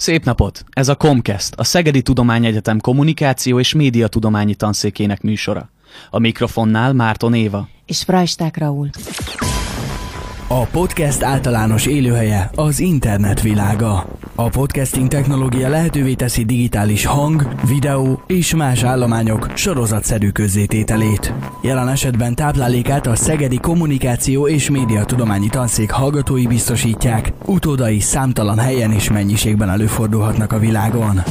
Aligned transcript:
Szép 0.00 0.24
napot! 0.24 0.64
Ez 0.70 0.88
a 0.88 0.94
Comcast, 0.94 1.54
a 1.56 1.64
Szegedi 1.64 2.02
Tudományegyetem 2.02 2.80
kommunikáció 2.80 3.58
és 3.58 3.74
médiatudományi 3.74 4.54
tanszékének 4.54 5.22
műsora. 5.22 5.70
A 6.10 6.18
mikrofonnál 6.18 6.92
Márton 6.92 7.34
Éva. 7.34 7.68
És 7.86 8.02
Frajsták 8.02 8.56
Raúl. 8.56 8.90
A 10.48 10.64
podcast 10.64 11.22
általános 11.22 11.86
élőhelye 11.86 12.50
az 12.54 12.78
internet 12.78 13.40
világa. 13.40 14.06
A 14.40 14.48
podcasting 14.48 15.08
technológia 15.08 15.68
lehetővé 15.68 16.14
teszi 16.14 16.44
digitális 16.44 17.04
hang, 17.04 17.48
videó 17.66 18.22
és 18.26 18.54
más 18.54 18.82
állományok 18.82 19.48
sorozatszerű 19.54 20.30
közzétételét. 20.30 21.32
Jelen 21.62 21.88
esetben 21.88 22.34
táplálékát 22.34 23.06
a 23.06 23.16
Szegedi 23.16 23.56
Kommunikáció 23.56 24.48
és 24.48 24.70
Médiatudományi 24.70 25.48
Tanszék 25.48 25.90
hallgatói 25.90 26.46
biztosítják, 26.46 27.32
utódai 27.44 28.00
számtalan 28.00 28.58
helyen 28.58 28.92
és 28.92 29.10
mennyiségben 29.10 29.70
előfordulhatnak 29.70 30.52
a 30.52 30.58
világon. 30.58 31.22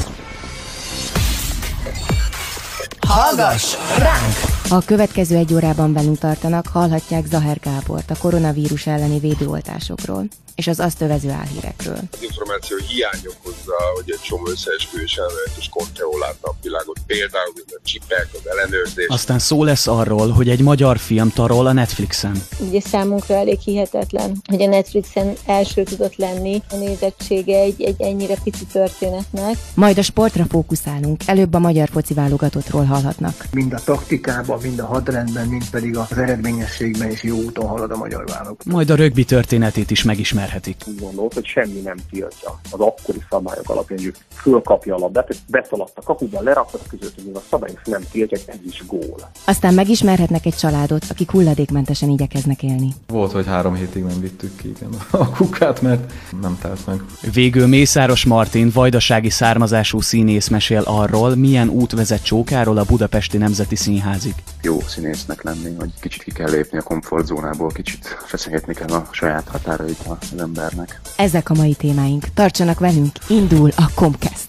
Hallgass 3.06 3.74
ránk! 3.98 4.34
A 4.68 4.84
következő 4.84 5.36
egy 5.36 5.54
órában 5.54 5.92
velünk 5.92 6.18
tartanak, 6.18 6.66
hallhatják 6.66 7.26
Zaher 7.26 7.58
Gábort 7.60 8.10
a 8.10 8.16
koronavírus 8.18 8.86
elleni 8.86 9.18
védőoltásokról 9.18 10.24
és 10.54 10.66
az 10.66 10.80
azt 10.80 11.00
övező 11.00 11.30
álhírekről. 11.30 12.00
Az 12.10 12.22
információ 12.22 12.76
hiány 12.88 13.20
okozza, 13.26 13.76
hogy 13.94 14.10
egy 14.10 14.20
csomó 14.22 14.48
összeesküvés 14.48 15.16
elmélet 15.16 15.52
és 15.58 15.68
konteó 15.68 16.18
lát 16.18 16.36
napvilágot, 16.42 16.98
például 17.06 17.52
mint 17.54 17.70
a 17.70 17.80
csipek, 17.82 18.28
az 18.32 18.50
ellenőrzés. 18.50 19.06
Aztán 19.08 19.38
szó 19.38 19.64
lesz 19.64 19.86
arról, 19.86 20.28
hogy 20.30 20.48
egy 20.48 20.60
magyar 20.60 20.98
film 20.98 21.30
tarol 21.30 21.66
a 21.66 21.72
Netflixen. 21.72 22.42
Ugye 22.58 22.80
számunkra 22.80 23.34
elég 23.34 23.58
hihetetlen, 23.58 24.42
hogy 24.44 24.62
a 24.62 24.66
Netflixen 24.66 25.34
első 25.46 25.82
tudott 25.82 26.16
lenni 26.16 26.62
a 26.70 26.76
nézettsége 26.76 27.58
egy, 27.58 27.82
egy 27.82 28.02
ennyire 28.02 28.34
pici 28.44 28.64
történetnek. 28.72 29.56
Majd 29.74 29.98
a 29.98 30.02
sportra 30.02 30.44
fókuszálunk, 30.48 31.22
előbb 31.26 31.54
a 31.54 31.58
magyar 31.58 31.88
foci 31.88 32.14
válogatottról 32.14 32.84
hallhatnak. 32.84 33.44
Mind 33.52 33.72
a 33.72 33.80
taktikában, 33.84 34.60
mind 34.62 34.78
a 34.78 34.86
hadrendben, 34.86 35.48
mind 35.48 35.70
pedig 35.70 35.96
az 35.96 36.16
eredményességben 36.16 37.10
is 37.10 37.22
jó 37.22 37.36
úton 37.36 37.66
halad 37.66 37.90
a 37.90 37.96
magyar 37.96 38.24
válogatott. 38.26 38.64
Majd 38.72 38.90
a 38.90 38.94
rögbi 38.94 39.24
történetét 39.24 39.90
is 39.90 40.02
megismerhetik. 40.50 40.76
Úgy 40.86 41.00
gondolt, 41.00 41.34
hogy 41.34 41.46
semmi 41.46 41.80
nem 41.80 41.96
tiltja 42.10 42.60
az 42.70 42.80
akkori 42.80 43.22
szabályok 43.30 43.68
alapján, 43.68 43.98
hogy 44.02 44.14
fölkapja 44.34 44.94
a 44.94 44.98
labdát, 44.98 45.36
beszaladt 45.48 45.98
a 45.98 46.02
kapuba, 46.02 46.42
lerakott 46.42 46.86
között, 46.88 47.14
hogy 47.14 47.30
a 47.34 47.40
szabályok 47.50 47.86
nem 47.86 48.02
tiltja, 48.10 48.38
ez 48.46 48.58
is 48.66 48.82
gól. 48.86 49.30
Aztán 49.44 49.74
megismerhetnek 49.74 50.46
egy 50.46 50.54
családot, 50.54 51.04
akik 51.10 51.30
hulladékmentesen 51.30 52.08
igyekeznek 52.08 52.62
élni. 52.62 52.94
Volt, 53.06 53.32
hogy 53.32 53.46
három 53.46 53.74
hétig 53.74 54.02
nem 54.02 54.20
vittük 54.20 54.56
ki 54.56 54.68
igen, 54.68 54.90
a 55.10 55.30
kukát, 55.30 55.82
mert 55.82 56.12
nem 56.40 56.58
telt 56.62 56.86
meg. 56.86 57.00
Végül 57.32 57.66
Mészáros 57.66 58.24
Martin, 58.24 58.70
vajdasági 58.74 59.30
származású 59.30 60.00
színész 60.00 60.48
mesél 60.48 60.82
arról, 60.86 61.34
milyen 61.34 61.68
út 61.68 61.92
vezet 61.92 62.24
Csókáról 62.24 62.78
a 62.78 62.84
Budapesti 62.84 63.36
Nemzeti 63.36 63.76
Színházig. 63.76 64.34
Jó 64.62 64.80
színésznek 64.80 65.42
lenni, 65.42 65.74
hogy 65.78 65.90
kicsit 66.00 66.22
ki 66.22 66.32
kell 66.32 66.50
lépni 66.50 66.78
a 66.78 66.82
komfortzónából, 66.82 67.68
kicsit 67.68 68.06
feszegetni 68.26 68.74
kell 68.74 68.88
a 68.88 69.08
saját 69.10 69.48
határait 69.48 70.02
az 70.32 70.40
embernek. 70.40 71.00
Ezek 71.16 71.50
a 71.50 71.54
mai 71.54 71.74
témáink. 71.74 72.24
Tartsanak 72.34 72.78
velünk, 72.78 73.16
indul 73.28 73.70
a 73.76 73.90
Comcast. 73.94 74.48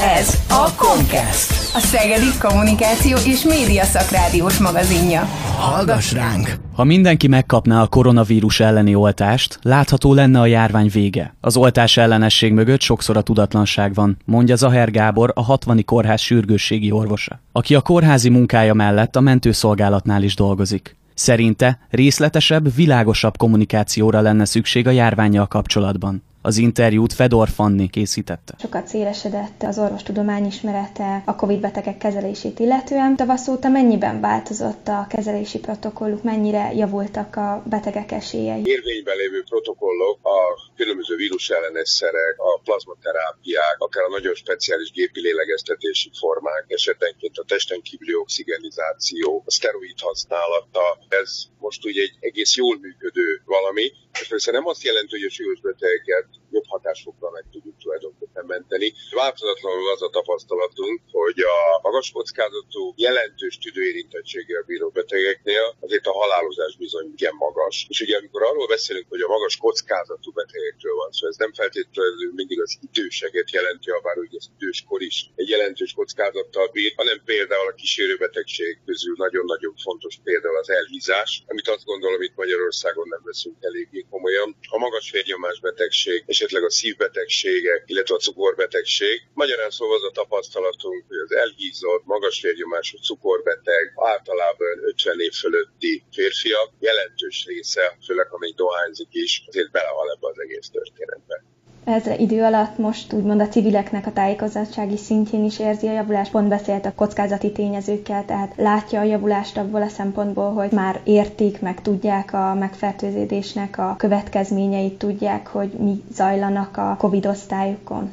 Ez 0.00 0.38
a 0.48 0.68
Comcast, 0.76 1.74
a 1.74 1.78
Szegedi 1.78 2.38
Kommunikáció 2.40 3.16
és 3.26 3.42
Média 3.42 3.84
Szakrádiós 3.84 4.58
magazinja. 4.58 5.20
Hallgass 5.58 6.12
ránk! 6.12 6.58
Ha 6.74 6.84
mindenki 6.84 7.26
megkapná 7.26 7.82
a 7.82 7.86
koronavírus 7.86 8.60
elleni 8.60 8.94
oltást, 8.94 9.58
látható 9.62 10.14
lenne 10.14 10.40
a 10.40 10.46
járvány 10.46 10.88
vége. 10.92 11.34
Az 11.40 11.56
oltás 11.56 11.96
ellenesség 11.96 12.52
mögött 12.52 12.80
sokszor 12.80 13.16
a 13.16 13.22
tudatlanság 13.22 13.94
van, 13.94 14.16
mondja 14.24 14.56
Zaher 14.56 14.90
Gábor, 14.90 15.32
a 15.34 15.42
60. 15.42 15.84
kórház 15.84 16.20
sürgősségi 16.20 16.90
orvosa, 16.90 17.40
aki 17.52 17.74
a 17.74 17.80
kórházi 17.80 18.28
munkája 18.28 18.74
mellett 18.74 19.16
a 19.16 19.20
mentőszolgálatnál 19.20 20.22
is 20.22 20.34
dolgozik. 20.34 20.95
Szerinte 21.16 21.78
részletesebb, 21.90 22.74
világosabb 22.74 23.36
kommunikációra 23.36 24.20
lenne 24.20 24.44
szükség 24.44 24.86
a 24.86 24.90
járványjal 24.90 25.46
kapcsolatban. 25.46 26.22
Az 26.46 26.56
interjút 26.56 27.12
Fedor 27.12 27.48
Fanni 27.48 27.88
készítette. 27.96 28.54
Sokat 28.58 28.86
szélesedett 28.86 29.62
az 29.62 29.78
orvostudomány 29.78 30.46
ismerete 30.46 31.22
a 31.26 31.36
COVID 31.36 31.60
betegek 31.60 31.98
kezelését 31.98 32.58
illetően. 32.58 33.16
Tavasz 33.16 33.48
óta 33.48 33.68
mennyiben 33.68 34.20
változott 34.20 34.88
a 34.88 35.06
kezelési 35.08 35.58
protokolluk, 35.58 36.22
mennyire 36.22 36.72
javultak 36.74 37.36
a 37.36 37.62
betegek 37.74 38.12
esélyei? 38.12 38.62
Érvényben 38.64 39.16
lévő 39.16 39.42
protokollok, 39.48 40.18
a 40.22 40.38
különböző 40.76 41.16
vírus 41.16 41.48
ellenes 41.48 41.88
szerek, 41.88 42.34
a 42.36 42.60
plazmaterápiák, 42.64 43.76
akár 43.78 44.04
a 44.04 44.14
nagyon 44.16 44.34
speciális 44.34 44.90
gépi 44.90 45.20
lélegeztetési 45.20 46.10
formák, 46.18 46.64
esetenként 46.68 47.36
a 47.38 47.44
testen 47.44 47.80
kívüli 47.82 48.14
oxigenizáció, 48.14 49.42
a 49.46 49.50
szteroid 49.50 50.00
használata, 50.00 50.98
ez 51.08 51.30
most 51.58 51.84
ugye 51.84 52.02
egy 52.02 52.16
egész 52.20 52.56
jól 52.56 52.78
működő 52.80 53.42
valami, 53.44 53.92
és 54.20 54.44
nem 54.44 54.66
azt 54.66 54.82
jelenti, 54.82 55.10
hogy 55.16 55.24
a 55.24 55.30
súlyos 55.30 55.60
betegeket 55.60 56.26
jobb 56.50 56.66
hatásokra 56.66 57.30
meg 57.30 57.44
tudjuk 57.52 57.76
tulajdonképpen 57.82 58.44
menteni. 58.46 58.92
Változatlanul 59.10 59.88
az 59.90 60.02
a 60.02 60.10
tapasztalatunk, 60.10 61.00
hogy 61.10 61.38
a 61.40 61.80
magas 61.82 62.10
kockázatú, 62.10 62.82
jelentős 62.96 63.58
tüdőérintettséggel 63.58 64.62
bíró 64.66 64.88
betegeknél 64.88 65.76
azért 65.80 66.06
a 66.06 66.12
halálozás 66.12 66.76
bizony 66.76 67.06
igen 67.16 67.34
magas. 67.34 67.86
És 67.88 68.00
ugye 68.00 68.16
amikor 68.16 68.42
arról 68.42 68.66
beszélünk, 68.66 69.06
hogy 69.08 69.20
a 69.20 69.28
magas 69.28 69.56
kockázatú 69.56 70.32
betegekről 70.32 70.94
van 70.94 71.12
szó, 71.12 71.26
ez 71.26 71.36
nem 71.36 71.52
feltétlenül 71.52 72.32
mindig 72.34 72.60
az 72.60 72.78
időseket 72.88 73.50
jelenti, 73.50 73.90
ha 73.90 74.00
bár 74.00 74.18
ugye 74.18 74.36
az 74.40 74.50
időskor 74.58 75.02
is 75.02 75.30
egy 75.34 75.48
jelentős 75.48 75.92
kockázattal 75.92 76.68
bír, 76.72 76.92
hanem 76.96 77.22
például 77.24 77.68
a 77.68 77.74
kísérőbetegség 77.74 78.78
közül 78.86 79.14
nagyon-nagyon 79.16 79.74
fontos 79.82 80.18
például 80.24 80.56
az 80.56 80.70
elhízás, 80.70 81.44
amit 81.46 81.68
azt 81.68 81.84
gondolom 81.84 82.22
itt 82.22 82.36
Magyarországon 82.36 83.06
nem 83.08 83.20
veszünk 83.24 83.56
eléggé 83.60 84.06
komolyan. 84.10 84.56
A 84.70 84.78
magas 84.78 85.10
vérnyomás 85.10 85.60
betegség, 85.60 86.24
esetleg 86.36 86.64
a 86.64 86.70
szívbetegségek, 86.70 87.82
illetve 87.86 88.14
a 88.14 88.18
cukorbetegség. 88.18 89.22
Magyarán 89.34 89.70
szóval 89.70 89.96
az 89.96 90.02
a 90.02 90.10
tapasztalatunk, 90.10 91.04
hogy 91.08 91.16
az 91.16 91.32
elhízott, 91.32 92.04
magas 92.04 92.40
vérnyomású 92.42 92.96
cukorbeteg, 92.98 93.92
általában 93.94 94.74
50 94.82 95.20
év 95.20 95.32
fölötti 95.32 96.04
férfiak 96.12 96.70
jelentős 96.78 97.44
része, 97.46 97.98
főleg 98.06 98.26
ha 98.28 98.38
még 98.38 98.54
dohányzik 98.54 99.08
is, 99.10 99.42
azért 99.46 99.70
belehal 99.70 100.10
ebbe 100.10 100.28
az 100.28 100.38
egész 100.38 100.68
történetbe 100.70 101.55
ezre 101.86 102.16
idő 102.16 102.42
alatt 102.42 102.78
most 102.78 103.12
úgymond 103.12 103.40
a 103.40 103.48
civileknek 103.48 104.06
a 104.06 104.12
tájékozottsági 104.12 104.96
szintjén 104.96 105.44
is 105.44 105.58
érzi 105.58 105.86
a 105.86 105.92
javulást. 105.92 106.30
Pont 106.30 106.48
beszélt 106.48 106.84
a 106.86 106.94
kockázati 106.94 107.52
tényezőkkel, 107.52 108.24
tehát 108.24 108.52
látja 108.56 109.00
a 109.00 109.04
javulást 109.04 109.56
abból 109.56 109.82
a 109.82 109.88
szempontból, 109.88 110.52
hogy 110.52 110.70
már 110.72 111.00
értik, 111.04 111.60
meg 111.60 111.80
tudják 111.82 112.32
a 112.32 112.54
megfertőződésnek 112.54 113.78
a 113.78 113.94
következményeit, 113.98 114.98
tudják, 114.98 115.46
hogy 115.46 115.70
mi 115.78 116.02
zajlanak 116.12 116.76
a 116.76 116.96
COVID 116.98 117.26
osztályokon. 117.26 118.10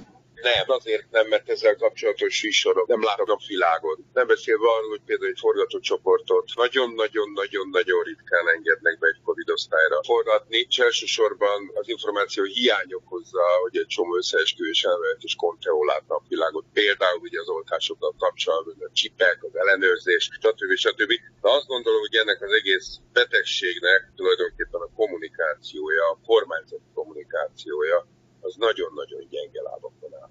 Nem, 0.52 0.66
azért 0.78 1.12
nem, 1.12 1.28
mert 1.28 1.50
ezzel 1.50 1.76
kapcsolatos 1.76 2.34
sísorok 2.34 2.88
nem 2.88 3.04
látok 3.04 3.30
a 3.30 3.38
világot. 3.48 4.00
Nem 4.14 4.28
beszélve 4.28 4.68
arról, 4.76 4.90
hogy 4.90 5.06
például 5.06 5.30
egy 5.30 5.40
forgatócsoportot 5.40 6.46
nagyon-nagyon-nagyon-nagyon 6.56 8.04
ritkán 8.04 8.48
engednek 8.56 9.00
be 9.00 9.08
egy 9.08 9.22
Covid 9.24 9.50
osztályra 9.50 10.04
forgatni, 10.04 10.58
és 10.70 10.78
elsősorban 10.78 11.72
az 11.74 11.88
információ 11.90 12.44
hiány 12.44 12.94
okozza, 12.94 13.44
hogy 13.62 13.78
egy 13.78 13.88
csomó 13.96 14.16
összeesküvés 14.16 14.84
elmélet 14.84 15.24
és 15.28 15.36
konteó 15.36 15.84
látna 15.84 16.16
a 16.16 16.24
világot. 16.28 16.66
Például 16.74 17.20
ugye 17.20 17.40
az 17.40 17.50
oltásokkal 17.50 18.16
kapcsolatban, 18.18 18.76
a 18.80 18.92
csipek, 18.94 19.38
az 19.44 19.56
ellenőrzés, 19.56 20.24
stb. 20.24 20.72
stb. 20.76 21.12
De 21.42 21.50
azt 21.58 21.68
gondolom, 21.68 22.00
hogy 22.00 22.16
ennek 22.16 22.42
az 22.42 22.52
egész 22.52 22.88
betegségnek 23.14 24.12
tulajdonképpen 24.16 24.82
a 24.82 24.94
kommunikációja, 24.96 26.04
a 26.10 26.20
kormányzati 26.26 26.90
kommunikációja 26.94 28.08
az 28.44 28.56
nagyon-nagyon 28.58 29.20
gyenge 29.30 29.62
lábakon 29.62 30.10
áll. 30.22 30.30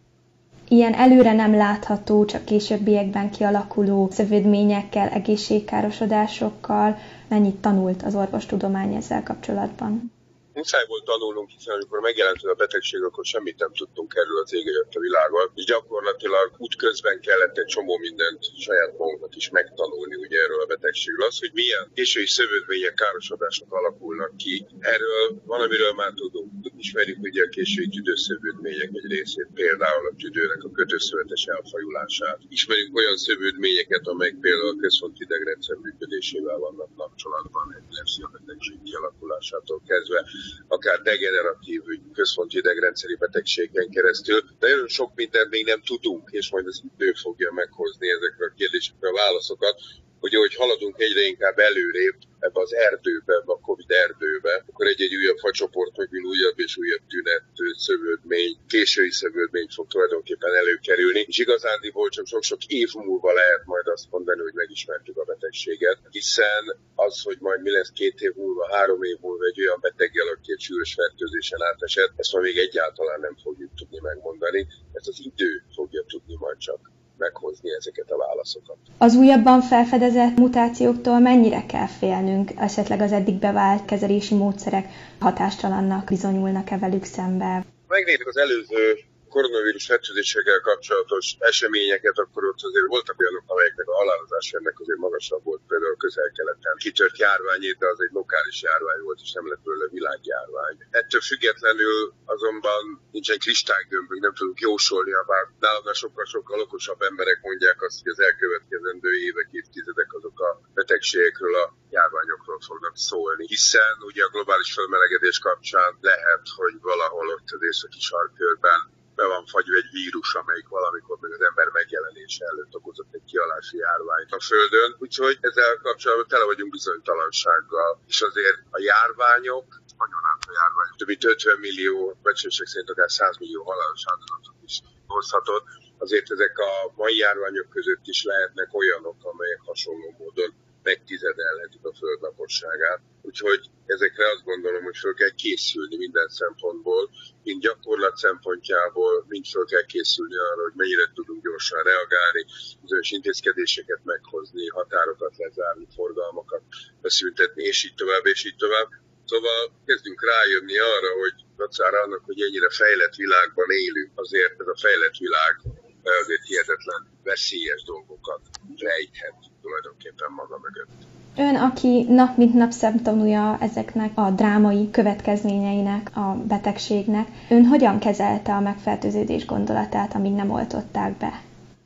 Ilyen 0.69 0.95
előre 0.95 1.33
nem 1.33 1.55
látható, 1.55 2.25
csak 2.25 2.45
későbbiekben 2.45 3.31
kialakuló 3.31 4.09
szövődményekkel, 4.11 5.09
egészségkárosodásokkal 5.09 6.99
mennyit 7.29 7.57
tanult 7.57 8.03
az 8.03 8.15
orvostudomány 8.15 8.95
ezzel 8.95 9.23
kapcsolatban? 9.23 10.12
Muszáj 10.55 10.85
volt 10.87 11.05
tanulnunk, 11.05 11.51
hiszen 11.51 11.75
amikor 11.75 12.01
megjelent 12.01 12.43
a 12.43 12.55
betegség, 12.55 13.03
akkor 13.03 13.25
semmit 13.25 13.59
nem 13.59 13.73
tudtunk 13.73 14.15
erről 14.15 14.39
az 14.43 14.55
ég 14.55 14.67
a 14.91 14.99
világon, 14.99 15.51
és 15.55 15.65
gyakorlatilag 15.65 16.55
út 16.59 16.77
közben 16.77 17.21
kellett 17.21 17.57
egy 17.59 17.73
csomó 17.75 17.97
mindent 17.97 18.41
saját 18.59 18.99
magunknak 18.99 19.37
is 19.37 19.51
megtanulni 19.51 20.15
ugye 20.15 20.39
erről 20.45 20.61
a 20.61 20.67
betegségről. 20.67 21.27
Az, 21.27 21.39
hogy 21.39 21.51
milyen 21.53 21.91
késői 21.95 22.27
szövődmények, 22.27 22.95
károsodások 22.95 23.73
alakulnak 23.73 24.37
ki, 24.37 24.67
erről 24.81 25.43
valamiről 25.45 25.93
már 25.93 26.13
tudunk. 26.15 26.51
Ismerjük 26.77 27.23
ugye 27.23 27.43
a 27.45 27.49
késői 27.49 27.89
tüdőszövődmények 27.89 28.91
egy 28.93 29.11
részét, 29.11 29.49
például 29.55 30.07
a 30.07 30.15
tüdőnek 30.17 30.63
a 30.65 30.71
kötőszövetes 30.71 31.45
elfajulását. 31.45 32.39
Ismerjük 32.49 32.97
olyan 32.97 33.17
szövődményeket, 33.17 34.07
amelyek 34.07 34.37
például 34.41 34.69
a 34.69 34.81
központi 34.81 35.23
idegrendszer 35.23 35.77
működésével 35.77 36.59
vannak 36.59 36.97
kapcsolatban, 36.97 37.67
egy 37.77 37.91
betegség 38.33 38.83
kialakulásától 38.83 39.83
kezdve 39.87 40.25
akár 40.69 41.01
degeneratív 41.01 41.83
központi 42.13 42.59
idegrendszeri 42.59 43.15
betegségen 43.15 43.91
keresztül. 43.91 44.43
Nagyon 44.61 44.89
sok 44.89 45.15
mindent 45.15 45.51
még 45.51 45.65
nem 45.65 45.83
tudunk, 45.83 46.29
és 46.31 46.51
majd 46.51 46.67
az 46.67 46.83
idő 46.95 47.13
fogja 47.13 47.53
meghozni 47.53 48.11
ezekre 48.11 48.45
a 48.45 48.55
kérdésekre 48.57 49.09
a 49.09 49.13
válaszokat 49.13 49.81
hogy 50.23 50.35
ahogy 50.35 50.55
haladunk 50.55 51.01
egyre 51.01 51.23
inkább 51.33 51.59
előrébb 51.59 52.17
ebbe 52.39 52.61
az 52.61 52.75
erdőbe, 52.75 53.33
ebbe 53.41 53.53
a 53.53 53.65
Covid 53.69 53.91
erdőbe, 53.91 54.65
akkor 54.69 54.87
egy-egy 54.87 55.17
újabb 55.17 55.39
facsoport 55.39 55.97
megint 55.97 56.25
újabb 56.25 56.59
és 56.67 56.77
újabb 56.77 57.05
tünet, 57.09 57.45
szövődmény, 57.89 58.53
késői 58.69 59.11
szövődmény 59.11 59.69
fog 59.75 59.87
tulajdonképpen 59.87 60.55
előkerülni, 60.55 61.25
és 61.29 61.39
igazándiból 61.39 62.09
csak 62.09 62.27
sok-sok 62.27 62.65
év 62.67 62.91
múlva 62.95 63.33
lehet 63.33 63.65
majd 63.65 63.87
azt 63.87 64.11
mondani, 64.11 64.41
hogy 64.41 64.53
megismertük 64.55 65.17
a 65.17 65.25
betegséget, 65.25 65.99
hiszen 66.11 66.65
az, 66.95 67.23
hogy 67.23 67.37
majd 67.41 67.63
mi 67.63 67.71
lesz 67.71 67.91
két 67.91 68.21
év 68.21 68.35
múlva, 68.35 68.77
három 68.77 69.03
év 69.03 69.17
múlva 69.21 69.45
egy 69.45 69.61
olyan 69.61 69.79
beteggel, 69.81 70.29
aki 70.29 70.53
egy 70.53 70.61
sűrűs 70.61 70.95
fertőzésen 70.95 71.63
átesett, 71.63 72.13
ezt 72.17 72.33
ma 72.33 72.41
még 72.41 72.59
egyáltalán 72.59 73.21
nem 73.21 73.37
fogjuk 73.43 73.71
tudni 73.75 73.99
megmondani, 74.03 74.67
ezt 74.93 75.09
az 75.09 75.19
idő 75.31 75.63
fogja 75.75 76.03
tudni 76.07 76.37
majd 76.39 76.59
csak 76.59 76.81
meghozni 77.23 77.71
ezeket 77.79 78.11
a 78.11 78.17
válaszokat. 78.17 78.77
Az 78.99 79.15
újabban 79.15 79.61
felfedezett 79.61 80.37
mutációktól 80.37 81.19
mennyire 81.19 81.67
kell 81.67 81.87
félnünk? 81.87 82.51
Esetleg 82.57 83.01
az 83.01 83.13
eddig 83.13 83.35
bevált 83.35 83.85
kezelési 83.85 84.35
módszerek 84.35 84.87
hatástalannak 85.21 86.05
bizonyulnak-e 86.09 86.79
velük 86.79 87.05
szembe? 87.05 87.65
Megnézzük 87.89 88.29
az 88.29 88.37
előző 88.37 88.99
koronavírus 89.35 89.87
fertőzésekkel 89.87 90.61
kapcsolatos 90.61 91.27
eseményeket, 91.39 92.17
akkor 92.19 92.43
ott 92.45 92.63
azért 92.69 92.93
voltak 92.95 93.21
olyanok, 93.21 93.45
amelyeknek 93.47 93.89
a 93.89 93.99
halálozás 94.01 94.47
ennek 94.59 94.77
azért 94.81 95.05
magasabb 95.07 95.45
volt, 95.45 95.63
például 95.71 95.97
közel-keleten 95.97 96.77
kitört 96.85 97.19
járványét, 97.19 97.79
de 97.83 97.87
az 97.93 98.01
egy 98.05 98.15
lokális 98.21 98.59
járvány 98.63 99.03
volt, 99.07 99.21
és 99.25 99.33
nem 99.33 99.49
lett 99.49 99.63
belőle 99.65 99.89
világjárvány. 99.99 100.77
Ettől 101.01 101.21
függetlenül 101.31 102.13
azonban 102.35 102.83
nincsen 103.17 103.39
kristálygömbünk, 103.39 104.21
nem 104.23 104.35
tudunk 104.35 104.61
jósolni, 104.61 105.13
bár 105.33 105.45
nálam 105.61 105.93
sokkal-sokkal 105.93 106.61
okosabb 106.61 107.01
emberek 107.11 107.39
mondják 107.43 107.83
azt, 107.83 107.99
hogy 108.03 108.13
az 108.15 108.21
elkövetkezendő 108.29 109.11
évek, 109.29 109.49
évtizedek 109.51 110.11
azok 110.19 110.41
a 110.41 110.61
betegségekről, 110.75 111.55
a 111.55 111.75
járványokról 111.91 112.61
fognak 112.69 112.97
szólni, 112.97 113.45
hiszen 113.47 113.95
ugye 114.11 114.25
a 114.25 114.33
globális 114.35 114.73
felmelegedés 114.73 115.39
kapcsán 115.39 115.99
lehet, 116.01 116.45
hogy 116.57 116.75
valahol 116.81 117.29
ott 117.29 117.49
az 117.57 117.63
északi 117.63 118.01
sarkörben 118.01 118.81
be 119.15 119.27
van 119.27 119.45
fagyva 119.47 119.77
egy 119.83 119.91
vírus, 119.99 120.35
amelyik 120.35 120.69
valamikor 120.69 121.19
még 121.21 121.33
az 121.33 121.45
ember 121.51 121.69
megjelenése 121.79 122.45
előtt 122.53 122.75
okozott 122.75 123.15
egy 123.15 123.25
kialási 123.31 123.77
járványt 123.77 124.33
a 124.39 124.41
Földön. 124.41 124.91
Úgyhogy 124.99 125.39
ezzel 125.41 125.77
kapcsolatban 125.77 126.29
tele 126.29 126.45
vagyunk 126.45 126.71
bizonytalansággal. 126.71 128.01
És 128.07 128.21
azért 128.21 128.59
a 128.71 128.81
járványok, 128.91 129.67
nagyon 130.03 130.23
a 130.49 130.53
járvány, 130.61 130.91
több 130.97 131.09
mint 131.09 131.25
50 131.25 131.59
millió, 131.59 132.19
becslések 132.23 132.67
szerint 132.67 132.91
akár 132.91 133.11
100 133.11 133.37
millió 133.39 133.63
halálos 133.63 134.05
áldozatot 134.13 134.59
is 134.65 134.81
hozhatott. 135.07 135.67
Azért 135.99 136.31
ezek 136.31 136.59
a 136.59 136.93
mai 136.97 137.17
járványok 137.17 137.69
között 137.69 138.05
is 138.15 138.25
lehetnek 138.25 138.75
olyanok, 138.75 139.17
amelyek 139.33 139.61
hasonló 139.61 140.15
módon 140.19 140.53
megtizedelhetik 140.83 141.85
a 141.85 141.95
föld 141.95 142.21
lakosságát. 142.21 143.01
Úgyhogy 143.23 143.61
ezekre 143.87 144.25
azt 144.31 144.45
gondolom, 144.45 144.83
hogy 144.83 144.97
föl 144.97 145.15
kell 145.15 145.35
készülni 145.43 145.97
minden 145.97 146.29
szempontból, 146.29 147.11
mind 147.43 147.63
gyakorlat 147.63 148.17
szempontjából, 148.17 149.25
mind 149.29 149.47
föl 149.47 149.65
kell 149.65 149.85
készülni 149.85 150.37
arra, 150.37 150.63
hogy 150.63 150.77
mennyire 150.77 151.07
tudunk 151.15 151.43
gyorsan 151.43 151.83
reagálni, 151.83 152.45
bizonyos 152.83 153.11
intézkedéseket 153.11 154.01
meghozni, 154.05 154.67
határokat 154.69 155.35
lezárni, 155.37 155.87
forgalmakat 155.95 156.63
beszüntetni, 157.01 157.63
és 157.63 157.85
így 157.85 157.95
tovább, 157.95 158.27
és 158.27 158.45
így 158.45 158.57
tovább. 158.57 158.89
Szóval 159.25 159.73
kezdünk 159.87 160.25
rájönni 160.25 160.79
arra, 160.79 161.11
hogy 161.21 161.35
dacára 161.57 162.03
annak, 162.03 162.23
hogy 162.25 162.41
ennyire 162.43 162.71
fejlett 162.71 163.15
világban 163.15 163.71
élünk, 163.71 164.11
azért 164.15 164.61
ez 164.61 164.67
a 164.67 164.77
fejlett 164.77 165.17
világ 165.17 165.55
azért 166.03 166.45
hihetetlen 166.47 167.19
veszélyes 167.23 167.83
dolgokat 167.83 168.41
rejthet 168.77 169.52
tulajdonképpen 169.63 170.31
maga 170.37 170.59
mögött. 170.59 170.91
Ön, 171.37 171.57
aki 171.57 171.93
nap 172.09 172.37
mint 172.37 172.55
nap 172.55 172.71
szemtanúja 172.71 173.57
ezeknek 173.61 174.13
a 174.19 174.31
drámai 174.31 174.91
következményeinek, 174.91 176.17
a 176.17 176.27
betegségnek, 176.53 177.29
ön 177.51 177.65
hogyan 177.65 177.99
kezelte 177.99 178.53
a 178.55 178.61
megfertőződés 178.61 179.45
gondolatát, 179.47 180.15
amíg 180.15 180.33
nem 180.33 180.51
oltották 180.51 181.13
be? 181.17 181.33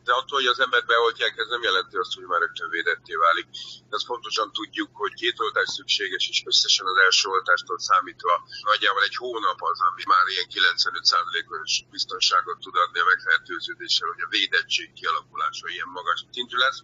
De 0.06 0.12
attól, 0.20 0.38
hogy 0.40 0.52
az 0.55 0.61
ember 0.67 0.84
beoltják, 0.93 1.34
ez 1.43 1.49
nem 1.55 1.67
jelenti 1.69 1.96
azt, 2.02 2.14
hogy 2.17 2.26
már 2.31 2.40
rögtön 2.40 2.69
védetté 2.76 3.14
válik. 3.25 3.49
Ezt 3.96 4.06
pontosan 4.12 4.49
tudjuk, 4.58 4.90
hogy 5.02 5.14
két 5.23 5.40
oltás 5.44 5.69
szükséges, 5.78 6.25
és 6.32 6.38
összesen 6.50 6.87
az 6.93 6.99
első 7.06 7.26
oltástól 7.37 7.78
számítva 7.88 8.34
nagyjából 8.70 9.02
egy 9.08 9.17
hónap 9.23 9.61
az, 9.70 9.78
ami 9.88 10.02
már 10.12 10.25
ilyen 10.32 10.49
95%-os 10.56 11.70
biztonságot 11.90 12.58
tud 12.64 12.76
adni 12.84 12.99
a 13.00 13.11
megfertőződéssel, 13.12 14.08
hogy 14.12 14.23
a 14.25 14.32
védettség 14.37 14.88
kialakulása 14.99 15.67
ilyen 15.75 15.90
magas 15.99 16.20
szintű 16.34 16.56
lesz. 16.64 16.81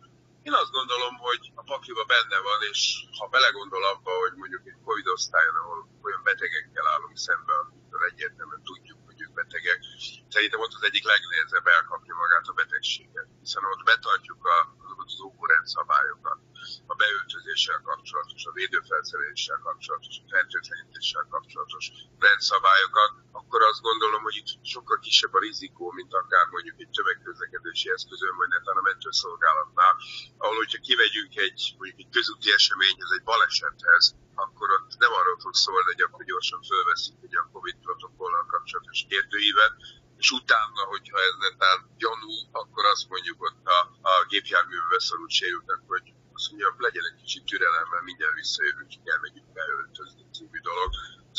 Én 0.48 0.54
azt 0.62 0.76
gondolom, 0.78 1.14
hogy 1.26 1.42
a 1.54 1.62
pakliba 1.62 2.04
benne 2.04 2.38
van, 2.48 2.60
és 2.70 2.80
ha 3.18 3.26
belegondol 3.34 3.84
abba, 3.92 4.12
hogy 4.22 4.34
mondjuk 4.42 4.64
egy 4.70 4.80
Covid 4.84 5.06
osztályon, 5.06 5.56
ahol 5.62 5.80
olyan 6.06 6.22
betegekkel 6.22 6.86
állunk 6.86 7.18
szembe, 7.18 7.52
amikor 7.62 8.00
egyértelműen 8.10 8.62
tudjuk, 8.62 8.98
hogy 9.06 9.20
ők 9.24 9.32
betegek, 9.32 9.80
szerintem 10.34 10.60
ott 10.60 10.74
az 10.78 10.86
egyik 10.88 11.04
legnehezebb 11.12 11.66
elkapni 11.66 12.12
magát 12.22 12.46
a 12.46 12.58
betegséget, 12.60 13.28
hiszen 13.40 13.64
ott 13.72 13.82
betartjuk 13.90 14.44
a, 14.56 14.56
azokat 15.02 15.18
az 15.18 15.20
óvorendszabályokat, 15.20 16.38
a 16.86 16.94
beöltözéssel 16.94 17.80
kapcsolatos, 17.90 18.44
a 18.44 18.52
védőfelszereléssel 18.52 19.60
kapcsolatos, 19.66 20.14
a 20.24 20.28
fertőtlenítéssel 20.32 21.26
kapcsolatos 21.34 21.84
rendszabályokat, 22.18 23.12
akkor 23.32 23.60
azt 23.62 23.82
gondolom, 23.88 24.22
hogy 24.22 24.36
itt 24.36 24.50
sokkal 24.74 24.98
kisebb 24.98 25.34
a 25.34 25.44
rizikó, 25.48 25.90
mint 25.98 26.12
akár 26.14 26.46
mondjuk 26.54 26.80
egy 26.80 26.92
tömegközlekedési 26.96 27.90
eszközön, 27.90 28.36
vagy 28.36 28.48
netán 28.48 28.76
a 28.76 28.88
mentőszolgálatnál, 28.90 29.94
ahol 30.42 30.56
hogyha 30.56 30.86
kivegyünk 30.88 31.36
egy, 31.36 31.60
mondjuk 31.78 32.00
egy 32.04 32.12
közúti 32.16 32.52
eseményhez, 32.52 33.10
egy 33.16 33.26
balesethez, 33.30 34.04
akkor 34.34 34.68
ott 34.76 34.92
nem 34.98 35.12
arról 35.12 35.38
fog 35.44 35.54
szólni, 35.54 35.88
hogy 35.92 36.02
akkor 36.06 36.24
gyorsan 36.24 36.62
fölveszik 36.70 37.16
egy 37.26 37.36
a 37.36 37.48
Covid 37.52 37.76
protokollal 37.86 38.46
kapcsolatos 38.54 39.06
kérdőívet, 39.08 39.74
és 40.22 40.30
utána, 40.40 40.82
hogyha 40.94 41.18
ez 41.28 41.34
netán 41.46 41.78
gyanú, 42.02 42.34
akkor 42.60 42.84
azt 42.94 43.08
mondjuk 43.12 43.38
ott 43.48 43.62
a, 43.78 43.80
a 44.12 44.12
gépjárművbe 44.32 44.98
szorult 45.08 45.34
sérültek, 45.40 45.80
hogy 45.92 46.06
azt 46.36 46.48
mondja, 46.50 46.74
legyen 46.86 47.06
egy 47.10 47.20
kicsit 47.22 47.44
türelem, 47.50 47.86
mert 47.92 48.08
mindjárt 48.08 48.40
visszajövünk, 48.42 48.88
ki 48.88 49.00
kell 49.06 49.20
megyünk 49.24 49.48
beöltözni 49.58 50.24
című 50.36 50.60
dolog. 50.70 50.90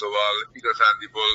Szóval 0.01 0.33
igazándiból 0.59 1.31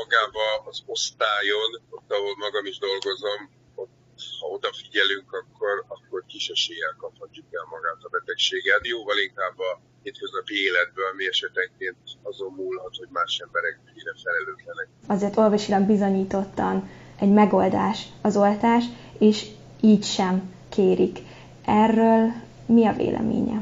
magába 0.00 0.46
az 0.70 0.78
osztályon, 0.94 1.70
ott 1.96 2.10
ahol 2.16 2.36
magam 2.36 2.66
is 2.72 2.78
dolgozom, 2.78 3.40
ott, 3.82 3.96
ha 4.40 4.46
odafigyelünk, 4.56 5.28
akkor, 5.40 5.84
akkor 5.94 6.18
kis 6.32 6.46
eséllyel 6.48 6.94
kaphatjuk 7.02 7.48
el 7.58 7.66
magát 7.74 8.00
a 8.06 8.08
betegséget. 8.08 8.86
Jóval 8.86 9.18
inkább 9.18 9.58
a 9.58 9.72
hétköznapi 10.02 10.54
életből, 10.54 11.06
ami 11.12 11.26
esetenként 11.28 11.96
azon 12.22 12.52
múlhat, 12.52 12.96
hogy 12.96 13.08
más 13.10 13.38
emberek 13.38 13.80
mennyire 13.84 14.14
felelőtlenek. 14.22 14.88
Azért 15.06 15.36
orvosilag 15.36 15.82
bizonyítottan 15.82 16.90
egy 17.18 17.32
megoldás 17.32 17.98
az 18.22 18.36
oltás, 18.36 18.84
és 19.18 19.46
így 19.80 20.04
sem 20.04 20.54
kérik. 20.68 21.18
Erről 21.64 22.32
mi 22.66 22.86
a 22.86 22.92
véleménye? 22.92 23.58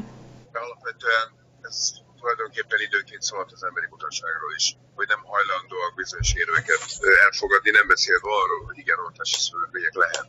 Alapvetően 0.53 1.27
ez 1.61 1.91
tulajdonképpen 2.19 2.79
időnként 2.87 3.21
szólt 3.21 3.51
az 3.51 3.63
emberi 3.63 3.87
mutatságról 3.89 4.53
is, 4.55 4.75
hogy 4.95 5.07
nem 5.07 5.23
hajlandóak 5.23 5.93
bizonyos 5.95 6.33
érveket 6.33 6.83
elfogadni, 7.25 7.69
nem 7.69 7.87
beszélve 7.87 8.29
arról, 8.41 8.61
hogy 8.65 8.77
igen, 8.77 8.99
oltási 9.05 9.39
szövődmények 9.47 9.95
lehet, 10.03 10.27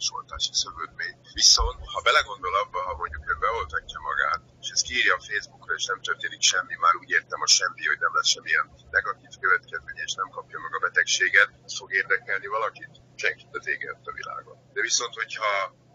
és 0.00 0.12
oltási 0.18 0.52
szövődmény. 0.62 1.16
Viszont, 1.32 1.78
ha 1.92 2.00
belegondol 2.08 2.54
abba, 2.62 2.78
ha 2.88 2.94
mondjuk 3.00 3.28
ön 3.30 3.38
beoltatja 3.38 4.00
magát, 4.10 4.42
és 4.60 4.68
ezt 4.74 4.86
kiírja 4.86 5.14
a 5.14 5.24
Facebookra, 5.28 5.74
és 5.74 5.84
nem 5.86 6.00
történik 6.08 6.42
semmi, 6.52 6.74
már 6.84 6.94
úgy 7.02 7.10
értem 7.18 7.40
a 7.46 7.46
semmi, 7.58 7.84
hogy 7.90 8.00
nem 8.04 8.14
lesz 8.14 8.32
semmilyen 8.34 8.66
negatív 8.90 9.32
következmény, 9.40 10.00
és 10.06 10.12
nem 10.20 10.28
kapja 10.36 10.58
meg 10.64 10.74
a 10.74 10.84
betegséget, 10.86 11.50
ez 11.66 11.76
fog 11.78 11.90
érdekelni 12.00 12.46
valakit? 12.56 12.92
Senkit 13.22 13.56
az 13.58 13.66
éget 13.74 14.06
a 14.10 14.12
világon. 14.18 14.56
De 14.74 14.80
viszont, 14.80 15.14
hogyha 15.14 15.50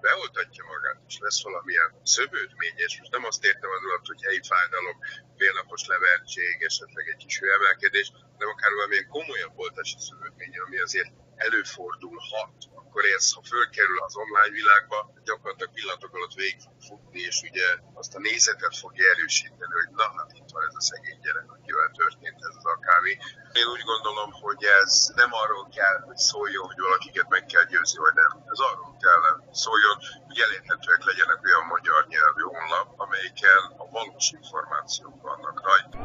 beoltatja 0.06 0.64
magát, 0.74 1.00
és 1.10 1.18
lesz 1.26 1.44
valamilyen 1.48 1.90
szövődmény, 2.04 2.78
és 2.86 3.00
most 3.00 3.12
nem 3.12 3.26
azt 3.30 3.46
értem 3.50 3.72
az 3.76 3.84
alatt, 3.88 4.10
hogy 4.12 4.22
helyi 4.28 4.42
fájdalom, 4.52 4.98
félnapos 5.38 5.84
levertség, 5.94 6.56
esetleg 6.70 7.06
egy 7.08 7.22
kis 7.24 7.40
hőemelkedés, 7.40 8.08
de 8.38 8.46
akár 8.46 8.72
valamilyen 8.78 9.14
komolyabb 9.16 9.56
oltási 9.66 10.00
szövődmény, 10.08 10.56
ami 10.66 10.78
azért 10.88 11.12
előfordulhat, 11.36 12.56
akkor 12.80 13.04
ez, 13.18 13.34
ha 13.34 13.42
fölkerül 13.54 14.00
az 14.08 14.16
online 14.24 14.56
világba, 14.60 14.98
gyakorlatilag 15.24 15.74
pillanatok 15.74 16.14
alatt 16.16 16.34
végig 16.34 16.60
fog 16.66 16.78
futni, 16.88 17.20
és 17.30 17.38
ugye 17.50 17.68
azt 17.94 18.16
a 18.16 18.20
nézetet 18.20 18.76
fogja 18.78 19.10
erősíteni, 19.14 19.74
hogy 19.82 19.92
na, 20.00 20.08
hát 20.18 20.32
itt 20.40 20.52
van 20.54 20.64
ez 20.68 20.76
a 20.82 20.88
szegény 20.90 21.20
gyerek, 21.26 21.50
akivel 21.56 21.90
történt 22.02 22.40
ez 22.48 22.56
az 22.60 22.68
akármi. 22.76 23.14
Én 23.62 23.68
úgy 23.76 23.86
gondolom, 23.92 24.32
hogy 24.44 24.62
ez 24.82 24.92
nem 25.22 25.32
arról 25.44 25.66
kell, 25.78 25.98
hogy 26.10 26.20
szóljon, 26.32 26.66
hogy 26.70 26.80
valakiket 26.88 27.28
meg 27.36 27.44
kell 27.46 27.66
győzni, 27.72 28.00
vagy 28.06 28.18
nem. 28.24 28.32
Ez 28.54 28.60
arról 28.70 28.94
kell 29.04 29.22
szóljon, 29.66 29.98
hogy 30.36 30.44
elérhetőek 30.50 31.04
legyenek 31.06 31.40
olyan 31.48 31.66
magyar 31.74 32.02
nyelvű 32.14 32.44
honlap, 32.54 32.88
amelyiken 33.04 33.62
a 33.78 33.86
valós 33.92 34.32
információk 34.40 35.16
vannak 35.28 35.58
rajta. 35.68 35.96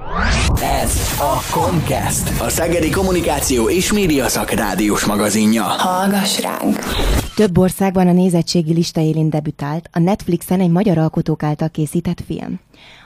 Ez 0.82 0.92
a 1.18 1.34
Comcast, 1.52 2.40
a 2.40 2.48
Szegedi 2.48 2.90
Kommunikáció 2.90 3.70
és 3.70 3.92
Média 3.92 4.28
Szakrádiós 4.28 5.04
magazinja. 5.04 5.62
Hallgass 5.62 6.40
ránk! 6.40 6.78
Több 7.34 7.58
országban 7.58 8.08
a 8.08 8.12
nézettségi 8.12 8.72
lista 8.72 9.00
élén 9.00 9.30
debütált 9.30 9.88
a 9.92 9.98
Netflixen 9.98 10.60
egy 10.60 10.70
magyar 10.70 10.98
alkotók 10.98 11.42
által 11.42 11.68
készített 11.68 12.20
film. 12.26 12.60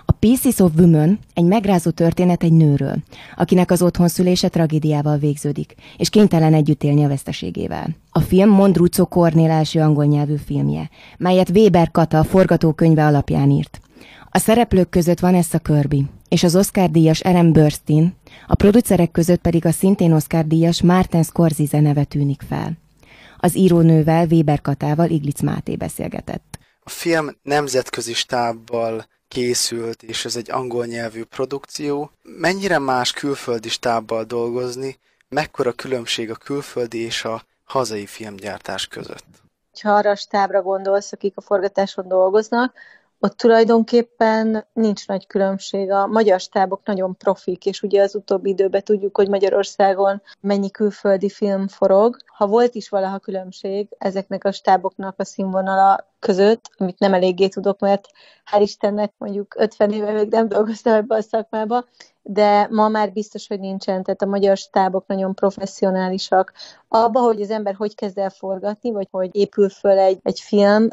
A 0.04 0.12
Pieces 0.12 0.58
of 0.58 0.72
Women 0.78 1.18
egy 1.34 1.44
megrázó 1.44 1.90
történet 1.90 2.42
egy 2.42 2.52
nőről, 2.52 2.96
akinek 3.36 3.70
az 3.70 3.82
otthonszülése 3.82 4.48
tragédiával 4.48 5.16
végződik, 5.18 5.74
és 5.96 6.08
kénytelen 6.08 6.54
együtt 6.54 6.82
élni 6.82 7.04
a 7.04 7.08
veszteségével. 7.08 7.88
A 8.10 8.20
film 8.20 8.50
Mondrucco 8.50 9.06
Kornél 9.06 9.50
első 9.50 9.80
angol 9.80 10.04
nyelvű 10.04 10.36
filmje, 10.46 10.90
melyet 11.16 11.48
Weber 11.48 11.90
Kata 11.90 12.24
forgatókönyve 12.24 13.06
alapján 13.06 13.50
írt. 13.50 13.80
A 14.30 14.38
szereplők 14.38 14.88
között 14.88 15.20
van 15.20 15.34
Essa 15.34 15.58
Kirby, 15.58 16.04
és 16.28 16.42
az 16.42 16.56
Oscar-díjas 16.56 17.20
Eren 17.20 17.52
Burstyn, 17.52 18.14
a 18.46 18.54
producerek 18.54 19.10
között 19.10 19.40
pedig 19.40 19.66
a 19.66 19.70
szintén 19.70 20.12
Oscar-díjas 20.12 20.82
Martin 20.82 21.22
Scorsese 21.22 21.80
neve 21.80 22.04
tűnik 22.04 22.42
fel. 22.48 22.72
Az 23.38 23.56
írónővel, 23.56 24.26
Weber 24.26 24.60
Katával 24.60 25.10
Iglic 25.10 25.40
Máté 25.40 25.76
beszélgetett. 25.76 26.58
A 26.80 26.90
film 26.90 27.28
nemzetközi 27.42 28.12
stábbal 28.12 29.04
készült, 29.28 30.02
és 30.02 30.24
ez 30.24 30.36
egy 30.36 30.50
angol 30.50 30.86
nyelvű 30.86 31.24
produkció. 31.24 32.10
Mennyire 32.22 32.78
más 32.78 33.12
külföldi 33.12 33.68
stábbal 33.68 34.24
dolgozni, 34.24 34.98
mekkora 35.28 35.72
különbség 35.72 36.30
a 36.30 36.34
külföldi 36.34 36.98
és 36.98 37.24
a 37.24 37.42
hazai 37.64 38.06
filmgyártás 38.06 38.86
között? 38.86 39.24
Ha 39.82 39.90
arra 39.94 40.10
a 40.10 40.16
stábra 40.16 40.62
gondolsz, 40.62 41.12
akik 41.12 41.36
a 41.36 41.40
forgatáson 41.40 42.08
dolgoznak, 42.08 42.74
ott 43.24 43.36
tulajdonképpen 43.36 44.66
nincs 44.72 45.06
nagy 45.06 45.26
különbség. 45.26 45.90
A 45.90 46.06
magyar 46.06 46.40
stábok 46.40 46.80
nagyon 46.84 47.16
profik, 47.16 47.66
és 47.66 47.82
ugye 47.82 48.02
az 48.02 48.14
utóbbi 48.14 48.50
időben 48.50 48.84
tudjuk, 48.84 49.16
hogy 49.16 49.28
Magyarországon 49.28 50.22
mennyi 50.40 50.70
külföldi 50.70 51.30
film 51.30 51.68
forog. 51.68 52.16
Ha 52.26 52.46
volt 52.46 52.74
is 52.74 52.88
valaha 52.88 53.18
különbség 53.18 53.88
ezeknek 53.98 54.44
a 54.44 54.52
stáboknak 54.52 55.14
a 55.18 55.24
színvonala 55.24 56.08
között, 56.18 56.70
amit 56.76 56.98
nem 56.98 57.14
eléggé 57.14 57.48
tudok, 57.48 57.78
mert 57.80 58.08
hál' 58.52 58.62
Istennek 58.62 59.12
mondjuk 59.18 59.54
50 59.58 59.92
éve 59.92 60.12
még 60.12 60.28
nem 60.28 60.48
dolgoztam 60.48 60.94
ebbe 60.94 61.16
a 61.16 61.22
szakmába, 61.22 61.84
de 62.26 62.68
ma 62.70 62.88
már 62.88 63.12
biztos, 63.12 63.46
hogy 63.46 63.60
nincsen, 63.60 64.02
tehát 64.02 64.22
a 64.22 64.26
magyar 64.26 64.56
stábok 64.56 65.06
nagyon 65.06 65.34
professzionálisak. 65.34 66.52
Abba, 66.88 67.20
hogy 67.20 67.40
az 67.40 67.50
ember 67.50 67.74
hogy 67.74 67.94
kezd 67.94 68.18
el 68.18 68.30
forgatni, 68.30 68.90
vagy 68.90 69.08
hogy 69.10 69.28
épül 69.32 69.68
föl 69.68 69.98
egy, 69.98 70.18
egy 70.22 70.40
film 70.40 70.88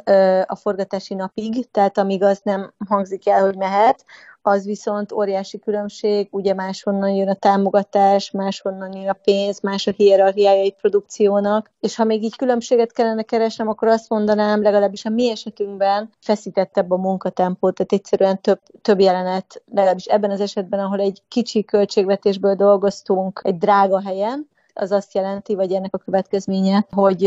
a 0.46 0.56
forgatási 0.56 1.14
napig, 1.14 1.72
tehát 1.72 1.98
amíg 1.98 2.24
az 2.24 2.40
nem 2.44 2.74
hangzik 2.88 3.28
el, 3.28 3.42
hogy 3.42 3.56
mehet, 3.56 4.06
az 4.42 4.66
viszont 4.66 5.12
óriási 5.12 5.60
különbség, 5.60 6.28
ugye 6.32 6.54
máshonnan 6.54 7.10
jön 7.10 7.30
a 7.30 7.34
támogatás, 7.34 8.32
máshonnan 8.32 8.94
jön 8.94 9.10
a 9.10 9.14
pénz, 9.14 9.60
más 9.60 9.88
a 9.88 9.92
hierarchiája 9.92 10.62
egy 10.62 10.76
produkciónak, 10.76 11.72
és 11.80 11.96
ha 11.96 12.04
még 12.04 12.24
így 12.24 12.36
különbséget 12.36 12.92
kellene 12.92 13.24
keresnem, 13.24 13.68
akkor 13.68 13.88
azt 13.88 14.10
mondanám, 14.10 14.62
legalábbis 14.62 15.06
a 15.06 15.10
mi 15.10 15.30
esetünkben 15.30 16.10
feszítettebb 16.20 16.92
a 16.92 16.98
munkatempó, 16.98 17.72
tehát 17.72 17.92
egyszerűen 17.92 18.42
több, 18.42 18.60
több 18.82 19.00
jelenet, 19.00 19.62
legalábbis 19.72 20.06
ebben 20.06 20.32
az 20.32 20.42
esetben, 20.42 20.80
ahol 20.80 21.00
egy 21.00 21.22
kicsi 21.28 21.64
költségvetésből 21.64 22.56
dolgoztunk 22.56 23.42
egy 23.44 23.58
drága 23.58 24.02
helyen, 24.02 24.50
az 24.74 24.92
azt 24.92 25.14
jelenti, 25.14 25.56
vagy 25.56 25.74
ennek 25.74 25.94
a 25.94 25.98
következménye, 25.98 26.86
hogy 26.92 27.18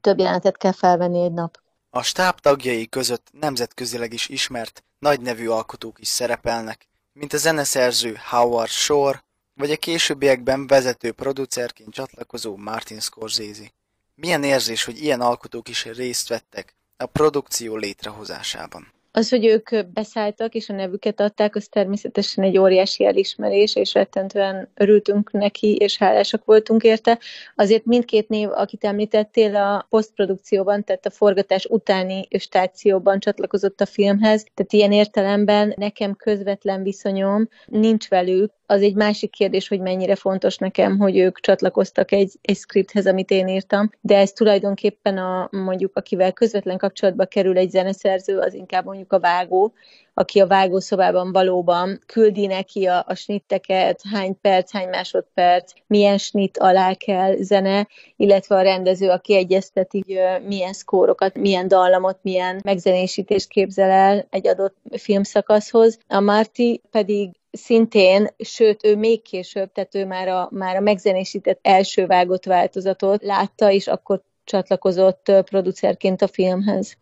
több 0.00 0.18
jelenetet 0.18 0.56
kell 0.56 0.72
felvenni 0.72 1.22
egy 1.22 1.32
nap. 1.32 1.58
A 1.90 2.02
stáb 2.02 2.40
tagjai 2.40 2.88
között 2.88 3.28
nemzetközileg 3.32 4.12
is 4.12 4.28
ismert 4.28 4.84
nagy 4.98 5.20
nevű 5.20 5.48
alkotók 5.48 5.98
is 6.00 6.08
szerepelnek, 6.08 6.88
mint 7.12 7.32
a 7.32 7.36
zeneszerző 7.36 8.20
Howard 8.30 8.70
Shore, 8.70 9.24
vagy 9.54 9.70
a 9.70 9.76
későbbiekben 9.76 10.66
vezető 10.66 11.12
producerként 11.12 11.94
csatlakozó 11.94 12.56
Martin 12.56 13.00
Scorsese. 13.00 13.72
Milyen 14.14 14.44
érzés, 14.44 14.84
hogy 14.84 15.02
ilyen 15.02 15.20
alkotók 15.20 15.68
is 15.68 15.84
részt 15.84 16.28
vettek 16.28 16.74
a 16.96 17.06
produkció 17.06 17.76
létrehozásában? 17.76 18.92
Az, 19.18 19.28
hogy 19.28 19.44
ők 19.46 19.86
beszálltak 19.92 20.54
és 20.54 20.68
a 20.68 20.72
nevüket 20.72 21.20
adták, 21.20 21.56
az 21.56 21.68
természetesen 21.68 22.44
egy 22.44 22.58
óriási 22.58 23.04
elismerés, 23.04 23.76
és 23.76 23.94
rettentően 23.94 24.68
örültünk 24.74 25.32
neki, 25.32 25.76
és 25.76 25.98
hálásak 25.98 26.44
voltunk 26.44 26.82
érte. 26.82 27.18
Azért 27.54 27.84
mindkét 27.84 28.28
név, 28.28 28.48
akit 28.50 28.84
említettél, 28.84 29.56
a 29.56 29.86
posztprodukcióban, 29.88 30.84
tehát 30.84 31.06
a 31.06 31.10
forgatás 31.10 31.64
utáni 31.64 32.28
stációban 32.38 33.20
csatlakozott 33.20 33.80
a 33.80 33.86
filmhez, 33.86 34.46
tehát 34.54 34.72
ilyen 34.72 34.92
értelemben 34.92 35.72
nekem 35.76 36.14
közvetlen 36.14 36.82
viszonyom 36.82 37.48
nincs 37.66 38.08
velük, 38.08 38.52
az 38.70 38.82
egy 38.82 38.94
másik 38.94 39.30
kérdés, 39.30 39.68
hogy 39.68 39.80
mennyire 39.80 40.14
fontos 40.14 40.56
nekem, 40.56 40.98
hogy 40.98 41.18
ők 41.18 41.40
csatlakoztak 41.40 42.12
egy, 42.12 42.32
egy 42.42 42.56
scripthez, 42.56 43.06
amit 43.06 43.30
én 43.30 43.48
írtam, 43.48 43.90
de 44.00 44.16
ez 44.16 44.32
tulajdonképpen 44.32 45.18
a, 45.18 45.48
mondjuk, 45.50 45.96
akivel 45.96 46.32
közvetlen 46.32 46.78
kapcsolatba 46.78 47.24
kerül 47.24 47.58
egy 47.58 47.70
zeneszerző, 47.70 48.38
az 48.38 48.54
inkább 48.54 48.84
mondjuk 48.84 49.12
a 49.12 49.20
vágó, 49.20 49.72
aki 50.14 50.40
a 50.40 50.46
vágószobában 50.46 51.32
valóban 51.32 52.00
küldi 52.06 52.46
neki 52.46 52.86
a, 52.86 53.04
a 53.06 53.14
snitteket, 53.14 54.00
hány 54.12 54.40
perc, 54.40 54.72
hány 54.72 54.88
másodperc, 54.88 55.72
milyen 55.86 56.18
snit 56.18 56.58
alá 56.58 56.94
kell 56.94 57.36
zene, 57.36 57.88
illetve 58.16 58.56
a 58.56 58.62
rendező, 58.62 59.08
aki 59.08 59.34
egyezteti, 59.34 60.04
hogy 60.06 60.46
milyen 60.46 60.72
szkórokat, 60.72 61.38
milyen 61.38 61.68
dallamot, 61.68 62.18
milyen 62.22 62.60
megzenésítést 62.64 63.48
képzel 63.48 63.90
el 63.90 64.26
egy 64.30 64.46
adott 64.46 64.76
filmszakaszhoz. 64.90 65.98
A 66.08 66.20
Marti 66.20 66.82
pedig 66.90 67.30
szintén, 67.50 68.28
sőt, 68.38 68.84
ő 68.84 68.96
még 68.96 69.22
később, 69.22 69.72
tehát 69.72 69.94
ő 69.94 70.06
már 70.06 70.28
a, 70.28 70.48
már 70.52 70.76
a 70.76 70.80
megzenésített 70.80 71.58
első 71.62 72.06
vágott 72.06 72.44
változatot 72.44 73.22
látta, 73.22 73.70
és 73.70 73.86
akkor 73.86 74.22
csatlakozott 74.44 75.32
producerként 75.44 76.22
a 76.22 76.28
filmhez. 76.28 76.96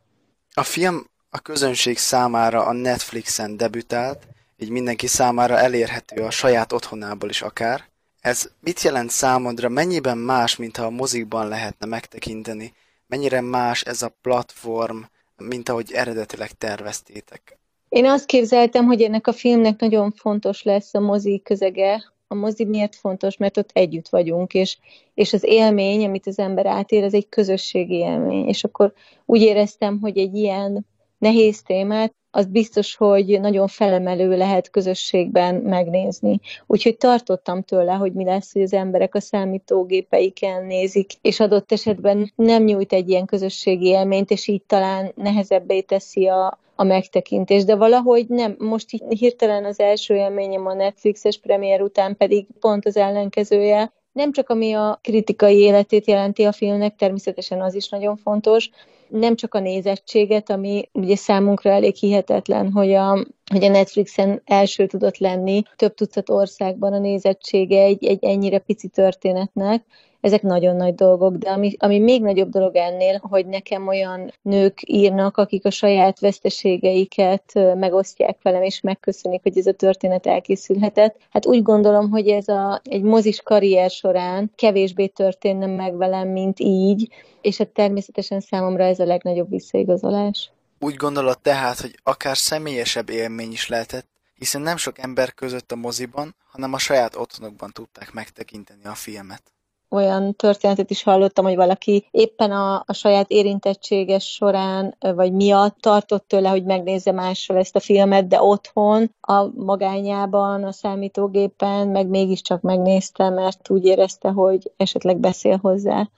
A 0.54 0.62
film 0.62 1.06
a 1.30 1.38
közönség 1.38 1.98
számára 1.98 2.64
a 2.64 2.72
Netflixen 2.72 3.56
debütált, 3.56 4.26
így 4.56 4.70
mindenki 4.70 5.06
számára 5.06 5.58
elérhető 5.58 6.22
a 6.22 6.30
saját 6.30 6.72
otthonából 6.72 7.28
is 7.28 7.42
akár. 7.42 7.84
Ez 8.20 8.50
mit 8.60 8.80
jelent 8.80 9.10
számodra, 9.10 9.68
mennyiben 9.68 10.18
más, 10.18 10.56
mint 10.56 10.76
ha 10.76 10.84
a 10.84 10.90
mozikban 10.90 11.48
lehetne 11.48 11.86
megtekinteni, 11.86 12.74
mennyire 13.06 13.40
más 13.40 13.82
ez 13.82 14.02
a 14.02 14.16
platform, 14.22 14.98
mint 15.36 15.68
ahogy 15.68 15.92
eredetileg 15.92 16.50
terveztétek? 16.50 17.55
Én 17.88 18.06
azt 18.06 18.26
képzeltem, 18.26 18.84
hogy 18.84 19.02
ennek 19.02 19.26
a 19.26 19.32
filmnek 19.32 19.80
nagyon 19.80 20.12
fontos 20.12 20.62
lesz 20.62 20.94
a 20.94 21.00
mozi 21.00 21.40
közege. 21.44 22.12
A 22.28 22.34
mozi 22.34 22.64
miért 22.64 22.94
fontos? 22.94 23.36
Mert 23.36 23.56
ott 23.56 23.70
együtt 23.72 24.08
vagyunk, 24.08 24.54
és, 24.54 24.78
és 25.14 25.32
az 25.32 25.44
élmény, 25.44 26.04
amit 26.04 26.26
az 26.26 26.38
ember 26.38 26.66
átér, 26.66 27.02
ez 27.02 27.14
egy 27.14 27.28
közösségi 27.28 27.94
élmény. 27.94 28.48
És 28.48 28.64
akkor 28.64 28.92
úgy 29.24 29.40
éreztem, 29.40 29.98
hogy 30.00 30.18
egy 30.18 30.34
ilyen 30.34 30.86
nehéz 31.18 31.62
témát, 31.62 32.14
az 32.36 32.46
biztos, 32.46 32.96
hogy 32.96 33.40
nagyon 33.40 33.66
felemelő 33.66 34.36
lehet 34.36 34.70
közösségben 34.70 35.54
megnézni. 35.54 36.40
Úgyhogy 36.66 36.96
tartottam 36.96 37.62
tőle, 37.62 37.92
hogy 37.92 38.12
mi 38.12 38.24
lesz, 38.24 38.52
hogy 38.52 38.62
az 38.62 38.72
emberek 38.72 39.14
a 39.14 39.20
számítógépeiken 39.20 40.66
nézik, 40.66 41.12
és 41.20 41.40
adott 41.40 41.72
esetben 41.72 42.32
nem 42.34 42.62
nyújt 42.62 42.92
egy 42.92 43.08
ilyen 43.08 43.26
közösségi 43.26 43.86
élményt, 43.86 44.30
és 44.30 44.48
így 44.48 44.62
talán 44.62 45.12
nehezebbé 45.14 45.80
teszi 45.80 46.26
a, 46.26 46.58
a 46.76 46.84
megtekintés, 46.84 47.64
de 47.64 47.76
valahogy 47.76 48.26
nem. 48.28 48.56
Most 48.58 48.92
így 48.92 49.02
hirtelen 49.18 49.64
az 49.64 49.80
első 49.80 50.14
élményem 50.14 50.66
a 50.66 50.74
Netflixes 50.74 51.38
premier 51.38 51.82
után 51.82 52.16
pedig 52.16 52.46
pont 52.60 52.86
az 52.86 52.96
ellenkezője. 52.96 53.92
Nem 54.12 54.32
csak 54.32 54.48
ami 54.48 54.72
a 54.72 54.98
kritikai 55.02 55.58
életét 55.58 56.06
jelenti 56.06 56.44
a 56.44 56.52
filmnek, 56.52 56.96
természetesen 56.96 57.62
az 57.62 57.74
is 57.74 57.88
nagyon 57.88 58.16
fontos, 58.16 58.70
nem 59.08 59.36
csak 59.36 59.54
a 59.54 59.60
nézettséget, 59.60 60.50
ami 60.50 60.88
ugye 60.92 61.16
számunkra 61.16 61.70
elég 61.70 61.94
hihetetlen, 61.94 62.72
hogy 62.72 62.92
a, 62.92 63.26
hogy 63.52 63.64
a 63.64 63.68
Netflixen 63.68 64.42
első 64.44 64.86
tudott 64.86 65.18
lenni 65.18 65.62
több 65.76 65.94
tucat 65.94 66.30
országban 66.30 66.92
a 66.92 66.98
nézettsége 66.98 67.82
egy, 67.82 68.04
egy 68.04 68.24
ennyire 68.24 68.58
pici 68.58 68.88
történetnek, 68.88 69.84
ezek 70.26 70.42
nagyon 70.42 70.76
nagy 70.76 70.94
dolgok, 70.94 71.36
de 71.36 71.50
ami, 71.50 71.76
ami 71.78 71.98
még 71.98 72.22
nagyobb 72.22 72.48
dolog 72.48 72.76
ennél, 72.76 73.18
hogy 73.22 73.46
nekem 73.46 73.86
olyan 73.86 74.32
nők 74.42 74.78
írnak, 74.86 75.36
akik 75.36 75.64
a 75.64 75.70
saját 75.70 76.20
veszteségeiket 76.20 77.52
megosztják 77.54 78.38
velem, 78.42 78.62
és 78.62 78.80
megköszönik, 78.80 79.42
hogy 79.42 79.58
ez 79.58 79.66
a 79.66 79.72
történet 79.72 80.26
elkészülhetett. 80.26 81.16
Hát 81.30 81.46
úgy 81.46 81.62
gondolom, 81.62 82.10
hogy 82.10 82.28
ez 82.28 82.48
a, 82.48 82.80
egy 82.84 83.02
mozis 83.02 83.42
karrier 83.42 83.90
során 83.90 84.50
kevésbé 84.56 85.06
történne 85.06 85.66
meg 85.66 85.96
velem, 85.96 86.28
mint 86.28 86.60
így, 86.60 87.12
és 87.40 87.56
hát 87.56 87.68
természetesen 87.68 88.40
számomra 88.40 88.84
ez 88.84 88.98
a 88.98 89.04
legnagyobb 89.04 89.50
visszaigazolás. 89.50 90.50
Úgy 90.80 90.94
gondolod 90.94 91.38
tehát, 91.38 91.80
hogy 91.80 91.98
akár 92.02 92.36
személyesebb 92.36 93.10
élmény 93.10 93.52
is 93.52 93.68
lehetett, 93.68 94.06
hiszen 94.34 94.60
nem 94.60 94.76
sok 94.76 94.98
ember 94.98 95.34
között 95.34 95.72
a 95.72 95.76
moziban, 95.76 96.34
hanem 96.50 96.72
a 96.72 96.78
saját 96.78 97.16
otthonokban 97.16 97.70
tudták 97.72 98.12
megtekinteni 98.12 98.84
a 98.84 98.94
filmet. 98.94 99.42
Olyan 99.88 100.34
történetet 100.34 100.90
is 100.90 101.02
hallottam, 101.02 101.44
hogy 101.44 101.56
valaki 101.56 102.06
éppen 102.10 102.50
a, 102.50 102.82
a 102.86 102.92
saját 102.92 103.30
érintettséges 103.30 104.24
során, 104.24 104.96
vagy 104.98 105.32
miatt 105.32 105.78
tartott 105.80 106.28
tőle, 106.28 106.48
hogy 106.48 106.64
megnézze 106.64 107.12
mással 107.12 107.56
ezt 107.56 107.76
a 107.76 107.80
filmet, 107.80 108.26
de 108.26 108.42
otthon, 108.42 109.14
a 109.20 109.44
magányában, 109.54 110.64
a 110.64 110.72
számítógépen, 110.72 111.88
meg 111.88 112.06
mégiscsak 112.06 112.60
megnézte, 112.60 113.30
mert 113.30 113.70
úgy 113.70 113.84
érezte, 113.84 114.28
hogy 114.28 114.72
esetleg 114.76 115.18
beszél 115.18 115.56
hozzá. 115.56 116.08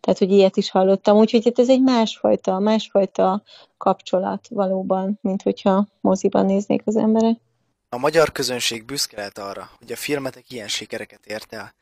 Tehát, 0.00 0.18
hogy 0.20 0.30
ilyet 0.30 0.56
is 0.56 0.70
hallottam. 0.70 1.16
Úgyhogy 1.16 1.44
hát 1.44 1.58
ez 1.58 1.68
egy 1.68 1.82
másfajta, 1.82 2.58
másfajta 2.58 3.42
kapcsolat 3.76 4.48
valóban, 4.48 5.18
mint 5.22 5.42
hogyha 5.42 5.86
moziban 6.00 6.46
néznék 6.46 6.82
az 6.84 6.96
emberek. 6.96 7.36
A 7.88 7.98
magyar 7.98 8.32
közönség 8.32 8.84
büszke 8.84 9.16
lehet 9.16 9.38
arra, 9.38 9.70
hogy 9.78 9.92
a 9.92 9.96
filmetek 9.96 10.50
ilyen 10.50 10.68
sikereket 10.68 11.26
ért 11.26 11.52
el. 11.52 11.74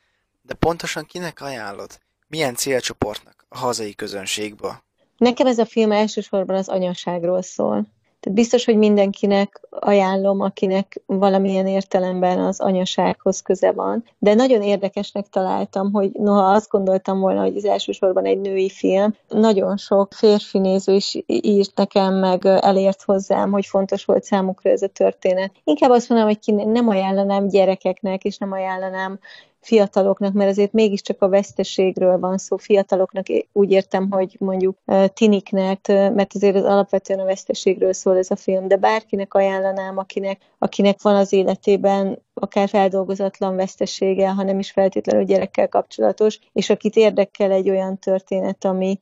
De 0.47 0.55
pontosan 0.55 1.05
kinek 1.05 1.41
ajánlod? 1.41 1.91
Milyen 2.29 2.55
célcsoportnak 2.55 3.47
a 3.49 3.59
hazai 3.59 3.95
közönségből? 3.95 4.83
Nekem 5.17 5.47
ez 5.47 5.59
a 5.59 5.65
film 5.65 5.93
elsősorban 5.93 6.57
az 6.57 6.69
anyaságról 6.69 7.43
szól. 7.43 7.87
Tehát 8.21 8.39
biztos, 8.39 8.65
hogy 8.65 8.77
mindenkinek 8.77 9.61
ajánlom, 9.71 10.41
akinek 10.41 11.03
valamilyen 11.07 11.67
értelemben 11.67 12.39
az 12.39 12.61
anyasághoz 12.61 13.41
köze 13.41 13.73
van. 13.73 14.05
De 14.19 14.35
nagyon 14.35 14.63
érdekesnek 14.63 15.29
találtam, 15.29 15.93
hogy 15.93 16.11
noha 16.13 16.53
azt 16.53 16.69
gondoltam 16.69 17.21
volna, 17.21 17.41
hogy 17.41 17.57
ez 17.57 17.65
elsősorban 17.65 18.25
egy 18.25 18.41
női 18.41 18.71
film, 18.71 19.15
nagyon 19.29 19.77
sok 19.77 20.13
férfi 20.13 20.59
néző 20.59 20.95
is 20.95 21.19
írt 21.27 21.77
nekem, 21.77 22.15
meg 22.15 22.47
elért 22.47 23.03
hozzám, 23.03 23.51
hogy 23.51 23.67
fontos 23.67 24.05
volt 24.05 24.25
számukra 24.25 24.71
ez 24.71 24.83
a 24.83 24.89
történet. 24.89 25.53
Inkább 25.65 25.91
azt 25.91 26.09
mondom, 26.09 26.27
hogy 26.29 26.55
nem 26.55 26.89
ajánlanám 26.89 27.49
gyerekeknek, 27.49 28.25
és 28.25 28.39
nem 28.39 28.53
ajánlanám 28.53 29.19
fiataloknak, 29.65 30.33
mert 30.33 30.51
azért 30.51 30.73
mégiscsak 30.73 31.23
a 31.23 31.29
veszteségről 31.29 32.19
van 32.19 32.39
szó 32.39 32.57
fiataloknak, 32.57 33.27
úgy 33.53 33.71
értem, 33.71 34.11
hogy 34.11 34.37
mondjuk 34.39 34.79
tiniknek, 35.15 35.87
mert 35.89 36.35
azért 36.35 36.57
az 36.57 36.65
alapvetően 36.65 37.19
a 37.19 37.25
veszteségről 37.25 37.93
szól 37.93 38.17
ez 38.17 38.31
a 38.31 38.37
film, 38.37 38.69
de 38.69 38.77
bárkinek 38.77 39.35
ajánlanám, 39.35 39.99
akinek, 39.99 40.41
akinek 40.59 41.03
van 41.03 41.17
az 41.17 41.33
életében 41.33 42.23
akár 42.35 42.69
feldolgozatlan 42.69 43.57
vesztesége, 43.57 44.29
hanem 44.29 44.59
is 44.59 44.71
feltétlenül 44.71 45.25
gyerekkel 45.25 45.69
kapcsolatos, 45.69 46.39
és 46.53 46.71
akit 46.71 46.97
érdekel 46.97 47.51
egy 47.51 47.71
olyan 47.71 47.99
történet, 47.99 48.65
ami, 48.65 49.01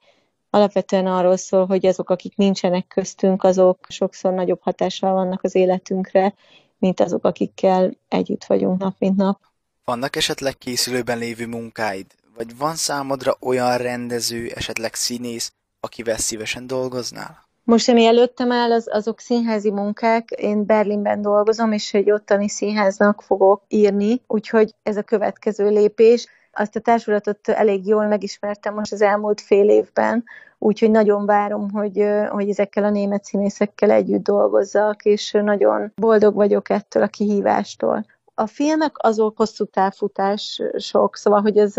alapvetően 0.51 1.07
arról 1.07 1.37
szól, 1.37 1.67
hogy 1.67 1.87
azok, 1.87 2.11
akik 2.11 2.37
nincsenek 2.37 2.87
köztünk, 2.87 3.45
azok 3.45 3.79
sokszor 3.89 4.33
nagyobb 4.33 4.61
hatással 4.63 5.13
vannak 5.13 5.43
az 5.43 5.55
életünkre, 5.55 6.35
mint 6.79 7.01
azok, 7.01 7.25
akikkel 7.25 7.91
együtt 8.09 8.45
vagyunk 8.45 8.79
nap 8.79 8.95
mint 8.99 9.17
nap. 9.17 9.52
Vannak 9.85 10.17
esetleg 10.17 10.59
készülőben 10.59 11.19
lévő 11.19 11.47
munkáid? 11.47 12.07
Vagy 12.37 12.57
van 12.57 12.75
számodra 12.75 13.37
olyan 13.41 13.77
rendező, 13.77 14.51
esetleg 14.55 14.95
színész, 14.95 15.53
akivel 15.81 16.17
szívesen 16.17 16.67
dolgoznál? 16.67 17.49
Most, 17.65 17.89
ami 17.89 18.05
előttem 18.05 18.53
áll, 18.53 18.73
az, 18.73 18.89
azok 18.91 19.21
színházi 19.21 19.71
munkák. 19.71 20.31
Én 20.31 20.67
Berlinben 20.67 21.23
dolgozom, 21.23 21.73
és 21.73 21.95
egy 21.95 22.11
ottani 22.11 22.49
színháznak 22.49 23.23
fogok 23.23 23.63
írni, 23.69 24.23
úgyhogy 24.27 24.75
ez 24.83 24.97
a 24.97 25.03
következő 25.03 25.69
lépés. 25.69 26.27
Azt 26.53 26.77
a 26.77 26.81
társulatot 26.81 27.49
elég 27.49 27.87
jól 27.87 28.07
megismertem 28.07 28.75
most 28.75 28.93
az 28.93 29.03
elmúlt 29.03 29.41
fél 29.41 29.69
évben, 29.69 30.25
úgyhogy 30.59 30.91
nagyon 30.91 31.27
várom, 31.27 31.71
hogy, 31.71 32.05
hogy 32.29 32.49
ezekkel 32.49 32.85
a 32.85 32.91
német 32.91 33.25
színészekkel 33.25 33.91
együtt 33.91 34.23
dolgozzak, 34.23 35.05
és 35.05 35.31
nagyon 35.31 35.93
boldog 35.95 36.35
vagyok 36.35 36.69
ettől 36.71 37.03
a 37.03 37.07
kihívástól 37.07 38.07
a 38.43 38.47
filmek 38.47 38.97
azok 38.99 39.37
hosszú 39.37 39.65
távfutások, 39.65 41.17
szóval, 41.17 41.41
hogy 41.41 41.59
ez 41.59 41.75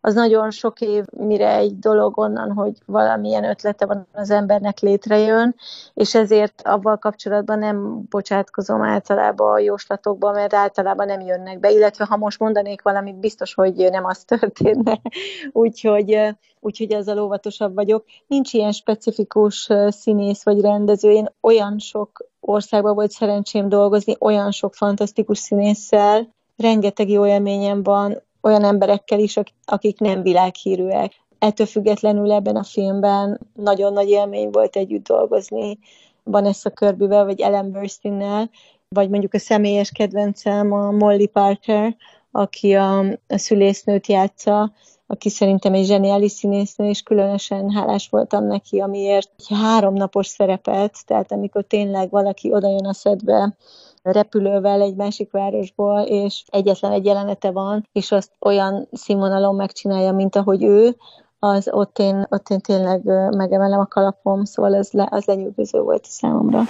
az 0.00 0.14
nagyon 0.14 0.50
sok 0.50 0.80
év, 0.80 1.04
mire 1.10 1.56
egy 1.56 1.78
dolog 1.78 2.18
onnan, 2.18 2.52
hogy 2.52 2.72
valamilyen 2.86 3.44
ötlete 3.44 3.86
van 3.86 4.06
az 4.12 4.30
embernek 4.30 4.78
létrejön, 4.78 5.54
és 5.94 6.14
ezért 6.14 6.62
avval 6.64 6.96
kapcsolatban 6.96 7.58
nem 7.58 8.02
bocsátkozom 8.08 8.82
általában 8.82 9.52
a 9.52 9.58
jóslatokba, 9.58 10.32
mert 10.32 10.54
általában 10.54 11.06
nem 11.06 11.20
jönnek 11.20 11.60
be, 11.60 11.70
illetve 11.70 12.04
ha 12.04 12.16
most 12.16 12.38
mondanék 12.38 12.82
valamit, 12.82 13.16
biztos, 13.16 13.54
hogy 13.54 13.74
nem 13.90 14.04
az 14.04 14.24
történne, 14.24 15.00
úgyhogy, 15.52 16.36
úgyhogy 16.60 16.92
ezzel 16.92 17.18
óvatosabb 17.18 17.74
vagyok. 17.74 18.04
Nincs 18.26 18.52
ilyen 18.52 18.72
specifikus 18.72 19.68
színész 19.88 20.42
vagy 20.42 20.60
rendező, 20.60 21.10
én 21.10 21.26
olyan 21.40 21.78
sok 21.78 22.26
országban 22.48 22.94
volt 22.94 23.10
szerencsém 23.10 23.68
dolgozni, 23.68 24.16
olyan 24.18 24.50
sok 24.50 24.74
fantasztikus 24.74 25.38
színésszel, 25.38 26.28
rengeteg 26.56 27.08
jó 27.08 27.26
élményem 27.26 27.82
van, 27.82 28.22
olyan 28.40 28.64
emberekkel 28.64 29.18
is, 29.18 29.38
akik 29.64 29.98
nem 29.98 30.22
világhírűek. 30.22 31.12
Ettől 31.38 31.66
függetlenül 31.66 32.32
ebben 32.32 32.56
a 32.56 32.62
filmben 32.62 33.40
nagyon 33.54 33.92
nagy 33.92 34.08
élmény 34.08 34.50
volt 34.50 34.76
együtt 34.76 35.06
dolgozni 35.06 35.78
Vanessa 36.22 36.70
Kirbyvel, 36.70 37.24
vagy 37.24 37.40
Ellen 37.40 37.72
Burstyn-nel, 37.72 38.50
vagy 38.88 39.10
mondjuk 39.10 39.34
a 39.34 39.38
személyes 39.38 39.90
kedvencem 39.90 40.72
a 40.72 40.90
Molly 40.90 41.26
Parker, 41.26 41.96
aki 42.30 42.74
a, 42.74 42.98
a 43.08 43.38
szülésznőt 43.38 44.06
játsza, 44.06 44.72
aki 45.10 45.28
szerintem 45.28 45.74
egy 45.74 45.84
zseniális 45.84 46.32
színésznő, 46.32 46.88
és 46.88 47.02
különösen 47.02 47.70
hálás 47.70 48.08
voltam 48.08 48.46
neki, 48.46 48.80
amiért 48.80 49.30
egy 49.36 49.56
háromnapos 49.56 50.26
szerepet, 50.26 51.06
tehát 51.06 51.32
amikor 51.32 51.64
tényleg 51.64 52.10
valaki 52.10 52.52
odajön 52.52 52.86
a 52.86 52.94
szedbe, 52.94 53.56
repülővel 54.02 54.80
egy 54.80 54.94
másik 54.94 55.30
városból, 55.30 56.00
és 56.00 56.44
egyetlen 56.46 56.92
egy 56.92 57.04
jelenete 57.04 57.50
van, 57.50 57.88
és 57.92 58.12
azt 58.12 58.30
olyan 58.40 58.88
színvonalon 58.92 59.54
megcsinálja, 59.54 60.12
mint 60.12 60.36
ahogy 60.36 60.64
ő, 60.64 60.96
az 61.38 61.68
ott 61.70 61.98
én, 61.98 62.26
ott 62.30 62.48
én 62.48 62.60
tényleg 62.60 63.04
megemelem 63.36 63.80
a 63.80 63.86
kalapom, 63.86 64.44
szóval 64.44 64.74
ez 64.74 64.90
le, 64.92 65.08
az 65.10 65.24
lenyűgöző 65.24 65.80
volt 65.80 66.04
számomra. 66.04 66.62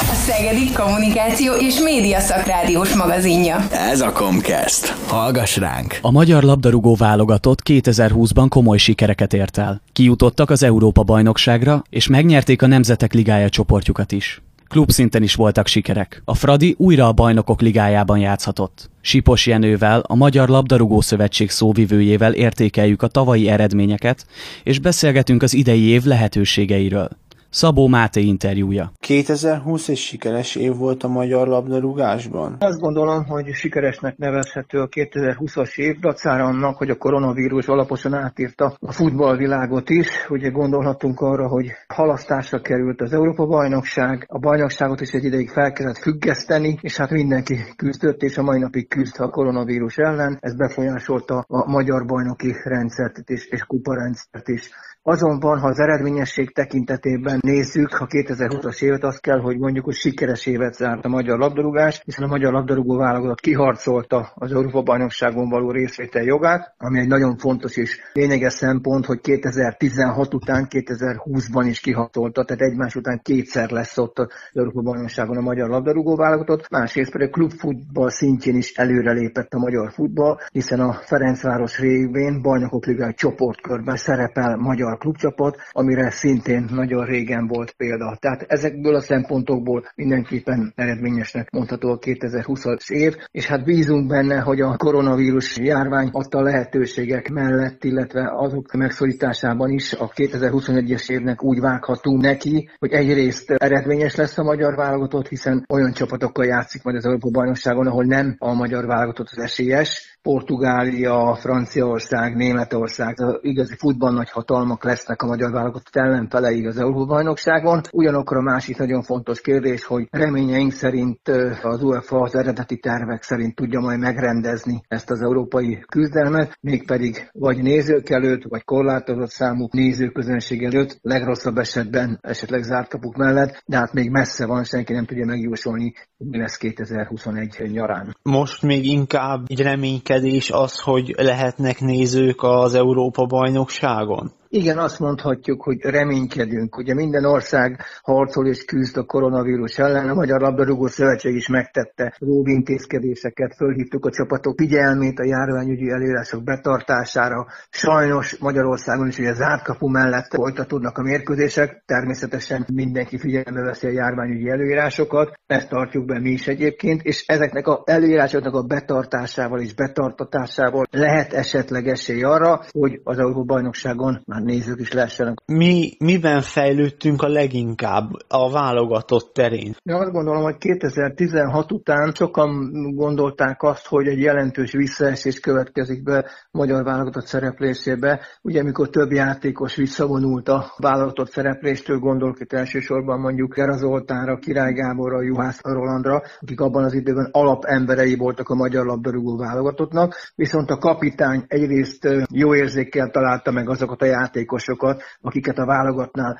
A 0.00 0.14
Szegedi 0.14 0.72
Kommunikáció 0.72 1.52
és 1.52 1.80
Média 1.80 2.20
Szakrádiós 2.20 2.94
magazinja. 2.94 3.56
Ez 3.70 4.00
a 4.00 4.12
Comcast. 4.12 4.94
Hallgass 5.06 5.56
ránk! 5.56 5.98
A 6.02 6.10
magyar 6.10 6.42
labdarúgó 6.42 6.94
válogatott 6.94 7.58
2020-ban 7.70 8.46
komoly 8.48 8.78
sikereket 8.78 9.32
ért 9.32 9.58
el. 9.58 9.82
Kijutottak 9.92 10.50
az 10.50 10.62
Európa-bajnokságra, 10.62 11.82
és 11.90 12.06
megnyerték 12.06 12.62
a 12.62 12.66
Nemzetek 12.66 13.12
Ligája 13.12 13.48
csoportjukat 13.48 14.12
is. 14.12 14.42
Klubszinten 14.68 15.22
is 15.22 15.34
voltak 15.34 15.66
sikerek. 15.66 16.22
A 16.24 16.34
Fradi 16.34 16.74
újra 16.78 17.06
a 17.06 17.12
bajnokok 17.12 17.60
ligájában 17.60 18.18
játszhatott. 18.18 18.90
Sipos 19.00 19.46
Jenővel, 19.46 20.02
a 20.06 20.14
Magyar 20.14 20.48
Labdarúgó 20.48 21.00
Szövetség 21.00 21.50
szóvivőjével 21.50 22.32
értékeljük 22.32 23.02
a 23.02 23.06
tavalyi 23.06 23.48
eredményeket, 23.48 24.26
és 24.62 24.78
beszélgetünk 24.78 25.42
az 25.42 25.54
idei 25.54 25.82
év 25.82 26.04
lehetőségeiről. 26.04 27.08
Szabó 27.50 27.86
Máté 27.88 28.20
interjúja. 28.20 28.92
2020 28.98 29.88
egy 29.88 29.96
sikeres 29.96 30.56
év 30.56 30.76
volt 30.76 31.02
a 31.02 31.08
magyar 31.08 31.48
labdarúgásban? 31.48 32.56
Azt 32.58 32.80
gondolom, 32.80 33.24
hogy 33.24 33.52
sikeresnek 33.52 34.16
nevezhető 34.16 34.80
a 34.80 34.88
2020-as 34.88 35.78
év, 35.78 35.98
dacára 35.98 36.44
annak, 36.44 36.76
hogy 36.76 36.90
a 36.90 36.96
koronavírus 36.96 37.66
alaposan 37.66 38.14
átírta 38.14 38.76
a 38.80 38.92
futballvilágot 38.92 39.90
is. 39.90 40.08
Ugye 40.28 40.48
gondolhatunk 40.48 41.20
arra, 41.20 41.48
hogy 41.48 41.66
halasztásra 41.88 42.60
került 42.60 43.00
az 43.00 43.12
Európa-bajnokság, 43.12 44.26
a 44.28 44.38
bajnokságot 44.38 45.00
is 45.00 45.10
egy 45.10 45.24
ideig 45.24 45.48
fel 45.50 45.72
kellett 45.72 45.98
függeszteni, 45.98 46.78
és 46.80 46.96
hát 46.96 47.10
mindenki 47.10 47.56
küzdött, 47.76 48.22
és 48.22 48.38
a 48.38 48.42
mai 48.42 48.58
napig 48.58 48.88
küzd 48.88 49.20
a 49.20 49.28
koronavírus 49.28 49.96
ellen. 49.96 50.38
Ez 50.40 50.56
befolyásolta 50.56 51.44
a 51.48 51.70
magyar 51.70 52.06
bajnoki 52.06 52.54
rendszert 52.64 53.18
és, 53.30 53.46
és 53.46 53.62
kuparendszert 53.62 54.48
is. 54.48 54.70
Azonban, 55.10 55.58
ha 55.58 55.66
az 55.66 55.78
eredményesség 55.78 56.52
tekintetében 56.52 57.38
nézzük, 57.42 57.92
ha 57.92 58.06
2020-as 58.08 58.82
évet, 58.82 59.04
azt 59.04 59.20
kell, 59.20 59.38
hogy 59.40 59.58
mondjuk, 59.58 59.84
hogy 59.84 59.94
sikeres 59.94 60.46
évet 60.46 60.74
zárt 60.74 61.04
a 61.04 61.08
magyar 61.08 61.38
labdarúgás, 61.38 62.02
hiszen 62.04 62.24
a 62.24 62.26
magyar 62.26 62.52
labdarúgó 62.52 62.96
válogatott 62.96 63.40
kiharcolta 63.40 64.32
az 64.34 64.52
Európa-bajnokságon 64.52 65.48
való 65.48 65.70
részvétel 65.70 66.22
jogát, 66.22 66.74
ami 66.78 66.98
egy 66.98 67.08
nagyon 67.08 67.36
fontos 67.36 67.76
és 67.76 67.98
lényeges 68.12 68.52
szempont, 68.52 69.06
hogy 69.06 69.20
2016 69.20 70.34
után 70.34 70.66
2020-ban 70.70 71.64
is 71.68 71.80
kiharcolta, 71.80 72.44
tehát 72.44 72.62
egymás 72.72 72.94
után 72.94 73.20
kétszer 73.22 73.70
lesz 73.70 73.98
ott 73.98 74.18
az 74.18 74.28
Európa-bajnokságon 74.52 75.36
a 75.36 75.40
magyar 75.40 75.68
labdarúgó 75.68 76.16
válogatott, 76.16 76.70
másrészt 76.70 77.12
pedig 77.12 77.28
a 77.28 77.30
klubfutball 77.30 78.10
szintjén 78.10 78.56
is 78.56 78.72
előrelépett 78.72 79.52
a 79.54 79.58
magyar 79.58 79.92
futball, 79.92 80.38
hiszen 80.52 80.80
a 80.80 80.92
Ferencváros 80.92 81.78
révén 81.78 82.42
bajnokok 82.42 82.86
ligája 82.86 83.12
csoportkörben 83.12 83.96
szerepel 83.96 84.56
magyar 84.56 84.98
klubcsapat, 85.00 85.56
amire 85.70 86.10
szintén 86.10 86.64
nagyon 86.70 87.04
régen 87.04 87.46
volt 87.46 87.70
példa. 87.76 88.16
Tehát 88.20 88.44
ezekből 88.48 88.94
a 88.94 89.00
szempontokból 89.00 89.84
mindenképpen 89.94 90.72
eredményesnek 90.76 91.50
mondható 91.50 91.90
a 91.90 91.98
2020-as 91.98 92.90
év, 92.90 93.16
és 93.30 93.46
hát 93.46 93.64
bízunk 93.64 94.08
benne, 94.08 94.38
hogy 94.40 94.60
a 94.60 94.76
koronavírus 94.76 95.58
járvány 95.58 96.08
adta 96.12 96.42
lehetőségek 96.42 97.28
mellett, 97.28 97.84
illetve 97.84 98.30
azok 98.36 98.72
megszorításában 98.72 99.70
is 99.70 99.92
a 99.92 100.10
2021-es 100.10 101.10
évnek 101.10 101.42
úgy 101.42 101.60
vághatunk 101.60 102.22
neki, 102.22 102.68
hogy 102.78 102.92
egyrészt 102.92 103.50
eredményes 103.50 104.14
lesz 104.14 104.38
a 104.38 104.42
magyar 104.42 104.74
válogatott, 104.74 105.28
hiszen 105.28 105.64
olyan 105.68 105.92
csapatokkal 105.92 106.44
játszik 106.44 106.82
majd 106.82 106.96
az 106.96 107.04
Európa 107.04 107.30
bajnokságon, 107.30 107.86
ahol 107.86 108.04
nem 108.04 108.36
a 108.38 108.54
magyar 108.54 108.86
válogatott 108.86 109.28
az 109.30 109.38
esélyes, 109.38 110.09
Portugália, 110.22 111.34
Franciaország, 111.40 112.36
Németország, 112.36 113.20
az 113.20 113.38
igazi 113.40 113.74
futball 113.76 114.12
nagy 114.12 114.30
hatalmak 114.30 114.84
lesznek 114.84 115.22
a 115.22 115.26
magyar 115.26 115.50
válogatott 115.50 115.96
ellenfeleig 115.96 116.66
az 116.66 116.78
Európa-bajnokságon. 116.78 117.80
Ugyanakkor 117.92 118.36
a 118.36 118.42
másik 118.42 118.78
nagyon 118.78 119.02
fontos 119.02 119.40
kérdés, 119.40 119.84
hogy 119.84 120.08
reményeink 120.10 120.72
szerint 120.72 121.28
az 121.62 121.82
UEFA 121.82 122.20
az 122.20 122.34
eredeti 122.34 122.78
tervek 122.78 123.22
szerint 123.22 123.54
tudja 123.54 123.80
majd 123.80 123.98
megrendezni 123.98 124.80
ezt 124.88 125.10
az 125.10 125.22
európai 125.22 125.84
küzdelmet, 125.88 126.58
mégpedig 126.60 127.28
vagy 127.32 127.62
nézők 127.62 128.10
előtt, 128.10 128.42
vagy 128.48 128.64
korlátozott 128.64 129.30
számú 129.30 129.68
nézőközönség 129.70 130.64
előtt, 130.64 130.98
legrosszabb 131.02 131.58
esetben 131.58 132.18
esetleg 132.22 132.62
zárt 132.62 132.88
kapuk 132.88 133.16
mellett, 133.16 133.62
de 133.66 133.76
hát 133.76 133.92
még 133.92 134.10
messze 134.10 134.46
van, 134.46 134.64
senki 134.64 134.92
nem 134.92 135.04
tudja 135.04 135.26
megjósolni, 135.26 135.92
mi 136.16 136.38
lesz 136.38 136.56
2021 136.56 137.70
nyarán. 137.72 138.16
Most 138.22 138.62
még 138.62 138.84
inkább 138.84 139.44
egy 139.46 139.62
reménykedés 140.10 140.50
az, 140.50 140.80
hogy 140.80 141.14
lehetnek 141.16 141.80
nézők 141.80 142.42
az 142.42 142.74
Európa-bajnokságon? 142.74 144.32
Igen, 144.52 144.78
azt 144.78 144.98
mondhatjuk, 144.98 145.62
hogy 145.62 145.80
reménykedünk. 145.80 146.76
Ugye 146.76 146.94
minden 146.94 147.24
ország 147.24 147.80
harcol 148.02 148.46
és 148.46 148.64
küzd 148.64 148.96
a 148.96 149.04
koronavírus 149.04 149.78
ellen. 149.78 150.08
A 150.08 150.14
Magyar 150.14 150.40
Labdarúgó 150.40 150.86
Szövetség 150.86 151.34
is 151.34 151.48
megtette 151.48 152.16
intézkedéseket, 152.44 153.54
fölhívtuk 153.56 154.06
a 154.06 154.10
csapatok 154.10 154.58
figyelmét 154.58 155.18
a 155.18 155.24
járványügyi 155.24 155.90
előírások 155.90 156.44
betartására. 156.44 157.46
Sajnos 157.68 158.38
Magyarországon 158.38 159.08
is 159.08 159.18
ugye 159.18 159.32
zárt 159.32 159.62
kapu 159.62 159.88
mellett 159.88 160.34
folytatódnak 160.34 160.98
a 160.98 161.02
mérkőzések. 161.02 161.82
Természetesen 161.86 162.66
mindenki 162.72 163.18
figyelembe 163.18 163.62
veszi 163.62 163.86
a 163.86 163.90
járványügyi 163.90 164.48
előírásokat. 164.48 165.32
Ezt 165.46 165.68
tartjuk 165.68 166.04
be 166.06 166.20
mi 166.20 166.30
is 166.30 166.46
egyébként, 166.46 167.02
és 167.02 167.24
ezeknek 167.26 167.66
a 167.66 167.82
előírásoknak 167.86 168.54
a 168.54 168.62
betartásával 168.62 169.60
és 169.60 169.74
betartatásával 169.74 170.86
lehet 170.90 171.32
esetleg 171.32 171.88
esély 171.88 172.22
arra, 172.22 172.60
hogy 172.70 173.00
az 173.04 173.18
Európa-bajnokságon 173.18 174.22
már 174.26 174.38
nézők 174.42 174.80
is 174.80 174.92
lehessenek. 174.92 175.38
Mi, 175.46 175.96
miben 175.98 176.40
fejlődtünk 176.40 177.22
a 177.22 177.28
leginkább 177.28 178.10
a 178.28 178.50
válogatott 178.50 179.32
terén? 179.34 179.74
Én 179.82 179.94
azt 179.94 180.12
gondolom, 180.12 180.42
hogy 180.42 180.56
2016 180.56 181.72
után 181.72 182.12
sokan 182.14 182.70
gondolták 182.94 183.62
azt, 183.62 183.86
hogy 183.86 184.06
egy 184.06 184.20
jelentős 184.20 184.72
visszaesés 184.72 185.40
következik 185.40 186.02
be 186.02 186.30
magyar 186.50 186.84
válogatott 186.84 187.26
szereplésébe. 187.26 188.20
Ugye, 188.42 188.60
amikor 188.60 188.88
több 188.88 189.12
játékos 189.12 189.76
visszavonult 189.76 190.48
a 190.48 190.72
válogatott 190.76 191.30
szerepléstől, 191.30 191.98
gondolok 191.98 192.40
itt 192.40 192.52
elsősorban 192.52 193.20
mondjuk 193.20 193.54
Gera 193.54 193.76
Zoltánra, 193.76 194.36
Király 194.36 194.72
Gáborra, 194.72 195.22
Juhász 195.22 195.60
Rolandra, 195.62 196.22
akik 196.40 196.60
abban 196.60 196.84
az 196.84 196.94
időben 196.94 197.28
alapemberei 197.32 198.16
voltak 198.16 198.48
a 198.48 198.54
magyar 198.54 198.86
labdarúgó 198.86 199.36
válogatottnak, 199.36 200.14
viszont 200.34 200.70
a 200.70 200.78
kapitány 200.78 201.44
egyrészt 201.46 202.08
jó 202.32 202.54
érzékkel 202.54 203.10
találta 203.10 203.50
meg 203.50 203.68
azokat 203.68 204.02
a 204.02 204.06
játékokat, 204.06 204.29
játékosokat, 204.30 205.02
akiket 205.20 205.58
a 205.58 205.66
válogatnál 205.66 206.38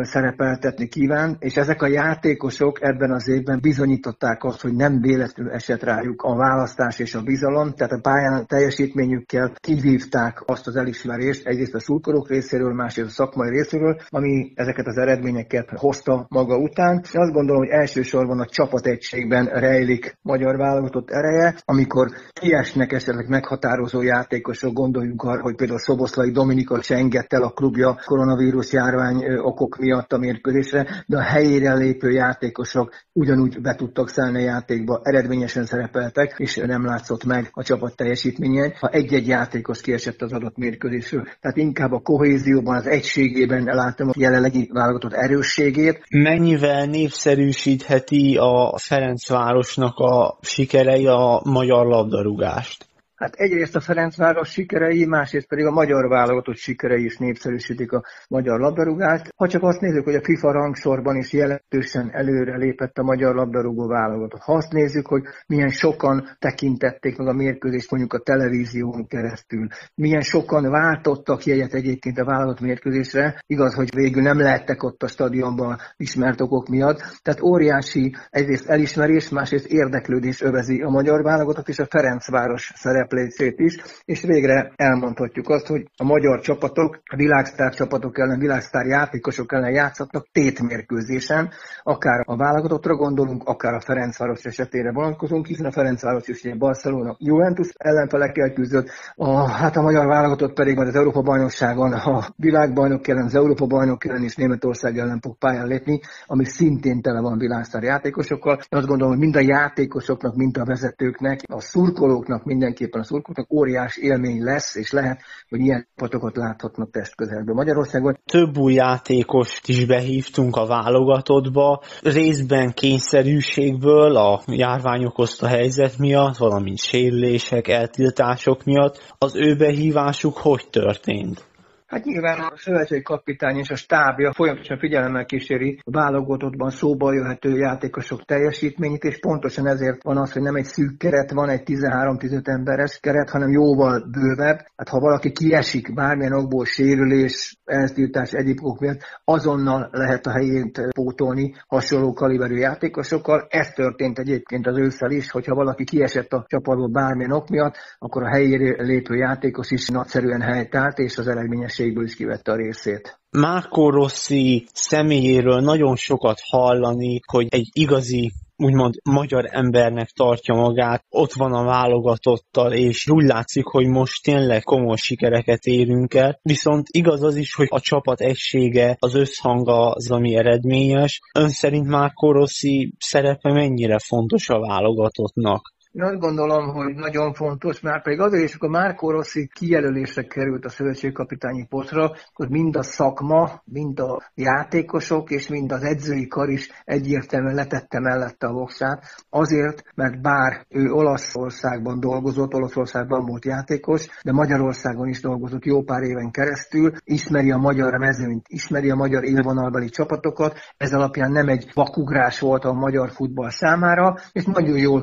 szerepeltetni 0.00 0.88
kíván, 0.88 1.36
és 1.38 1.56
ezek 1.56 1.82
a 1.82 1.86
játékosok 1.86 2.78
ebben 2.82 3.10
az 3.10 3.28
évben 3.28 3.58
bizonyították 3.60 4.44
azt, 4.44 4.60
hogy 4.60 4.74
nem 4.74 5.00
véletlenül 5.00 5.52
esett 5.52 5.82
rájuk 5.82 6.22
a 6.22 6.36
választás 6.36 6.98
és 6.98 7.14
a 7.14 7.22
bizalom, 7.22 7.72
tehát 7.72 7.92
a 7.92 8.00
pályán 8.00 8.46
teljesítményükkel 8.46 9.52
kivívták 9.60 10.42
azt 10.46 10.66
az 10.66 10.76
elismerést, 10.76 11.46
egyrészt 11.46 11.74
a 11.74 11.80
szurkolók 11.80 12.28
részéről, 12.28 12.74
másrészt 12.74 13.08
a 13.08 13.12
szakmai 13.12 13.50
részéről, 13.50 14.00
ami 14.08 14.52
ezeket 14.54 14.86
az 14.86 14.96
eredményeket 14.96 15.68
hozta 15.76 16.26
maga 16.28 16.56
után. 16.56 16.94
Én 16.94 17.20
azt 17.20 17.32
gondolom, 17.32 17.62
hogy 17.62 17.70
elsősorban 17.70 18.40
a 18.40 18.46
csapategységben 18.46 19.44
rejlik 19.44 20.18
magyar 20.22 20.56
válogatott 20.56 21.10
ereje, 21.10 21.54
amikor 21.64 22.08
kiesnek 22.32 22.92
esetleg 22.92 23.28
meghatározó 23.28 24.02
játékosok, 24.02 24.72
gondoljunk 24.72 25.22
arra, 25.22 25.42
hogy 25.42 25.54
például 25.54 25.78
Szoboszlai 25.78 26.30
Dominika 26.30 26.80
Csenget 26.80 27.27
el 27.32 27.42
a 27.42 27.50
klubja 27.50 28.00
koronavírus 28.04 28.72
járvány 28.72 29.24
okok 29.38 29.76
miatt 29.78 30.12
a 30.12 30.18
mérkőzésre, 30.18 31.04
de 31.06 31.16
a 31.16 31.22
helyére 31.22 31.74
lépő 31.74 32.10
játékosok 32.10 32.94
ugyanúgy 33.12 33.60
be 33.60 33.74
tudtak 33.74 34.08
szállni 34.08 34.38
a 34.38 34.44
játékba, 34.44 35.00
eredményesen 35.02 35.64
szerepeltek, 35.64 36.34
és 36.38 36.56
nem 36.56 36.84
látszott 36.84 37.24
meg 37.24 37.48
a 37.52 37.62
csapat 37.62 37.96
teljesítményen, 37.96 38.72
ha 38.80 38.88
egy-egy 38.88 39.26
játékos 39.26 39.80
kiesett 39.80 40.22
az 40.22 40.32
adott 40.32 40.56
mérkőzésről. 40.56 41.22
Tehát 41.40 41.56
inkább 41.56 41.92
a 41.92 42.00
kohézióban, 42.00 42.76
az 42.76 42.86
egységében 42.86 43.64
látom 43.64 44.08
a 44.08 44.12
jelenlegi 44.16 44.70
válogatott 44.72 45.12
erősségét. 45.12 46.04
Mennyivel 46.10 46.86
népszerűsítheti 46.86 48.36
a 48.36 48.74
Ferencvárosnak 48.76 49.98
a 49.98 50.38
sikerei 50.40 51.06
a 51.06 51.40
magyar 51.44 51.86
labdarúgást? 51.86 52.87
Hát 53.18 53.34
egyrészt 53.34 53.76
a 53.76 53.80
Ferencváros 53.80 54.50
sikerei, 54.50 55.04
másrészt 55.04 55.48
pedig 55.48 55.64
a 55.64 55.70
magyar 55.70 56.08
válogatott 56.08 56.56
sikerei 56.56 57.04
is 57.04 57.16
népszerűsítik 57.16 57.92
a 57.92 58.04
magyar 58.28 58.60
labdarúgást. 58.60 59.32
Ha 59.36 59.48
csak 59.48 59.62
azt 59.62 59.80
nézzük, 59.80 60.04
hogy 60.04 60.14
a 60.14 60.22
FIFA 60.22 60.52
rangsorban 60.52 61.16
is 61.16 61.32
jelentősen 61.32 62.10
előre 62.12 62.56
lépett 62.56 62.98
a 62.98 63.02
magyar 63.02 63.34
labdarúgó 63.34 63.86
válogatott. 63.86 64.40
Ha 64.40 64.52
azt 64.52 64.72
nézzük, 64.72 65.06
hogy 65.06 65.22
milyen 65.46 65.68
sokan 65.68 66.28
tekintették 66.38 67.16
meg 67.16 67.26
a 67.26 67.32
mérkőzést 67.32 67.90
mondjuk 67.90 68.12
a 68.12 68.18
televízión 68.18 69.06
keresztül, 69.06 69.66
milyen 69.94 70.22
sokan 70.22 70.70
váltottak 70.70 71.44
jegyet 71.44 71.74
egyébként 71.74 72.18
a 72.18 72.24
válogatott 72.24 72.60
mérkőzésre, 72.60 73.42
igaz, 73.46 73.74
hogy 73.74 73.94
végül 73.94 74.22
nem 74.22 74.38
lehettek 74.38 74.82
ott 74.82 75.02
a 75.02 75.08
stadionban 75.08 75.78
ismert 75.96 76.40
okok 76.40 76.68
miatt. 76.68 76.98
Tehát 77.22 77.42
óriási 77.42 78.14
egyrészt 78.30 78.68
elismerés, 78.68 79.28
másrészt 79.28 79.66
érdeklődés 79.66 80.40
övezi 80.40 80.82
a 80.82 80.88
magyar 80.88 81.22
válogatott 81.22 81.68
és 81.68 81.78
a 81.78 81.86
Ferencváros 81.90 82.72
szerep 82.74 83.06
szereplécét 83.08 83.58
is, 83.58 83.76
és 84.04 84.22
végre 84.22 84.72
elmondhatjuk 84.76 85.48
azt, 85.48 85.66
hogy 85.66 85.86
a 85.96 86.04
magyar 86.04 86.40
csapatok, 86.40 87.00
a 87.04 87.16
világsztár 87.16 87.74
csapatok 87.74 88.18
ellen, 88.18 88.38
világsztár 88.38 88.86
játékosok 88.86 89.52
ellen 89.52 89.72
játszhatnak 89.72 90.26
tétmérkőzésen, 90.32 91.50
akár 91.82 92.22
a 92.26 92.36
válogatottra 92.36 92.94
gondolunk, 92.94 93.42
akár 93.44 93.74
a 93.74 93.80
Ferencváros 93.80 94.44
esetére 94.44 94.92
vonatkozunk, 94.92 95.46
hiszen 95.46 95.66
a 95.66 95.72
Ferencváros 95.72 96.28
is 96.28 96.44
ugye 96.44 96.54
Barcelona 96.54 97.16
Juventus 97.18 97.68
ellenfelekkel 97.76 98.52
küzdött, 98.52 98.90
a, 99.14 99.50
hát 99.50 99.76
a 99.76 99.82
magyar 99.82 100.06
válogatott 100.06 100.54
pedig 100.54 100.76
majd 100.76 100.88
az 100.88 100.94
Európa 100.94 101.22
bajnokságon 101.22 101.92
a 101.92 102.26
világbajnok 102.36 103.08
ellen, 103.08 103.24
az 103.24 103.34
Európa 103.34 103.66
bajnok 103.66 104.04
ellen 104.04 104.22
és 104.22 104.36
Németország 104.36 104.98
ellen 104.98 105.20
fog 105.20 105.38
pályán 105.38 105.66
lépni, 105.66 106.00
ami 106.26 106.44
szintén 106.44 107.00
tele 107.00 107.20
van 107.20 107.38
világsztár 107.38 107.82
játékosokkal. 107.82 108.58
Azt 108.68 108.86
gondolom, 108.86 109.08
hogy 109.08 109.22
mind 109.22 109.36
a 109.36 109.40
játékosoknak, 109.40 110.36
mind 110.36 110.56
a 110.56 110.64
vezetőknek, 110.64 111.40
a 111.46 111.60
szurkolóknak 111.60 112.44
mindenképpen 112.44 112.97
a 112.98 113.04
szurkolóknak 113.04 113.52
óriás 113.52 113.96
élmény 113.96 114.42
lesz, 114.42 114.74
és 114.74 114.90
lehet, 114.90 115.20
hogy 115.48 115.60
ilyen 115.60 115.86
csapatokat 115.96 116.36
láthatnak 116.36 116.90
testközelből 116.90 117.54
Magyarországon. 117.54 118.18
Több 118.24 118.56
új 118.56 118.72
játékost 118.72 119.68
is 119.68 119.86
behívtunk 119.86 120.56
a 120.56 120.66
válogatottba, 120.66 121.82
részben 122.02 122.72
kényszerűségből 122.72 124.16
a 124.16 124.42
járvány 124.46 125.04
okozta 125.04 125.46
helyzet 125.46 125.98
miatt, 125.98 126.36
valamint 126.36 126.78
sérülések, 126.78 127.68
eltiltások 127.68 128.64
miatt. 128.64 129.14
Az 129.18 129.36
ő 129.36 129.56
behívásuk 129.56 130.36
hogy 130.36 130.66
történt? 130.70 131.47
Hát 131.88 132.04
nyilván 132.04 132.38
a 132.38 132.52
szövetségi 132.56 133.02
kapitány 133.02 133.56
és 133.56 133.70
a 133.70 133.76
stábja 133.76 134.32
folyamatosan 134.32 134.78
figyelemmel 134.78 135.24
kíséri 135.24 135.80
a 135.84 135.90
válogatottban 135.90 136.70
szóba 136.70 137.12
jöhető 137.12 137.56
játékosok 137.56 138.24
teljesítményét, 138.24 139.02
és 139.02 139.18
pontosan 139.18 139.68
ezért 139.68 140.02
van 140.02 140.16
az, 140.16 140.32
hogy 140.32 140.42
nem 140.42 140.54
egy 140.54 140.64
szűk 140.64 140.98
keret 140.98 141.30
van, 141.30 141.48
egy 141.48 141.62
13-15 141.64 142.46
emberes 142.48 142.98
keret, 143.00 143.30
hanem 143.30 143.50
jóval 143.50 144.08
bővebb. 144.10 144.58
Hát 144.76 144.88
ha 144.88 145.00
valaki 145.00 145.32
kiesik 145.32 145.94
bármilyen 145.94 146.32
okból 146.32 146.64
sérülés, 146.64 147.58
eltiltás, 147.64 148.32
egyéb 148.32 148.58
miatt, 148.78 149.00
azonnal 149.24 149.88
lehet 149.92 150.26
a 150.26 150.30
helyét 150.30 150.80
pótolni 150.94 151.54
hasonló 151.66 152.12
kaliberű 152.12 152.56
játékosokkal. 152.56 153.46
Ez 153.48 153.70
történt 153.70 154.18
egyébként 154.18 154.66
az 154.66 154.78
ősszel 154.78 155.10
is, 155.10 155.30
hogyha 155.30 155.54
valaki 155.54 155.84
kiesett 155.84 156.32
a 156.32 156.44
csapatból 156.48 156.88
bármilyen 156.88 157.32
ok 157.32 157.48
miatt, 157.48 157.76
akkor 157.98 158.22
a 158.22 158.30
helyére 158.30 158.82
lépő 158.82 159.14
játékos 159.14 159.70
is 159.70 159.88
nagyszerűen 159.88 160.40
helytált, 160.40 160.98
és 160.98 161.18
az 161.18 161.28
eredményes 161.28 161.77
tevékenységből 161.78 162.04
is 162.04 162.16
kivette 162.16 162.52
a 162.52 162.56
részét. 162.56 163.20
Márkó 163.30 163.90
Rossi 163.90 164.66
személyéről 164.72 165.60
nagyon 165.60 165.96
sokat 165.96 166.38
hallani, 166.42 167.20
hogy 167.32 167.46
egy 167.50 167.68
igazi 167.72 168.32
úgymond 168.56 168.94
magyar 169.04 169.44
embernek 169.50 170.08
tartja 170.08 170.54
magát, 170.54 171.04
ott 171.08 171.32
van 171.32 171.52
a 171.52 171.64
válogatottal, 171.64 172.72
és 172.72 173.08
úgy 173.08 173.24
látszik, 173.24 173.64
hogy 173.64 173.86
most 173.86 174.22
tényleg 174.22 174.62
komoly 174.62 174.96
sikereket 174.96 175.64
érünk 175.64 176.14
el. 176.14 176.38
Viszont 176.42 176.86
igaz 176.90 177.22
az 177.22 177.36
is, 177.36 177.54
hogy 177.54 177.66
a 177.70 177.80
csapat 177.80 178.20
egysége, 178.20 178.96
az 178.98 179.14
összhanga 179.14 179.90
az, 179.90 180.10
ami 180.10 180.36
eredményes. 180.36 181.20
Ön 181.34 181.48
szerint 181.48 181.86
Márkó 181.86 182.32
Rossi 182.32 182.94
szerepe 182.98 183.52
mennyire 183.52 183.98
fontos 183.98 184.48
a 184.48 184.60
válogatottnak? 184.60 185.76
Én 185.92 186.02
azt 186.02 186.18
gondolom, 186.18 186.68
hogy 186.68 186.94
nagyon 186.94 187.32
fontos, 187.32 187.80
már 187.80 188.02
pedig 188.02 188.20
azért 188.20 188.44
is, 188.44 188.54
akkor 188.54 188.68
Márko 188.68 189.10
Rossi 189.10 189.50
kijelölésre 189.54 190.22
került 190.22 190.64
a 190.64 190.68
szövetségkapitányi 190.68 191.66
posztra, 191.66 192.12
akkor 192.32 192.48
mind 192.48 192.76
a 192.76 192.82
szakma, 192.82 193.62
mind 193.64 194.00
a 194.00 194.22
játékosok 194.34 195.30
és 195.30 195.48
mind 195.48 195.72
az 195.72 195.82
edzői 195.82 196.26
kar 196.26 196.48
is 196.48 196.70
egyértelműen 196.84 197.54
letette 197.54 198.00
mellette 198.00 198.46
a 198.46 198.52
voksát, 198.52 199.04
azért, 199.30 199.82
mert 199.94 200.20
bár 200.20 200.66
ő 200.68 200.90
Olaszországban 200.90 202.00
dolgozott, 202.00 202.54
Olaszországban 202.54 203.24
volt 203.24 203.44
játékos, 203.44 204.06
de 204.22 204.32
Magyarországon 204.32 205.08
is 205.08 205.20
dolgozott 205.20 205.64
jó 205.64 205.82
pár 205.82 206.02
éven 206.02 206.30
keresztül, 206.30 206.92
ismeri 207.04 207.50
a 207.50 207.56
magyar 207.56 207.98
mezőnyt, 207.98 208.46
ismeri 208.48 208.90
a 208.90 208.94
magyar 208.94 209.24
élvonalbeli 209.24 209.88
csapatokat, 209.88 210.58
ez 210.76 210.92
alapján 210.92 211.32
nem 211.32 211.48
egy 211.48 211.70
vakugrás 211.74 212.40
volt 212.40 212.64
a 212.64 212.72
magyar 212.72 213.10
futball 213.10 213.50
számára, 213.50 214.14
és 214.32 214.44
nagyon 214.44 214.78
jól 214.78 215.02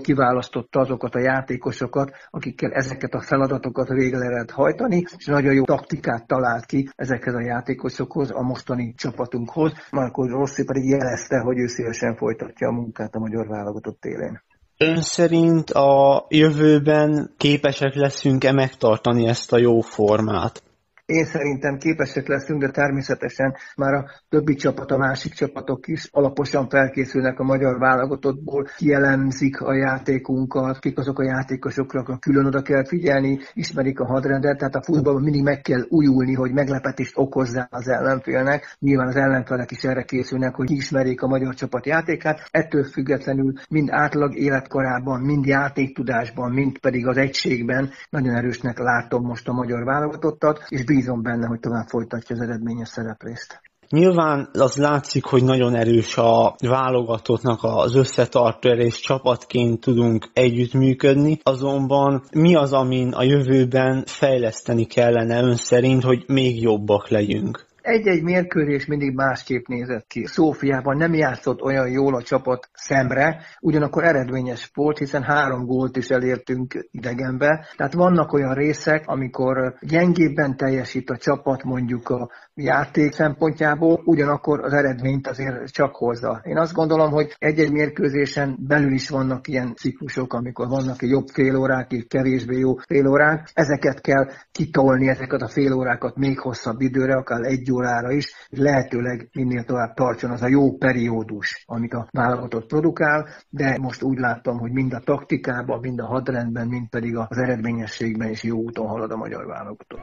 kiválasztotta 0.75 0.79
azokat 0.79 1.15
a 1.15 1.19
játékosokat, 1.19 2.11
akikkel 2.29 2.71
ezeket 2.71 3.13
a 3.13 3.21
feladatokat 3.21 3.87
végre 3.87 4.17
lehet 4.17 4.51
hajtani, 4.51 5.03
és 5.17 5.25
nagyon 5.25 5.53
jó 5.53 5.63
taktikát 5.63 6.27
talált 6.27 6.65
ki 6.65 6.89
ezekhez 6.95 7.33
a 7.33 7.41
játékosokhoz, 7.41 8.31
a 8.31 8.41
mostani 8.41 8.93
csapatunkhoz. 8.97 9.71
Marko 9.91 10.27
Rossi 10.27 10.63
pedig 10.63 10.89
jelezte, 10.89 11.39
hogy 11.39 11.57
ő 11.57 11.67
szívesen 11.67 12.15
folytatja 12.15 12.67
a 12.67 12.71
munkát 12.71 13.15
a 13.15 13.19
magyar 13.19 13.47
válogatott 13.47 14.05
élén. 14.05 14.41
Ön 14.77 15.01
szerint 15.01 15.69
a 15.69 16.25
jövőben 16.29 17.33
képesek 17.37 17.93
leszünk-e 17.93 18.51
megtartani 18.51 19.27
ezt 19.27 19.53
a 19.53 19.57
jó 19.57 19.79
formát? 19.81 20.63
Én 21.05 21.25
szerintem 21.25 21.77
képesek 21.77 22.27
leszünk, 22.27 22.61
de 22.61 22.69
természetesen 22.69 23.55
már 23.75 23.93
a 23.93 24.05
többi 24.29 24.55
csapat, 24.55 24.91
a 24.91 24.97
másik 24.97 25.33
csapatok 25.33 25.87
is 25.87 26.09
alaposan 26.11 26.69
felkészülnek 26.69 27.39
a 27.39 27.43
magyar 27.43 27.79
válogatottból, 27.79 28.67
kielemzik 28.77 29.61
a 29.61 29.73
játékunkat, 29.73 30.79
kik 30.79 30.97
azok 30.97 31.19
a 31.19 31.23
játékosokra, 31.23 31.99
akik 31.99 32.19
külön 32.19 32.45
oda 32.45 32.61
kell 32.61 32.85
figyelni, 32.85 33.39
ismerik 33.53 33.99
a 33.99 34.05
hadrendet, 34.05 34.57
tehát 34.57 34.75
a 34.75 34.83
futballban 34.83 35.23
mindig 35.23 35.43
meg 35.43 35.61
kell 35.61 35.85
újulni, 35.89 36.33
hogy 36.33 36.51
meglepetést 36.51 37.17
okozzá 37.17 37.67
az 37.71 37.87
ellenfélnek. 37.87 38.75
Nyilván 38.79 39.07
az 39.07 39.15
ellenfelek 39.15 39.71
is 39.71 39.83
erre 39.83 40.03
készülnek, 40.03 40.55
hogy 40.55 40.71
ismerjék 40.71 41.21
a 41.21 41.27
magyar 41.27 41.53
csapat 41.53 41.85
játékát. 41.85 42.47
Ettől 42.51 42.83
függetlenül 42.83 43.53
mind 43.69 43.89
átlag 43.91 44.35
életkorában, 44.35 45.21
mind 45.21 45.45
játéktudásban, 45.45 46.51
mind 46.51 46.77
pedig 46.77 47.07
az 47.07 47.17
egységben 47.17 47.89
nagyon 48.09 48.35
erősnek 48.35 48.79
látom 48.79 49.25
most 49.25 49.47
a 49.47 49.53
magyar 49.53 49.83
válogatottat, 49.83 50.65
és 50.67 50.83
bízom 50.95 51.21
benne, 51.21 51.47
hogy 51.47 51.59
tovább 51.59 51.87
folytatja 51.87 52.35
az 52.35 52.41
eredményes 52.41 52.87
szereplést. 52.87 53.61
Nyilván 53.89 54.49
az 54.53 54.75
látszik, 54.75 55.25
hogy 55.25 55.43
nagyon 55.43 55.75
erős 55.75 56.17
a 56.17 56.55
válogatottnak 56.59 57.59
az 57.63 57.95
összetartó 57.95 58.69
és 58.69 58.99
csapatként 58.99 59.79
tudunk 59.79 60.29
együttműködni, 60.33 61.39
azonban 61.43 62.23
mi 62.31 62.55
az, 62.55 62.73
amin 62.73 63.13
a 63.13 63.23
jövőben 63.23 64.03
fejleszteni 64.05 64.85
kellene 64.85 65.41
ön 65.41 65.55
szerint, 65.55 66.03
hogy 66.03 66.23
még 66.27 66.61
jobbak 66.61 67.09
legyünk? 67.09 67.65
Egy-egy 67.85 68.23
mérkőzés 68.23 68.85
mindig 68.85 69.13
másképp 69.13 69.65
nézett 69.67 70.07
ki. 70.07 70.25
Szófiában 70.25 70.97
nem 70.97 71.13
játszott 71.13 71.61
olyan 71.61 71.89
jól 71.89 72.15
a 72.15 72.21
csapat 72.21 72.69
szemre, 72.73 73.41
ugyanakkor 73.61 74.03
eredményes 74.03 74.71
volt, 74.73 74.97
hiszen 74.97 75.23
három 75.23 75.65
gólt 75.65 75.97
is 75.97 76.09
elértünk 76.09 76.87
idegenbe. 76.91 77.67
Tehát 77.75 77.93
vannak 77.93 78.33
olyan 78.33 78.53
részek, 78.53 79.07
amikor 79.07 79.75
gyengébben 79.81 80.57
teljesít 80.57 81.09
a 81.09 81.17
csapat 81.17 81.63
mondjuk 81.63 82.09
a 82.09 82.29
játék 82.53 83.11
szempontjából, 83.11 84.01
ugyanakkor 84.05 84.63
az 84.63 84.73
eredményt 84.73 85.27
azért 85.27 85.71
csak 85.71 85.95
hozza. 85.95 86.41
Én 86.43 86.57
azt 86.57 86.73
gondolom, 86.73 87.11
hogy 87.11 87.35
egy-egy 87.39 87.71
mérkőzésen 87.71 88.57
belül 88.67 88.91
is 88.91 89.09
vannak 89.09 89.47
ilyen 89.47 89.75
ciklusok, 89.75 90.33
amikor 90.33 90.67
vannak 90.67 91.01
jobb 91.01 91.27
félórák 91.27 91.91
és 91.91 92.05
kevésbé 92.07 92.57
jó 92.57 92.75
félórák. 92.75 93.49
Ezeket 93.53 94.01
kell 94.01 94.29
kitolni, 94.51 95.07
ezeket 95.07 95.41
a 95.41 95.47
félórákat 95.47 96.15
még 96.15 96.39
hosszabb 96.39 96.81
időre, 96.81 97.13
akár 97.13 97.41
egy 97.41 97.61
órára 97.75 98.11
is, 98.11 98.25
és 98.49 98.59
lehetőleg 98.59 99.29
minél 99.33 99.63
tovább 99.63 99.93
tartson 99.93 100.31
az 100.31 100.41
a 100.41 100.47
jó 100.47 100.77
periódus, 100.77 101.63
amit 101.65 101.93
a 101.93 102.07
válogatott 102.11 102.67
produkál, 102.67 103.27
de 103.49 103.77
most 103.81 104.01
úgy 104.01 104.17
láttam, 104.17 104.57
hogy 104.57 104.71
mind 104.71 104.93
a 104.93 104.99
taktikában, 104.99 105.79
mind 105.79 105.99
a 105.99 106.05
hadrendben, 106.05 106.67
mind 106.67 106.89
pedig 106.89 107.15
az 107.15 107.37
eredményességben 107.37 108.29
is 108.29 108.43
jó 108.43 108.57
úton 108.57 108.87
halad 108.87 109.11
a 109.11 109.17
magyar 109.17 109.45
válogatott. 109.45 109.99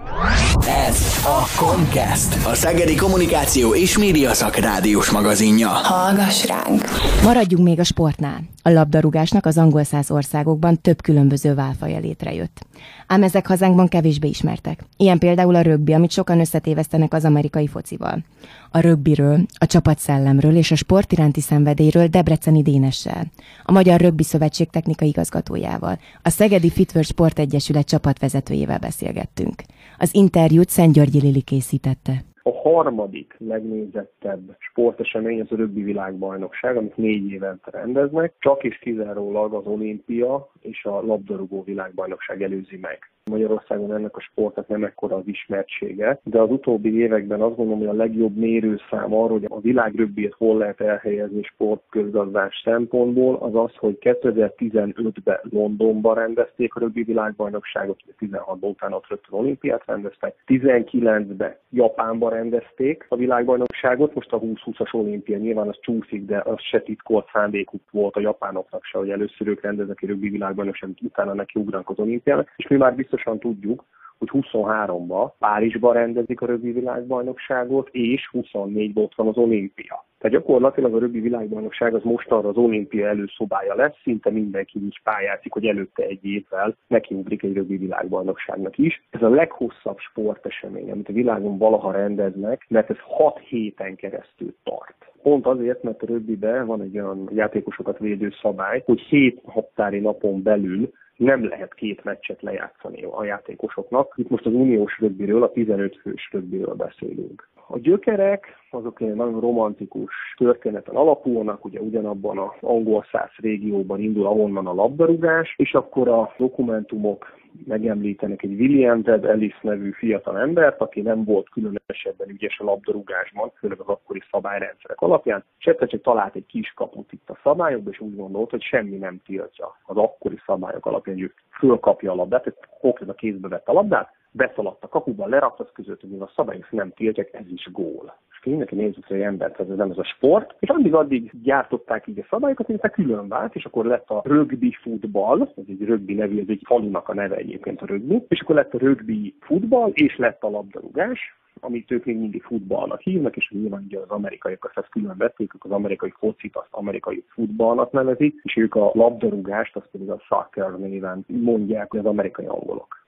Ez 0.66 0.98
a 1.24 1.64
Comcast, 1.64 2.46
a 2.46 2.54
Szegedi 2.54 2.96
Kommunikáció 2.96 3.74
és 3.74 3.98
Média 3.98 4.32
Szakrádiós 4.34 5.10
magazinja. 5.10 5.68
Hallgass 5.68 6.46
ránk! 6.46 6.82
Maradjunk 7.24 7.64
még 7.64 7.78
a 7.78 7.84
sportnál. 7.84 8.40
A 8.62 8.70
labdarúgásnak 8.70 9.46
az 9.46 9.58
angol 9.58 9.84
száz 9.84 10.10
országokban 10.10 10.80
több 10.80 11.02
különböző 11.02 11.54
válfaja 11.54 11.98
létrejött. 11.98 12.66
Ám 13.12 13.22
ezek 13.22 13.46
hazánkban 13.46 13.88
kevésbé 13.88 14.28
ismertek. 14.28 14.84
Ilyen 14.96 15.18
például 15.18 15.54
a 15.54 15.60
rögbi, 15.60 15.92
amit 15.92 16.10
sokan 16.10 16.40
összetévesztenek 16.40 17.14
az 17.14 17.24
amerikai 17.24 17.66
focival. 17.66 18.24
A 18.70 18.78
rögbiről, 18.78 19.40
a 19.58 19.66
csapatszellemről 19.66 20.56
és 20.56 20.70
a 20.70 20.74
sport 20.74 21.12
iránti 21.12 21.40
szenvedélyről 21.40 22.06
Debreceni 22.06 22.62
Dénessel, 22.62 23.26
a 23.62 23.72
Magyar 23.72 24.00
Rögbi 24.00 24.22
Szövetség 24.22 24.70
technikai 24.70 25.08
igazgatójával, 25.08 25.98
a 26.22 26.28
Szegedi 26.28 26.70
Fitver 26.70 27.04
Sport 27.04 27.38
Egyesület 27.38 27.86
csapatvezetőjével 27.86 28.78
beszélgettünk. 28.78 29.62
Az 29.98 30.14
interjút 30.14 30.68
Szent 30.68 30.92
Györgyi 30.92 31.20
Lili 31.20 31.40
készítette. 31.40 32.31
A 32.42 32.52
harmadik 32.52 33.34
legnézettebb 33.38 34.56
sportesemény 34.58 35.40
az 35.40 35.52
a 35.52 35.56
rögbi 35.56 35.82
világbajnokság, 35.82 36.76
amit 36.76 36.96
négy 36.96 37.30
évente 37.30 37.70
rendeznek, 37.70 38.32
csak 38.38 38.62
is 38.62 38.78
kizárólag 38.78 39.54
az 39.54 39.66
olimpia 39.66 40.50
és 40.60 40.84
a 40.84 41.02
labdarúgó 41.02 41.62
világbajnokság 41.62 42.42
előzi 42.42 42.78
meg. 42.80 42.98
Magyarországon 43.30 43.94
ennek 43.94 44.16
a 44.16 44.20
sportnak 44.20 44.68
nem 44.68 44.84
ekkora 44.84 45.16
az 45.16 45.26
ismertsége, 45.26 46.20
de 46.22 46.40
az 46.40 46.50
utóbbi 46.50 46.98
években 46.98 47.40
azt 47.40 47.56
gondolom, 47.56 47.78
hogy 47.78 47.88
a 47.88 48.02
legjobb 48.02 48.36
mérőszám 48.36 49.14
arról, 49.14 49.38
hogy 49.38 49.46
a 49.48 49.60
világ 49.60 49.94
rögbiét 49.94 50.34
hol 50.38 50.58
lehet 50.58 50.80
elhelyezni 50.80 51.42
sportközgazdás 51.42 52.60
szempontból, 52.64 53.34
az 53.34 53.54
az, 53.54 53.76
hogy 53.76 53.98
2015-ben 54.00 55.40
Londonban 55.42 56.14
rendezték 56.14 56.74
a 56.74 56.80
rögbi 56.80 57.02
világbajnokságot, 57.02 58.00
16-ban 58.20 58.68
utána 58.68 58.96
ott 58.96 59.08
rögtön 59.08 59.38
olimpiát 59.38 59.82
rendeztek, 59.86 60.34
19-ben 60.46 61.56
Japánban 61.70 62.31
rendezték 62.32 63.06
a 63.08 63.16
világbajnokságot, 63.16 64.14
most 64.14 64.32
a 64.32 64.40
2020-as 64.40 64.94
olimpia 64.94 65.38
nyilván 65.38 65.68
az 65.68 65.78
csúszik, 65.80 66.24
de 66.24 66.42
az 66.44 66.60
se 66.60 66.80
titkolt 66.80 67.28
szándékuk 67.32 67.82
volt 67.90 68.16
a 68.16 68.20
japánoknak 68.20 68.84
se, 68.84 68.98
hogy 68.98 69.10
először 69.10 69.46
ők 69.46 69.62
rendeznek 69.62 70.02
egy 70.02 70.08
rögbi 70.08 70.28
világbajnokságot, 70.28 71.00
utána 71.02 71.34
neki 71.34 71.58
ugranak 71.58 71.90
az 71.90 71.98
olimpiának, 71.98 72.52
és 72.56 72.66
mi 72.68 72.76
már 72.76 72.94
biztosan 72.94 73.38
tudjuk, 73.38 73.84
hogy 74.18 74.30
23-ba 74.32 75.30
Párizsban 75.38 75.92
rendezik 75.92 76.40
a 76.40 76.46
rögbi 76.46 76.72
világbajnokságot, 76.72 77.88
és 77.92 78.30
24-ben 78.32 79.04
ott 79.04 79.14
van 79.14 79.28
az 79.28 79.36
olimpia. 79.36 80.06
Tehát 80.22 80.36
gyakorlatilag 80.38 80.94
a 80.94 80.98
rögbi 80.98 81.20
világbajnokság 81.20 81.94
az 81.94 82.02
most 82.02 82.30
arra 82.30 82.48
az 82.48 82.56
olimpia 82.56 83.06
előszobája 83.06 83.74
lesz, 83.74 84.00
szinte 84.02 84.30
mindenki 84.30 84.78
így 84.78 85.00
pályázik, 85.02 85.52
hogy 85.52 85.66
előtte 85.66 86.02
egy 86.02 86.24
évvel 86.24 86.76
nekiugrik 86.86 87.42
egy 87.42 87.52
rögbi 87.52 87.76
világbajnokságnak 87.76 88.78
is. 88.78 89.02
Ez 89.10 89.22
a 89.22 89.28
leghosszabb 89.28 89.98
sportesemény, 89.98 90.90
amit 90.90 91.08
a 91.08 91.12
világon 91.12 91.58
valaha 91.58 91.92
rendeznek, 91.92 92.66
mert 92.68 92.90
ez 92.90 92.96
6 92.98 93.38
héten 93.38 93.96
keresztül 93.96 94.54
tart. 94.62 95.12
Pont 95.22 95.46
azért, 95.46 95.82
mert 95.82 96.02
a 96.02 96.06
rögbibe 96.06 96.62
van 96.62 96.80
egy 96.82 96.98
olyan 96.98 97.28
játékosokat 97.32 97.98
védő 97.98 98.30
szabály, 98.42 98.82
hogy 98.84 99.00
7 99.00 99.40
haptári 99.44 99.98
napon 99.98 100.42
belül 100.42 100.90
nem 101.16 101.44
lehet 101.44 101.74
két 101.74 102.04
meccset 102.04 102.42
lejátszani 102.42 103.02
a 103.02 103.24
játékosoknak. 103.24 104.14
Itt 104.16 104.28
most 104.28 104.46
az 104.46 104.52
uniós 104.52 104.98
rögbiről, 105.00 105.42
a 105.42 105.52
15 105.52 105.96
fős 105.96 106.28
rögbiről 106.32 106.74
beszélünk. 106.74 107.48
A 107.74 107.78
gyökerek 107.78 108.46
azok 108.70 108.98
nagyon 109.00 109.40
romantikus 109.40 110.14
történeten 110.36 110.94
alapulnak, 110.94 111.64
ugye 111.64 111.80
ugyanabban 111.80 112.38
az 112.38 112.50
angol 112.60 113.06
száz 113.10 113.30
régióban 113.36 114.00
indul, 114.00 114.26
ahonnan 114.26 114.66
a 114.66 114.74
labdarúgás, 114.74 115.54
és 115.56 115.74
akkor 115.74 116.08
a 116.08 116.34
dokumentumok 116.38 117.40
megemlítenek 117.66 118.42
egy 118.42 118.60
William 118.60 119.02
Ted 119.02 119.24
Ellis 119.24 119.60
nevű 119.60 119.90
fiatal 119.90 120.38
embert, 120.38 120.80
aki 120.80 121.00
nem 121.00 121.24
volt 121.24 121.48
különösebben 121.48 122.28
ügyes 122.28 122.58
a 122.58 122.64
labdarúgásban, 122.64 123.52
főleg 123.58 123.80
az 123.80 123.88
akkori 123.88 124.22
szabályrendszerek 124.30 125.00
alapján, 125.00 125.44
és 125.58 125.64
csak 125.64 126.00
talált 126.00 126.34
egy 126.34 126.46
kis 126.46 126.72
kaput 126.76 127.12
itt 127.12 127.30
a 127.30 127.38
szabályokba, 127.42 127.90
és 127.90 128.00
úgy 128.00 128.16
gondolt, 128.16 128.50
hogy 128.50 128.62
semmi 128.62 128.96
nem 128.96 129.20
tiltja 129.24 129.76
az 129.84 129.96
akkori 129.96 130.38
szabályok 130.46 130.86
alapján, 130.86 131.16
hogy 131.16 131.24
ő 131.24 131.32
fölkapja 131.58 132.12
a 132.12 132.14
labdát, 132.14 132.42
tehát 132.42 132.68
konkrétan 132.80 133.14
a 133.14 133.18
kézbe 133.18 133.48
vett 133.48 133.68
a 133.68 133.72
labdát, 133.72 134.20
beszaladt 134.32 134.84
a 134.84 134.88
kapuban, 134.88 135.28
lerakt 135.28 135.60
az 135.60 135.68
között, 135.72 136.00
hogy 136.00 136.16
a 136.20 136.32
szabályok 136.36 136.70
nem 136.70 136.92
tiltják, 136.92 137.32
ez 137.32 137.46
is 137.50 137.68
gól. 137.72 138.16
És 138.30 138.44
mindenki 138.44 138.74
nézzük, 138.74 139.06
hogy 139.06 139.20
embert, 139.20 139.60
ez 139.60 139.66
nem 139.66 139.90
ez 139.90 139.98
a 139.98 140.04
sport. 140.04 140.54
És 140.58 140.68
addig 140.68 140.94
addig 140.94 141.30
gyártották 141.42 142.06
így 142.06 142.18
a 142.18 142.26
szabályokat, 142.30 142.66
hogy 142.66 142.90
külön 142.90 143.28
vált, 143.28 143.54
és 143.54 143.64
akkor 143.64 143.84
lett 143.84 144.10
a 144.10 144.22
rögbi 144.24 144.76
futball, 144.82 145.40
ez 145.40 145.64
egy 145.68 145.84
rögbi 145.84 146.14
nevű, 146.14 146.40
ez 146.40 146.48
egy 146.48 146.62
falunak 146.64 147.08
a 147.08 147.14
neve 147.14 147.36
egyébként 147.36 147.82
a 147.82 147.86
rögbi, 147.86 148.22
és 148.28 148.40
akkor 148.40 148.54
lett 148.54 148.74
a 148.74 148.78
rögbi 148.78 149.34
futball, 149.40 149.90
és 149.90 150.16
lett 150.16 150.42
a 150.42 150.50
labdarúgás, 150.50 151.20
amit 151.60 151.90
ők 151.90 152.04
még 152.04 152.16
mindig 152.16 152.42
futballnak 152.42 153.00
hívnak, 153.00 153.36
és 153.36 153.50
nyilván 153.50 153.82
ugye 153.86 153.98
az 153.98 154.08
amerikaiak 154.08 154.72
ezt 154.74 154.88
külön 154.88 155.16
vették, 155.16 155.52
az 155.58 155.70
amerikai 155.70 156.12
focit 156.18 156.56
azt 156.56 156.68
amerikai 156.70 157.24
futballnak 157.28 157.92
nevezik, 157.92 158.40
és 158.42 158.56
ők 158.56 158.74
a 158.74 158.90
labdarúgást, 158.94 159.76
azt 159.76 159.88
pedig 159.92 160.10
a 160.10 160.18
soccer 160.18 160.78
néven 160.78 161.24
mondják, 161.26 161.94
az 161.94 162.04
amerikai 162.04 162.46
angolok. 162.46 163.01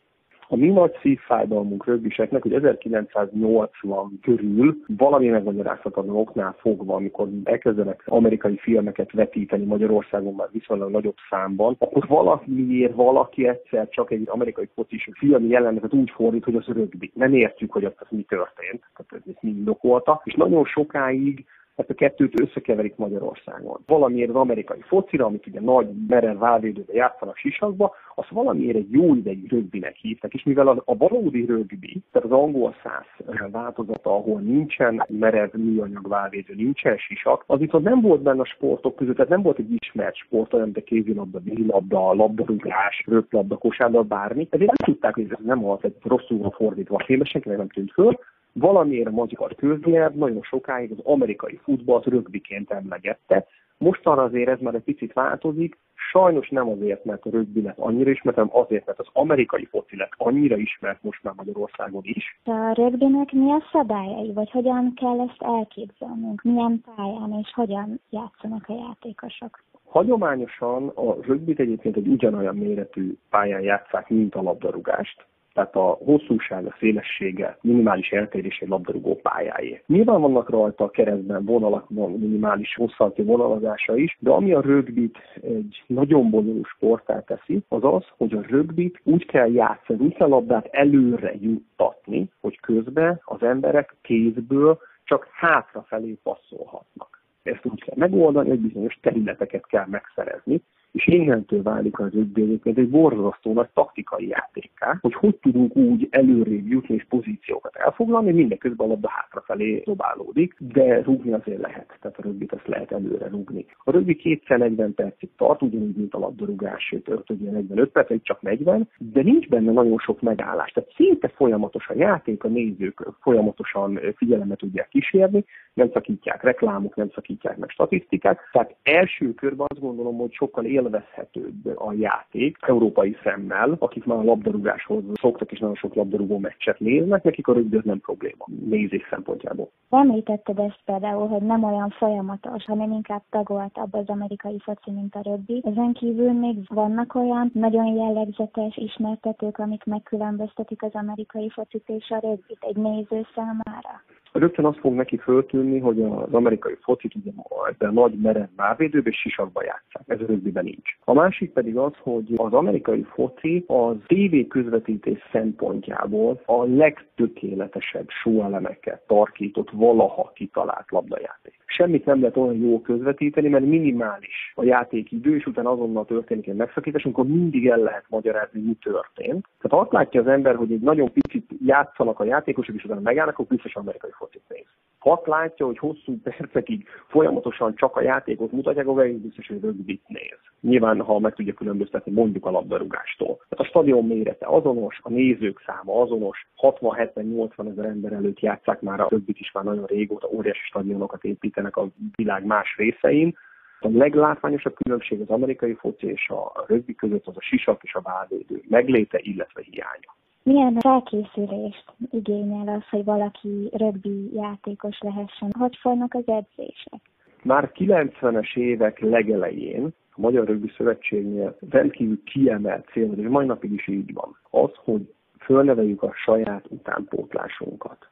A 0.48 0.56
mi 0.56 0.68
nagy 0.68 0.92
szívfájdalmunk 1.00 1.86
rögbiseknek, 1.86 2.42
hogy 2.42 2.52
1980 2.52 4.18
körül 4.22 4.76
valami 4.86 5.28
megmagyarázhatatlan 5.28 6.16
oknál 6.16 6.56
fogva, 6.58 6.94
amikor 6.94 7.28
elkezdenek 7.44 8.02
amerikai 8.06 8.56
filmeket 8.56 9.12
vetíteni 9.12 9.64
Magyarországon 9.64 10.34
már 10.34 10.48
viszonylag 10.52 10.90
nagyobb 10.90 11.16
számban, 11.30 11.76
akkor 11.78 12.06
valamiért 12.06 12.94
valaki 12.94 13.48
egyszer 13.48 13.88
csak 13.88 14.10
egy 14.10 14.24
amerikai 14.26 14.68
focis 14.74 15.08
film 15.18 15.46
jelenetet 15.48 15.92
úgy 15.92 16.10
fordít, 16.10 16.44
hogy 16.44 16.56
az 16.56 16.66
rögbi. 16.66 17.10
Nem 17.14 17.34
értjük, 17.34 17.72
hogy 17.72 17.84
ott 17.84 18.00
az 18.00 18.06
mi 18.10 18.22
történt, 18.22 18.82
tehát 18.94 19.26
ez 19.26 19.34
mi 19.40 19.50
indokolta, 19.50 20.20
és 20.24 20.34
nagyon 20.34 20.64
sokáig 20.64 21.44
ezt 21.74 21.90
a 21.90 21.94
kettőt 21.94 22.40
összekeverik 22.40 22.96
Magyarországon. 22.96 23.80
Valamiért 23.86 24.28
az 24.28 24.34
amerikai 24.34 24.80
focira, 24.80 25.24
amit 25.26 25.46
ugye 25.46 25.60
nagy 25.60 25.88
merev 26.08 26.38
válvédőbe 26.38 26.92
játszanak 26.92 27.36
sisakba, 27.36 27.94
azt 28.14 28.28
valamiért 28.28 28.76
egy 28.76 28.92
jó 28.92 29.14
ideig 29.14 29.50
rögbinek 29.50 29.96
hívtak, 29.96 30.34
és 30.34 30.42
mivel 30.42 30.68
a, 30.68 30.82
a 30.84 30.96
valódi 30.96 31.44
rögbi, 31.44 32.02
tehát 32.12 32.30
az 32.30 32.38
angol 32.38 32.74
száz 32.82 33.04
változata, 33.50 34.14
ahol 34.14 34.40
nincsen 34.40 35.04
merev 35.08 35.52
műanyag 35.52 36.08
válvédő, 36.08 36.54
nincsen 36.54 36.96
sisak, 36.96 37.44
az 37.46 37.58
viszont 37.58 37.84
nem 37.84 38.00
volt 38.00 38.22
benne 38.22 38.40
a 38.40 38.44
sportok 38.44 38.96
között, 38.96 39.14
tehát 39.14 39.30
nem 39.30 39.42
volt 39.42 39.58
egy 39.58 39.72
ismert 39.72 40.16
sport, 40.16 40.52
olyan, 40.52 40.64
mint 40.64 40.78
a 40.78 40.82
kézilabda, 40.82 41.38
vízilabda, 41.38 42.12
labdarúgás, 42.12 43.04
röplabda, 43.06 43.56
kosárlabda, 43.56 44.14
bármi. 44.14 44.46
Ezért 44.50 44.72
nem 44.78 44.94
tudták, 44.94 45.14
hogy 45.14 45.26
ez 45.30 45.44
nem 45.44 45.64
az, 45.64 45.78
egy 45.82 45.96
rosszul 46.02 46.50
fordítva 46.50 46.96
a 46.96 47.04
filmben, 47.04 47.28
senkinek 47.28 47.58
nem 47.58 47.68
tűnt 47.68 47.92
föl, 47.92 48.18
valamiért 48.54 49.10
magyar 49.10 49.54
köznyelv 49.54 50.14
nagyon 50.14 50.42
sokáig 50.42 50.90
az 50.90 51.04
amerikai 51.04 51.60
futballt 51.62 52.04
rögbiként 52.04 52.70
emlegette. 52.70 53.46
Mostanra 53.78 54.22
azért 54.22 54.48
ez 54.48 54.60
már 54.60 54.74
egy 54.74 54.82
picit 54.82 55.12
változik, 55.12 55.78
sajnos 56.10 56.48
nem 56.48 56.68
azért, 56.68 57.04
mert 57.04 57.24
a 57.24 57.30
rögbi 57.30 57.62
lett 57.62 57.78
annyira 57.78 58.10
ismert, 58.10 58.36
hanem 58.36 58.50
azért, 58.52 58.86
mert 58.86 58.98
az 58.98 59.06
amerikai 59.12 59.64
foci 59.64 59.96
lett 59.96 60.12
annyira 60.16 60.56
ismert 60.56 61.02
most 61.02 61.22
már 61.22 61.34
Magyarországon 61.36 62.02
is. 62.04 62.40
A 62.44 62.72
rögbinek 62.74 63.32
mi 63.32 63.50
a 63.50 63.62
szabályai, 63.72 64.32
vagy 64.32 64.50
hogyan 64.50 64.92
kell 64.94 65.20
ezt 65.20 65.42
elképzelnünk? 65.42 66.42
Milyen 66.42 66.84
pályán 66.96 67.32
és 67.42 67.52
hogyan 67.54 68.00
játszanak 68.10 68.64
a 68.68 68.74
játékosok? 68.74 69.62
Hagyományosan 69.84 70.88
a 70.88 71.16
rögbit 71.20 71.60
egyébként 71.60 71.96
egy 71.96 72.08
ugyanolyan 72.08 72.56
méretű 72.56 73.16
pályán 73.30 73.62
játszák, 73.62 74.08
mint 74.08 74.34
a 74.34 74.42
labdarúgást 74.42 75.26
tehát 75.54 75.74
a 75.76 75.98
hosszúság, 76.04 76.66
a 76.66 76.76
szélessége, 76.78 77.58
minimális 77.60 78.10
eltérés 78.10 78.58
egy 78.58 78.68
labdarúgó 78.68 79.20
pályáé. 79.22 79.82
Nyilván 79.86 80.20
vannak 80.20 80.50
rajta 80.50 80.84
a 80.84 80.90
keresztben 80.90 81.44
vonalak, 81.44 81.86
van 81.88 82.10
minimális 82.10 82.74
hosszalti 82.74 83.22
vonalazása 83.22 83.96
is, 83.96 84.16
de 84.20 84.30
ami 84.30 84.52
a 84.52 84.60
rögbit 84.60 85.18
egy 85.42 85.82
nagyon 85.86 86.30
bonyolult 86.30 86.66
sportá 86.66 87.20
teszi, 87.20 87.62
az 87.68 87.84
az, 87.84 88.04
hogy 88.16 88.32
a 88.32 88.44
rögbit 88.48 89.00
úgy 89.04 89.26
kell 89.26 89.52
játszani, 89.52 90.04
úgy 90.04 90.14
kell 90.14 90.28
labdát 90.28 90.66
előre 90.70 91.34
juttatni, 91.40 92.30
hogy 92.40 92.60
közben 92.60 93.20
az 93.24 93.42
emberek 93.42 93.96
kézből 94.02 94.78
csak 95.04 95.28
hátrafelé 95.32 96.18
passzolhatnak. 96.22 97.22
Ezt 97.42 97.64
úgy 97.64 97.84
kell 97.84 97.96
megoldani, 97.96 98.48
hogy 98.48 98.60
bizonyos 98.60 98.98
területeket 99.02 99.66
kell 99.66 99.86
megszerezni, 99.86 100.62
és 100.94 101.06
innentől 101.06 101.62
válik 101.62 101.98
az 101.98 102.12
rögbi 102.12 102.42
egyébként 102.42 102.78
egy 102.78 102.88
borzasztó 102.88 103.52
nagy 103.52 103.68
taktikai 103.74 104.28
játékká, 104.28 104.98
hogy 105.00 105.14
hogy 105.14 105.34
tudunk 105.36 105.76
úgy 105.76 106.08
előrébb 106.10 106.66
jutni 106.66 106.94
és 106.94 107.06
pozíciókat 107.08 107.76
elfoglalni, 107.76 108.32
mindeközben 108.32 108.86
a 108.86 108.90
labda 108.90 109.08
hátrafelé 109.08 109.82
dobálódik, 109.84 110.56
de 110.58 111.02
rúgni 111.02 111.32
azért 111.32 111.60
lehet, 111.60 111.98
tehát 112.00 112.18
a 112.18 112.22
rögbit 112.22 112.52
ezt 112.52 112.66
lehet 112.66 112.92
előre 112.92 113.28
rúgni. 113.28 113.66
A 113.84 113.90
rögbi 113.90 114.14
kétszer 114.16 114.58
40 114.58 114.94
percig 114.94 115.28
tart, 115.36 115.62
ugyanúgy, 115.62 115.96
mint 115.96 116.14
a 116.14 116.18
labdarúgás, 116.18 116.84
sőt, 116.84 117.30
ugye 117.30 117.50
45 117.50 117.90
percig, 117.90 118.22
csak 118.22 118.42
40, 118.42 118.88
de 118.98 119.22
nincs 119.22 119.48
benne 119.48 119.72
nagyon 119.72 119.98
sok 119.98 120.20
megállás. 120.20 120.72
Tehát 120.72 120.92
szinte 120.94 121.28
folyamatos 121.28 121.88
a 121.88 121.94
játék, 121.94 122.44
a 122.44 122.48
nézők 122.48 123.08
folyamatosan 123.20 124.00
figyelemet 124.16 124.58
tudják 124.58 124.88
kísérni, 124.88 125.44
nem 125.74 125.90
szakítják 125.92 126.42
reklámok, 126.42 126.96
nem 126.96 127.10
szakítják 127.14 127.56
meg 127.56 127.70
statisztikák. 127.70 128.40
Tehát 128.52 128.76
első 128.82 129.34
körben 129.34 129.66
azt 129.68 129.80
gondolom, 129.80 130.16
hogy 130.16 130.32
sokkal 130.32 130.64
élvezhetőbb 130.84 131.66
a 131.76 131.92
játék 131.92 132.58
európai 132.60 133.16
szemmel, 133.22 133.76
akik 133.78 134.04
már 134.04 134.18
a 134.18 134.22
labdarúgáshoz 134.22 135.02
szoktak 135.20 135.52
és 135.52 135.58
nagyon 135.58 135.74
sok 135.74 135.94
labdarúgó 135.94 136.38
meccset 136.38 136.80
néznek, 136.80 137.22
nekik 137.22 137.46
a 137.46 137.52
rögbi 137.52 137.80
nem 137.84 138.00
probléma 138.00 138.44
nézés 138.68 139.06
szempontjából. 139.10 139.70
Említetted 139.90 140.58
ezt 140.58 140.80
például, 140.84 141.28
hogy 141.28 141.42
nem 141.42 141.64
olyan 141.64 141.90
folyamatos, 141.90 142.64
hanem 142.64 142.92
inkább 142.92 143.22
tagoltabb 143.30 143.94
az 143.94 144.08
amerikai 144.08 144.58
foci, 144.58 144.90
mint 144.90 145.14
a 145.14 145.20
rögbi. 145.22 145.62
Ezen 145.64 145.92
kívül 145.92 146.32
még 146.32 146.56
vannak 146.68 147.14
olyan 147.14 147.50
nagyon 147.54 147.86
jellegzetes 147.86 148.76
ismertetők, 148.76 149.58
amik 149.58 149.84
megkülönböztetik 149.84 150.82
az 150.82 150.92
amerikai 150.92 151.50
focit 151.50 151.88
és 151.88 152.10
a 152.10 152.18
rögbit 152.18 152.58
egy 152.60 152.76
néző 152.76 153.26
számára? 153.34 154.02
Rögtön 154.38 154.64
azt 154.64 154.78
fog 154.78 154.94
neki 154.94 155.16
föltűnni, 155.16 155.78
hogy 155.78 156.02
az 156.02 156.32
amerikai 156.32 156.76
focit 156.80 157.14
ugye 157.14 157.30
ebben 157.68 157.92
nagy 157.92 158.12
merev 158.22 158.48
mávvédőben 158.56 159.12
és 159.12 159.18
sisakba 159.18 159.64
játszák. 159.64 160.02
Ez 160.06 160.26
rögbiben 160.26 160.64
nincs. 160.64 160.96
A 161.04 161.12
másik 161.12 161.52
pedig 161.52 161.76
az, 161.76 161.92
hogy 161.98 162.32
az 162.36 162.52
amerikai 162.52 163.02
foci 163.02 163.64
az 163.66 163.96
TV 164.06 164.48
közvetítés 164.48 165.18
szempontjából 165.32 166.40
a 166.46 166.64
legtökéletesebb 166.64 168.08
sóelemekkel 168.08 169.02
tarkított 169.06 169.70
valaha 169.70 170.32
kitalált 170.34 170.90
labdajáték. 170.90 171.58
Semmit 171.66 172.04
nem 172.04 172.20
lehet 172.20 172.36
olyan 172.36 172.56
jól 172.56 172.80
közvetíteni, 172.80 173.48
mert 173.48 173.64
minimális 173.64 174.52
a 174.54 174.64
játékidő, 174.64 175.36
és 175.36 175.46
utána 175.46 175.70
azonnal 175.70 176.04
történik 176.04 176.48
egy 176.48 176.54
megszakítás, 176.54 177.04
amikor 177.04 177.26
mindig 177.26 177.66
el 177.66 177.78
lehet 177.78 178.04
magyarázni, 178.08 178.60
mi 178.60 178.76
történt. 178.82 179.46
Tehát 179.60 179.84
azt 179.84 179.92
látja 179.92 180.20
az 180.20 180.26
ember, 180.26 180.54
hogy 180.54 180.72
egy 180.72 180.80
nagyon 180.80 181.12
picit 181.12 181.50
játszanak 181.66 182.20
a 182.20 182.24
játékosok, 182.24 182.74
és 182.74 182.84
utána 182.84 183.00
megállnak, 183.00 183.34
akkor 183.34 183.46
biztos 183.46 183.74
amerikai 183.74 184.10
focit 184.10 184.23
néz. 184.48 184.66
Ha 185.04 185.12
azt 185.12 185.26
látja, 185.26 185.66
hogy 185.66 185.78
hosszú 185.78 186.20
percekig 186.22 186.88
folyamatosan 187.08 187.74
csak 187.74 187.96
a 187.96 188.02
játékot 188.02 188.52
mutatják, 188.52 188.86
akkor 188.86 189.08
biztos, 189.08 189.46
hogy 189.46 189.60
rögvit 189.60 190.02
néz. 190.06 190.38
Nyilván, 190.60 191.00
ha 191.00 191.18
meg 191.18 191.34
tudja 191.34 191.52
különböztetni 191.52 192.12
mondjuk 192.12 192.46
a 192.46 192.50
labdarúgástól. 192.50 193.36
Tehát 193.36 193.64
a 193.64 193.68
stadion 193.68 194.06
mérete 194.06 194.46
azonos, 194.46 194.98
a 195.02 195.10
nézők 195.10 195.62
száma 195.66 196.00
azonos, 196.00 196.46
60-70-80 196.62 197.70
ezer 197.70 197.84
ember 197.84 198.12
előtt 198.12 198.40
játszák 198.40 198.80
már 198.80 199.00
a 199.00 199.06
rögbit 199.10 199.38
is 199.38 199.52
már 199.52 199.64
nagyon 199.64 199.86
régóta, 199.86 200.28
óriási 200.28 200.64
stadionokat 200.64 201.24
építenek 201.24 201.76
a 201.76 201.88
világ 202.14 202.44
más 202.44 202.76
részein. 202.76 203.36
A 203.80 203.88
leglátványosabb 203.92 204.74
különbség 204.74 205.20
az 205.20 205.28
amerikai 205.28 205.74
foci 205.74 206.06
és 206.06 206.28
a 206.28 206.64
rögbi 206.66 206.94
között 206.94 207.26
az 207.26 207.36
a 207.36 207.40
sisak 207.40 207.82
és 207.82 207.94
a 207.94 208.00
válvédő 208.00 208.62
megléte, 208.68 209.18
illetve 209.22 209.62
hiánya. 209.62 210.14
Milyen 210.44 210.78
felkészülést 210.78 211.84
igényel 212.10 212.68
az, 212.68 212.88
hogy 212.90 213.04
valaki 213.04 213.68
rögbi 213.72 214.34
játékos 214.34 214.98
lehessen? 215.00 215.50
Hogy 215.58 215.76
folynak 215.76 216.14
az 216.14 216.22
edzések? 216.26 217.00
Már 217.42 217.70
90-es 217.74 218.56
évek 218.56 218.98
legelején 218.98 219.84
a 220.10 220.20
Magyar 220.20 220.46
Rögbi 220.46 220.72
Szövetségnél 220.76 221.56
rendkívül 221.70 222.22
kiemelt 222.24 222.88
cél, 222.92 223.12
és 223.12 223.28
mai 223.28 223.46
napig 223.46 223.72
is 223.72 223.88
így 223.88 224.12
van, 224.12 224.36
az, 224.50 224.70
hogy 224.74 225.14
fölneveljük 225.40 226.02
a 226.02 226.12
saját 226.24 226.64
utánpótlásunkat. 226.68 228.08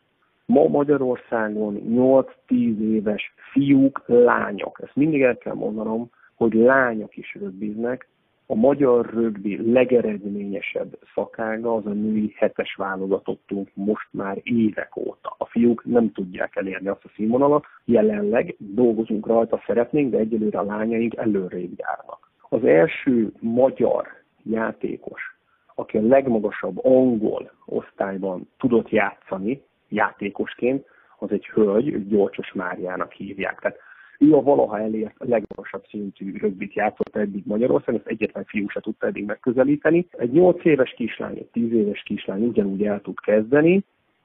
Ma 0.47 0.68
Magyarországon 0.68 1.81
8-10 2.49 2.79
éves 2.79 3.35
fiúk, 3.53 4.03
lányok, 4.07 4.81
ezt 4.83 4.97
mindig 4.97 5.23
el 5.23 5.38
kell 5.38 5.55
mondanom, 5.55 6.11
hogy 6.35 6.55
lányok 6.55 7.16
is 7.16 7.35
rögbiznek, 7.40 8.09
a 8.52 8.54
magyar 8.54 9.10
rögbi 9.14 9.72
legeredményesebb 9.72 10.98
szakága 11.14 11.74
az 11.74 11.86
a 11.86 11.92
női 11.92 12.34
hetes 12.36 12.74
válogatottunk 12.74 13.70
most 13.74 14.08
már 14.10 14.40
évek 14.42 14.96
óta. 14.96 15.34
A 15.38 15.46
fiúk 15.46 15.84
nem 15.84 16.12
tudják 16.12 16.56
elérni 16.56 16.88
azt 16.88 17.04
a 17.04 17.10
színvonalat, 17.14 17.64
jelenleg 17.84 18.54
dolgozunk 18.58 19.26
rajta, 19.26 19.62
szeretnénk, 19.66 20.10
de 20.10 20.18
egyelőre 20.18 20.58
a 20.58 20.64
lányaink 20.64 21.16
előrébb 21.16 21.72
járnak. 21.76 22.30
Az 22.48 22.64
első 22.64 23.32
magyar 23.40 24.06
játékos, 24.42 25.20
aki 25.74 25.96
a 25.96 26.06
legmagasabb 26.06 26.84
angol 26.84 27.50
osztályban 27.66 28.48
tudott 28.58 28.88
játszani 28.88 29.62
játékosként, 29.88 30.86
az 31.18 31.30
egy 31.30 31.46
hölgy, 31.46 32.06
Gyolcsos 32.08 32.52
Máriának 32.52 33.12
hívják. 33.12 33.58
Tehát 33.60 33.78
Ő 34.22 34.35
a 34.35 34.42
valaha 34.42 34.78
elért 34.78 35.14
a 35.18 35.24
legmagasabb 35.28 35.85
szintű 35.90 36.37
rögbit 36.38 36.74
játszott 36.74 37.16
eddig 37.16 37.42
Magyarországon, 37.46 38.00
ezt 38.00 38.11
egyetlen 38.11 38.44
fiú 38.44 38.68
se 38.68 38.80
tudta 38.80 39.06
eddig 39.06 39.24
megközelíteni. 39.24 40.06
Egy 40.11 40.30
8 40.30 40.64
éves 40.64 40.90
kislány, 40.90 41.37
egy 41.37 41.48
10 41.52 41.72
éves 41.72 42.02
kislány 42.02 42.42
ugyanúgy 42.44 42.85
el 42.85 43.00
tud 43.00 43.20
kezdeni, 43.20 43.85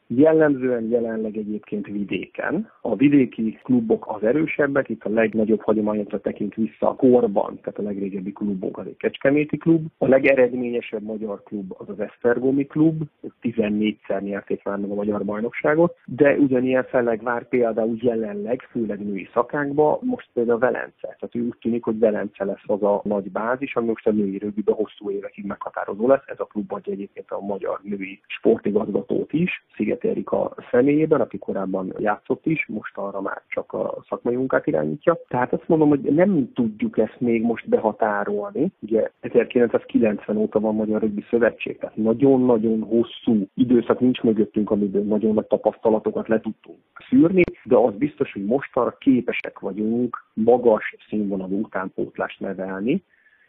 Jellemzően 0.09 0.89
jelenleg 0.89 1.37
egyébként 1.37 1.85
vidéken. 1.87 2.71
A 2.81 2.95
vidéki 2.95 3.59
klubok 3.63 4.05
az 4.07 4.23
erősebbek, 4.23 4.89
itt 4.89 5.03
a 5.03 5.09
legnagyobb 5.09 5.61
hagyományokra 5.61 6.19
tekint 6.19 6.55
vissza 6.55 6.89
a 6.89 6.95
korban, 6.95 7.59
tehát 7.61 7.79
a 7.79 7.81
legrégebbi 7.81 8.31
klubunk 8.31 8.77
az 8.77 8.85
egy 8.85 8.97
Kecskeméti 8.97 9.57
klub. 9.57 9.85
A 9.97 10.07
legeredményesebb 10.07 11.03
magyar 11.03 11.43
klub 11.43 11.73
az 11.77 11.89
az 11.89 11.99
Esztergomi 11.99 12.65
klub, 12.65 13.01
14-szer 13.41 14.21
nyerték 14.21 14.63
már 14.63 14.77
meg 14.77 14.89
a 14.89 14.93
magyar 14.93 15.25
bajnokságot, 15.25 15.95
de 16.05 16.37
ugyanilyen 16.37 16.83
felleg 16.83 17.23
vár 17.23 17.47
például 17.47 17.97
jelenleg, 17.99 18.61
főleg 18.71 19.05
női 19.05 19.29
szakákba, 19.33 19.99
most 20.01 20.29
például 20.33 20.59
Velence. 20.59 21.17
Tehát 21.19 21.35
úgy 21.35 21.57
tűnik, 21.61 21.83
hogy 21.83 21.99
Velence 21.99 22.43
lesz 22.43 22.63
az 22.65 22.83
a 22.83 23.01
nagy 23.03 23.31
bázis, 23.31 23.75
ami 23.75 23.87
most 23.87 24.07
a 24.07 24.11
női 24.11 24.37
rögbibe 24.37 24.71
hosszú 24.73 25.11
évekig 25.11 25.45
meghatározó 25.45 26.07
lesz. 26.07 26.23
Ez 26.25 26.39
a 26.39 26.45
klub 26.45 26.73
adja 26.73 26.93
egyébként 26.93 27.31
a 27.31 27.39
magyar 27.39 27.79
női 27.83 28.19
sportigazgatót 28.27 29.33
is, 29.33 29.65
Sziget 29.75 29.96
Szigeti 29.97 30.07
Erika 30.07 30.55
személyében, 30.71 31.21
aki 31.21 31.37
korábban 31.37 31.93
játszott 31.97 32.45
is, 32.45 32.65
most 32.67 32.97
arra 32.97 33.21
már 33.21 33.41
csak 33.47 33.73
a 33.73 34.03
szakmai 34.09 34.35
munkát 34.35 34.67
irányítja. 34.67 35.17
Tehát 35.27 35.53
azt 35.53 35.67
mondom, 35.67 35.89
hogy 35.89 35.99
nem 35.99 36.51
tudjuk 36.53 36.97
ezt 36.97 37.19
még 37.19 37.41
most 37.41 37.69
behatárolni. 37.69 38.71
Ugye 38.79 39.11
1990 39.19 40.37
óta 40.37 40.59
van 40.59 40.75
Magyar 40.75 41.01
Rögbi 41.01 41.25
Szövetség, 41.29 41.77
tehát 41.77 41.95
nagyon-nagyon 41.95 42.81
hosszú 42.81 43.47
időszak 43.53 43.99
nincs 43.99 44.21
mögöttünk, 44.21 44.71
amiből 44.71 45.03
nagyon 45.03 45.33
nagy 45.33 45.45
tapasztalatokat 45.45 46.27
le 46.27 46.39
tudtunk 46.39 46.77
szűrni, 47.09 47.43
de 47.63 47.75
az 47.75 47.93
biztos, 47.95 48.33
hogy 48.33 48.45
mostanra 48.45 48.95
képesek 48.99 49.59
vagyunk 49.59 50.25
magas 50.33 50.95
színvonalú 51.09 51.59
utánpótlást 51.59 52.39
nevelni, 52.39 53.03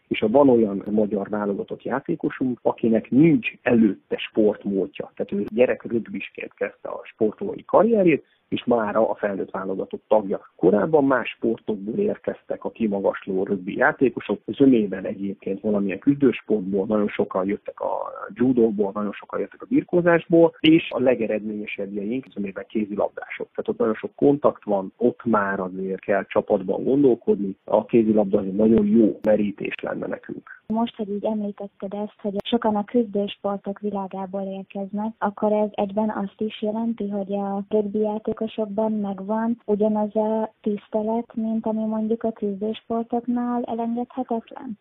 és 0.09 0.19
ha 0.19 0.27
van 0.27 0.49
olyan 0.49 0.83
magyar 0.91 1.29
válogatott 1.29 1.83
játékosunk, 1.83 2.59
akinek 2.61 3.09
nincs 3.09 3.51
előtte 3.61 4.17
sportmódja, 4.17 5.11
tehát 5.15 5.31
ő 5.31 5.45
gyerek 5.53 5.83
rögbisként 5.83 6.53
kezdte 6.53 6.89
a 6.89 7.01
sportolói 7.03 7.65
karrierjét, 7.65 8.25
és 8.49 8.63
már 8.65 8.95
a 8.95 9.15
felnőtt 9.15 9.51
válogatott 9.51 10.03
tagja. 10.07 10.49
Korábban 10.55 11.03
más 11.03 11.29
sportokból 11.29 11.97
érkeztek 11.97 12.63
a 12.63 12.71
kimagasló 12.71 13.43
rögbi 13.43 13.77
játékosok, 13.77 14.39
zömében 14.45 15.05
egyébként 15.05 15.61
valamilyen 15.61 15.99
küzdősportból, 15.99 16.85
nagyon 16.85 17.07
sokan 17.07 17.47
jöttek 17.47 17.79
a 17.79 18.11
judóból, 18.33 18.91
nagyon 18.93 19.11
sokan 19.11 19.39
jöttek 19.39 19.61
a 19.61 19.65
birkózásból, 19.69 20.55
és 20.59 20.89
a 20.91 20.99
legeredményesebbjeink 20.99 22.25
zömében 22.33 22.65
kézilabdások. 22.67 23.47
Tehát 23.49 23.67
ott 23.67 23.77
nagyon 23.77 23.95
sok 23.95 24.15
kontakt 24.15 24.63
van, 24.63 24.93
ott 24.97 25.23
már 25.23 25.59
azért 25.59 26.01
kell 26.01 26.25
csapatban 26.25 26.83
gondolkodni, 26.83 27.55
a 27.63 27.85
kézilabda 27.85 28.39
azért 28.39 28.55
nagyon 28.55 28.85
jó 28.85 29.19
merítés 29.23 29.75
lenne 29.81 30.07
nekünk. 30.07 30.58
Most, 30.73 30.95
hogy 30.95 31.09
így 31.09 31.25
említetted 31.25 31.93
ezt, 31.93 32.21
hogy 32.21 32.35
sokan 32.45 32.75
a 32.75 32.83
küzdősportok 32.83 33.79
világából 33.79 34.41
érkeznek, 34.41 35.13
akkor 35.17 35.51
ez 35.51 35.69
egyben 35.71 36.09
azt 36.09 36.41
is 36.41 36.61
jelenti, 36.61 37.09
hogy 37.09 37.33
a 37.33 37.63
rögbi 37.69 37.99
játékosokban 37.99 38.91
megvan 38.91 39.61
ugyanaz 39.65 40.15
a 40.15 40.53
tisztelet, 40.61 41.35
mint 41.35 41.65
ami 41.65 41.85
mondjuk 41.85 42.23
a 42.23 42.31
küzdősportoknál 42.31 43.63
elengedhetetlen? 43.63 44.79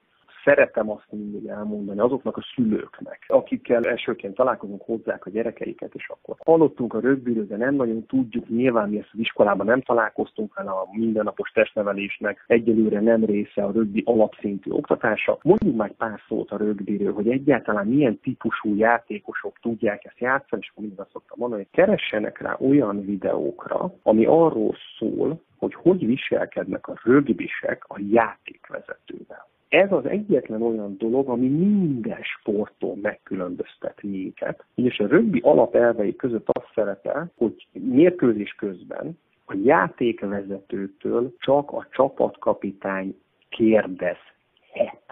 Szeretem 0.49 0.91
azt 0.91 1.07
mindig 1.11 1.47
elmondani 1.47 2.01
azoknak 2.01 2.37
a 2.37 2.45
szülőknek, 2.55 3.25
akikkel 3.27 3.85
elsőként 3.85 4.35
találkozunk 4.35 4.83
hozzák 4.83 5.27
a 5.27 5.31
gyerekeiket, 5.31 5.95
és 5.95 6.09
akkor 6.09 6.37
hallottunk 6.45 6.95
a 6.95 7.01
rögbiről, 7.01 7.47
de 7.47 7.57
nem 7.57 7.75
nagyon 7.75 8.07
tudjuk, 8.07 8.49
nyilván 8.49 8.89
mi 8.89 8.99
ezt 8.99 9.11
az 9.13 9.19
iskolában 9.19 9.67
nem 9.67 9.81
találkoztunk 9.81 10.55
vele 10.55 10.71
a 10.71 10.89
mindennapos 10.93 11.51
testnevelésnek, 11.51 12.45
egyelőre 12.47 13.01
nem 13.01 13.25
része 13.25 13.65
a 13.65 13.73
rögbi 13.73 14.03
alapszintű 14.07 14.71
oktatása. 14.71 15.39
Mondjuk 15.43 15.77
már 15.77 15.93
pár 15.93 16.21
szót 16.29 16.51
a 16.51 16.57
rögbiről, 16.57 17.13
hogy 17.13 17.29
egyáltalán 17.29 17.87
milyen 17.87 18.21
típusú 18.21 18.75
játékosok 18.75 19.59
tudják 19.61 20.05
ezt 20.05 20.19
játszani, 20.19 20.63
és 20.65 20.73
mindig 20.77 21.01
azt 21.01 21.11
szoktam 21.13 21.39
mondani, 21.41 21.63
hogy 21.63 21.85
keressenek 21.85 22.41
rá 22.41 22.57
olyan 22.61 23.05
videókra, 23.05 23.95
ami 24.03 24.25
arról 24.25 24.75
szól, 24.99 25.41
hogy 25.59 25.75
hogy 25.75 26.07
viselkednek 26.07 26.89
a 26.89 27.01
rögbisek 27.05 27.85
a 27.89 27.97
játékvezetővel. 28.11 29.47
Ez 29.69 29.93
az 29.93 30.07
egyetlen 30.07 30.63
olyan 30.63 30.97
dolog, 30.99 31.29
ami 31.29 31.49
minden 31.49 32.23
sporttól 32.23 32.97
megkülönböztet 33.03 34.03
minket. 34.03 34.65
És 34.75 34.99
a 34.99 35.07
rögbi 35.07 35.41
alapelvei 35.41 36.17
között 36.17 36.49
az 36.49 36.63
szerepel, 36.75 37.33
hogy 37.37 37.67
mérkőzés 37.73 38.53
közben 38.53 39.19
a 39.47 39.55
játékvezetőtől 39.65 41.35
csak 41.39 41.73
a 41.73 41.87
csapatkapitány 41.91 43.19
kérdezhet. 43.49 45.08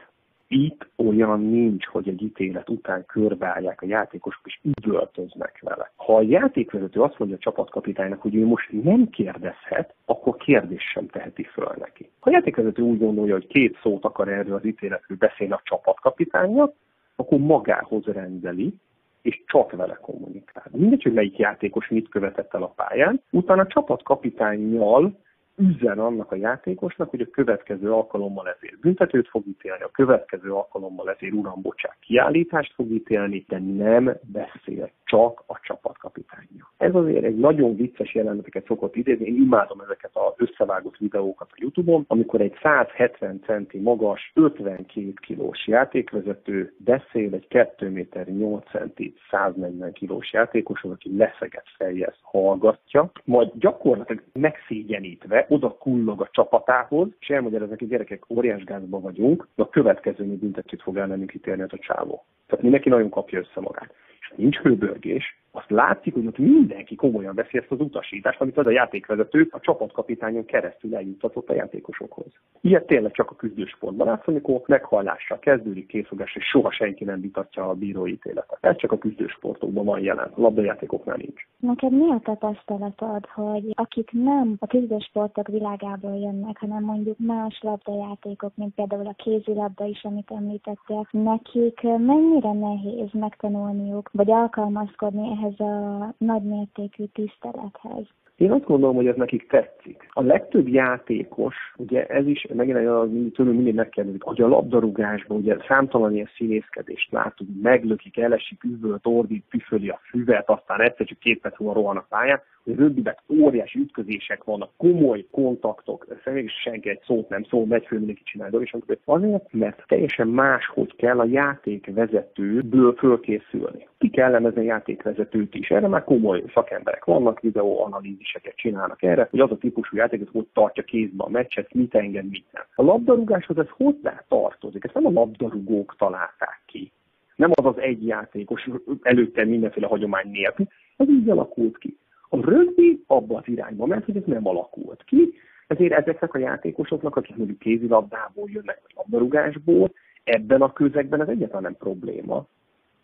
Itt 0.49 0.89
olyan 0.97 1.41
nincs, 1.41 1.87
hogy 1.87 2.09
egy 2.09 2.23
ítélet 2.23 2.71
után 2.71 3.05
körbeállják 3.07 3.83
a 3.83 3.87
játékosok 3.87 4.47
és 4.47 4.61
üvöltöznek 4.63 5.59
vele. 5.61 5.91
Ha 5.97 6.17
a 6.17 6.23
játékvezető 6.23 7.01
azt 7.01 7.19
mondja 7.19 7.37
a 7.37 7.41
csapatkapitánynak, 7.41 8.21
hogy 8.21 8.35
ő 8.35 8.47
most 8.47 8.73
nem 8.83 9.09
kérdezhet, 9.09 9.95
akkor 10.05 10.37
kérdés 10.37 10.83
sem 10.93 11.07
teheti 11.07 11.43
föl 11.43 11.75
neki. 11.79 12.11
Ha 12.21 12.31
a 12.31 12.33
játékvezető 12.33 12.83
úgy 12.83 12.99
gondolja, 12.99 13.33
hogy 13.33 13.47
két 13.47 13.79
szót 13.83 14.05
akar 14.05 14.29
erről 14.29 14.55
az 14.55 14.65
ítéletről 14.65 15.19
beszélni 15.19 15.53
a 15.53 15.61
csapatkapitánynak, 15.65 16.75
akkor 17.17 17.39
magához 17.39 18.05
rendeli, 18.05 18.75
és 19.23 19.43
csak 19.47 19.73
vele 19.73 19.99
kommunikál. 20.01 20.65
Mindegy, 20.71 21.03
hogy 21.03 21.13
melyik 21.13 21.39
játékos 21.39 21.89
mit 21.89 22.09
követett 22.09 22.55
el 22.55 22.63
a 22.63 22.73
pályán, 22.77 23.23
utána 23.31 23.63
a 23.63 23.67
csapatkapitányjal 23.67 25.19
üzen 25.57 25.99
annak 25.99 26.33
a 26.33 26.37
játékosnak, 26.37 27.11
hogy 27.11 27.21
a 27.21 27.31
következő 27.31 27.93
alkalommal 27.93 28.49
ezért 28.49 28.81
büntetőt 28.81 29.29
fog 29.29 29.47
ítélni, 29.47 29.83
a 29.83 29.91
következő 29.91 30.53
alkalommal 30.53 31.11
ezért 31.11 31.33
uram 31.33 31.63
bocsák 31.63 31.97
kiállítást 32.01 32.75
fog 32.75 32.91
ítélni, 32.91 33.45
de 33.49 33.59
nem 33.59 34.17
beszél 34.33 34.91
csak 35.05 35.43
a 35.47 35.59
csapatkapitánya. 35.63 36.71
Ez 36.77 36.95
azért 36.95 37.25
egy 37.25 37.37
nagyon 37.37 37.77
vicces 37.77 38.15
jeleneteket 38.15 38.67
szokott 38.67 38.97
idézni, 38.97 39.27
én 39.27 39.35
imádom 39.35 39.81
ezeket 39.81 40.11
az 40.13 40.33
összevágott 40.37 40.97
videókat 40.97 41.49
a 41.51 41.57
Youtube-on, 41.57 42.05
amikor 42.09 42.41
egy 42.41 42.59
170 42.63 43.41
centi 43.47 43.79
magas, 43.79 44.33
52 44.35 45.13
kilós 45.21 45.67
játékvezető 45.67 46.75
beszél 46.77 47.35
egy 47.35 47.49
2 47.49 47.89
méter 47.89 48.27
8 48.27 48.71
centi 48.71 49.15
140 49.31 49.93
kilós 49.93 50.33
játékosról, 50.33 50.93
aki 50.93 51.17
leszegett 51.17 51.69
fejjel 51.77 52.15
hallgatja, 52.21 53.11
majd 53.25 53.51
gyakorlatilag 53.55 54.23
megszégyenítve 54.33 55.46
oda 55.49 55.69
kullog 55.69 56.21
a 56.21 56.29
csapatához, 56.33 57.09
és 57.19 57.29
elmagyarázza 57.29 57.71
neki, 57.71 57.87
gyerekek, 57.87 58.31
óriás 58.31 58.65
gázba 58.65 59.01
vagyunk, 59.01 59.49
de 59.55 59.63
a 59.63 59.69
következő 59.69 60.25
büntetőt 60.25 60.83
fog 60.83 60.97
ellenünk 60.97 61.35
ítélni 61.35 61.63
a 61.63 61.79
csávó. 61.79 62.25
Tehát 62.47 62.63
mindenki 62.63 62.89
nagyon 62.89 63.11
kapja 63.11 63.39
össze 63.39 63.61
magát. 63.61 63.93
És 64.21 64.33
nincs 64.37 64.57
hőbörgés, 64.57 65.37
azt 65.57 65.71
látszik, 65.71 66.15
hogy 66.15 66.27
ott 66.27 66.39
mindenki 66.39 66.95
komolyan 66.95 67.35
veszi 67.35 67.59
ezt 67.59 67.71
az 67.71 67.81
utasítást, 67.81 68.41
amit 68.41 68.59
az 68.59 68.67
a 68.67 68.71
játékvezető 68.71 69.49
a 69.51 69.61
csapatkapitányon 69.61 70.45
keresztül 70.45 70.95
eljutatott 70.95 71.51
a 71.51 71.55
játékosokhoz. 71.55 72.27
Ilyet 72.61 72.87
tényleg 72.87 73.13
csak 73.13 73.31
a 73.31 73.35
küzdősportban 73.35 74.07
látsz, 74.07 74.29
amikor 74.29 74.63
meghajlással 74.67 75.39
kezdődik 75.39 75.87
készfogás, 75.87 76.37
és 76.37 76.45
soha 76.45 76.71
senki 76.71 77.05
nem 77.05 77.21
vitatja 77.21 77.69
a 77.69 77.75
bírói 77.75 78.11
ítéletet. 78.11 78.59
Ez 78.61 78.77
csak 78.77 78.93
a 78.93 78.99
küzdősportokban 78.99 79.85
van 79.85 80.01
jelen, 80.01 80.31
a 80.35 80.41
labdajátékoknál 80.41 81.17
nincs. 81.17 81.47
Neked 81.59 81.93
mi 81.93 82.11
a 82.11 82.21
tapasztalatod, 82.23 83.27
hogy 83.27 83.71
akik 83.75 84.11
nem 84.13 84.57
a 84.59 84.67
küzdősportok 84.67 85.49
világából 85.49 86.17
jönnek, 86.17 86.59
hanem 86.59 86.83
mondjuk 86.83 87.19
más 87.19 87.59
labdajátékok, 87.63 88.53
mint 88.55 88.75
például 88.75 89.07
a 89.07 89.15
kézilabda 89.17 89.85
is, 89.85 90.05
amit 90.05 90.31
említettél, 90.31 91.09
nekik 91.11 91.83
mennyire 91.83 92.53
nehéz 92.53 93.09
megtanulniuk, 93.13 94.11
vagy 94.17 94.31
alkalmazkodni 94.31 95.31
ehhez 95.31 95.61
a 95.61 96.15
nagymértékű 96.19 97.05
tisztelethez. 97.05 98.07
Én 98.37 98.53
azt 98.53 98.65
gondolom, 98.65 98.97
hogy 98.97 99.07
ez 99.07 99.17
nekik 99.17 99.49
tetszik. 99.49 100.09
A 100.11 100.23
legtöbb 100.23 100.69
játékos, 100.69 101.55
ugye 101.77 102.07
ez 102.07 102.27
is 102.27 102.47
megint 102.55 102.77
az, 102.77 103.09
tőlünk 103.33 103.57
mindig 103.57 103.75
megkérdezik, 103.75 104.23
hogy 104.23 104.41
a 104.41 104.49
labdarúgásban 104.49 105.37
ugye 105.37 105.57
számtalan 105.69 106.15
ilyen 106.15 106.29
színészkedést 106.37 107.13
látunk, 107.13 107.51
meglökik, 107.63 108.17
elesik, 108.19 108.65
üvölt, 108.65 109.07
ordít, 109.07 109.45
püföli 109.51 109.89
a 109.89 110.01
füvet, 110.03 110.51
aztán 110.51 110.81
egyszer 110.81 111.07
csak 111.07 111.19
két 111.19 111.41
perc 111.41 111.59
múlva 111.59 111.75
rohan 111.75 111.97
a 111.97 112.07
pályán, 112.09 112.41
rögbiben 112.75 113.17
óriási 113.29 113.79
ütközések 113.79 114.45
vannak, 114.45 114.71
komoly 114.77 115.27
kontaktok, 115.31 116.07
szerintem 116.25 116.49
senki 116.63 116.89
egy 116.89 117.01
szót 117.07 117.29
nem 117.29 117.45
szól, 117.45 117.67
megy 117.67 117.87
föl, 117.87 117.99
mindenki 117.99 118.23
csinál 118.25 118.53
és 118.53 118.75
azért, 119.05 119.53
mert 119.53 119.83
teljesen 119.87 120.29
máshogy 120.29 120.97
kell 120.97 121.19
a 121.19 121.25
játékvezetőből 121.25 122.95
fölkészülni. 122.95 123.89
Ki 123.99 124.09
kell 124.09 124.29
elemezni 124.29 124.61
a 124.61 124.65
játékvezetőt 124.65 125.55
is. 125.55 125.71
Erre 125.71 125.89
már 125.89 126.05
komoly 126.05 126.45
szakemberek 126.55 127.05
vannak, 127.05 127.41
videóanalíziseket 127.41 128.57
csinálnak 128.57 129.03
erre, 129.03 129.29
hogy 129.31 129.41
az 129.41 129.51
a 129.51 129.59
típusú 129.59 129.97
játékot 129.97 130.29
hogy 130.33 130.47
tartja 130.53 130.83
kézbe 130.83 131.25
a 131.25 131.29
meccset, 131.29 131.75
mit 131.75 131.95
enged, 131.95 132.29
mit 132.29 132.47
nem. 132.53 132.65
A 132.75 132.83
labdarúgáshoz 132.83 133.59
ez 133.59 133.69
hozzá 133.69 134.25
tartozik, 134.29 134.85
ezt 134.85 134.95
nem 134.95 135.07
a 135.07 135.11
labdarúgók 135.11 135.95
találták 135.99 136.63
ki. 136.67 136.93
Nem 137.37 137.51
az 137.55 137.67
az 137.67 137.79
egy 137.79 138.07
játékos 138.07 138.69
előtte 139.03 139.45
mindenféle 139.45 139.87
hagyomány 139.87 140.31
nélkül, 140.31 140.67
ez 140.97 141.09
így 141.09 141.31
alakult 141.31 141.79
ki. 141.79 141.97
A 142.29 142.51
rögbi 142.51 143.05
abba 143.07 143.37
az 143.37 143.49
irányba 143.49 143.87
ment, 143.87 144.05
hogy 144.05 144.17
ez 144.17 144.23
nem 144.27 144.47
alakult 144.47 145.05
ki, 145.05 145.35
Ezért 145.67 145.93
ezeknek 145.93 146.35
a 146.35 146.39
játékosoknak, 146.39 147.17
akik 147.17 147.37
mondjuk 147.37 147.59
kézilabdából 147.59 148.51
jönnek, 148.51 148.81
vagy 148.83 148.95
labdarúgásból, 148.97 149.93
ebben 150.25 150.63
a 150.63 150.73
közegben 150.73 151.21
ez 151.21 151.29
egyáltalán 151.29 151.63
nem 151.63 151.77
probléma. 151.77 152.47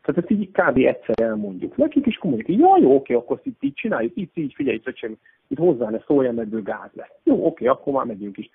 Tehát 0.02 0.20
ezt 0.20 0.30
így 0.30 0.50
kb. 0.50 0.76
egyszer 0.76 1.20
elmondjuk 1.20 1.76
nekik, 1.76 2.06
is 2.06 2.16
kommunikáljuk. 2.16 2.60
Ja, 2.60 2.78
jó, 2.80 2.94
oké, 2.94 3.14
akkor 3.14 3.40
itt 3.42 3.62
így 3.62 3.74
csináljuk, 3.74 4.12
így, 4.16 4.28
így, 4.34 4.54
figyelj, 4.54 4.80
öcsém, 4.84 5.16
itt 5.48 5.58
hozzá 5.58 5.90
ne 5.90 5.98
szóljon, 6.06 6.34
mert 6.34 6.62
gáz 6.62 6.90
lesz. 6.92 7.14
Jó, 7.22 7.46
oké, 7.46 7.66
akkor 7.66 7.92
már 7.92 8.04
megyünk 8.04 8.38
is. 8.38 8.50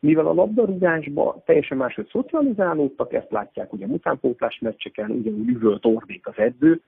Mivel 0.00 0.26
a 0.26 0.34
labdarúgásban 0.34 1.42
teljesen 1.44 1.76
máshogy 1.76 2.08
szocializálódtak, 2.12 3.12
ezt 3.12 3.30
látják 3.30 3.72
ugye 3.72 3.86
utánpótlás 3.86 4.58
meccseken, 4.58 5.10
ugyanúgy 5.10 5.48
üvölt 5.48 5.84
ordít 5.84 6.26
az 6.26 6.36
edző. 6.36 6.80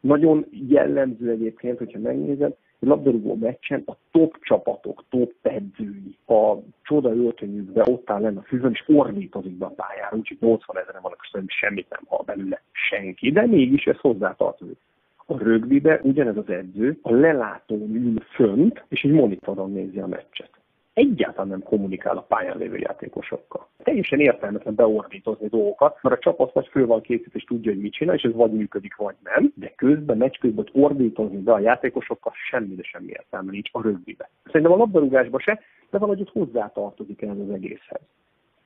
Nagyon 0.00 0.46
jellemző 0.68 1.30
egyébként, 1.30 1.78
hogyha 1.78 1.98
megnézed, 1.98 2.54
hogy 2.78 2.88
labdarúgó 2.88 3.34
meccsen 3.34 3.82
a 3.86 3.92
top 4.10 4.38
csapatok, 4.40 5.04
top 5.08 5.32
edzői 5.42 6.16
a 6.26 6.54
csoda 6.82 7.14
öltönyükbe 7.14 7.82
ott 7.90 8.10
áll 8.10 8.20
lenne 8.20 8.38
a 8.38 8.42
fűzön, 8.42 8.70
és 8.70 8.84
ordítozik 8.86 9.52
be 9.52 9.66
a 9.66 9.74
pályára, 9.76 10.16
úgyhogy 10.16 10.36
80 10.40 10.78
ezeren 10.78 11.02
vannak, 11.02 11.28
és 11.32 11.56
semmit 11.56 11.88
nem 11.90 12.02
hall 12.06 12.24
belőle 12.24 12.62
senki, 12.72 13.30
de 13.30 13.46
mégis 13.46 13.86
ez 13.86 13.98
hozzátartozik. 13.98 14.78
A 15.26 15.38
rögbibe 15.38 16.00
ugyanez 16.02 16.36
az 16.36 16.48
edző 16.48 16.98
a 17.02 17.12
lelátón 17.12 17.94
ül 17.94 18.20
fönt, 18.20 18.84
és 18.88 19.04
egy 19.04 19.12
monitoron 19.12 19.72
nézi 19.72 19.98
a 19.98 20.06
meccset 20.06 20.59
egyáltalán 21.00 21.48
nem 21.48 21.62
kommunikál 21.62 22.16
a 22.16 22.20
pályán 22.20 22.58
lévő 22.58 22.76
játékosokkal. 22.76 23.68
Teljesen 23.82 24.20
értelmetlen 24.20 24.74
beordítozni 24.74 25.48
dolgokat, 25.48 25.98
mert 26.02 26.16
a 26.16 26.18
csapat 26.18 26.52
vagy 26.52 26.68
föl 26.68 26.86
van 26.86 27.00
készít 27.00 27.34
és 27.34 27.44
tudja, 27.44 27.72
hogy 27.72 27.80
mit 27.80 27.92
csinál, 27.92 28.14
és 28.14 28.22
ez 28.22 28.32
vagy 28.32 28.52
működik, 28.52 28.96
vagy 28.96 29.14
nem, 29.22 29.52
de 29.54 29.72
közben, 29.76 30.16
meccs 30.16 30.38
közben 30.38 30.68
ordítozni 30.72 31.38
be 31.38 31.52
a 31.52 31.58
játékosokkal 31.58 32.32
semmi, 32.50 32.74
de 32.74 32.82
semmi 32.82 33.08
értelme 33.08 33.50
nincs 33.50 33.68
a 33.72 33.82
rögbibe. 33.82 34.30
Szerintem 34.44 34.72
a 34.72 34.76
labdarúgásban 34.76 35.40
se, 35.40 35.60
de 35.90 35.98
valahogy 35.98 36.20
ott 36.20 36.32
hozzátartozik 36.32 37.22
ez 37.22 37.38
az 37.38 37.50
egészhez. 37.50 38.00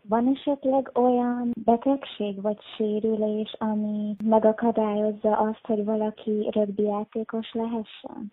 Van 0.09 0.33
esetleg 0.35 0.91
olyan 0.95 1.53
betegség 1.65 2.43
vagy 2.43 2.59
sérülés, 2.77 3.57
ami 3.59 4.17
megakadályozza 4.25 5.37
azt, 5.37 5.67
hogy 5.67 5.85
valaki 5.85 6.49
rögbi 6.51 6.83
játékos 6.83 7.53
lehessen? 7.53 8.33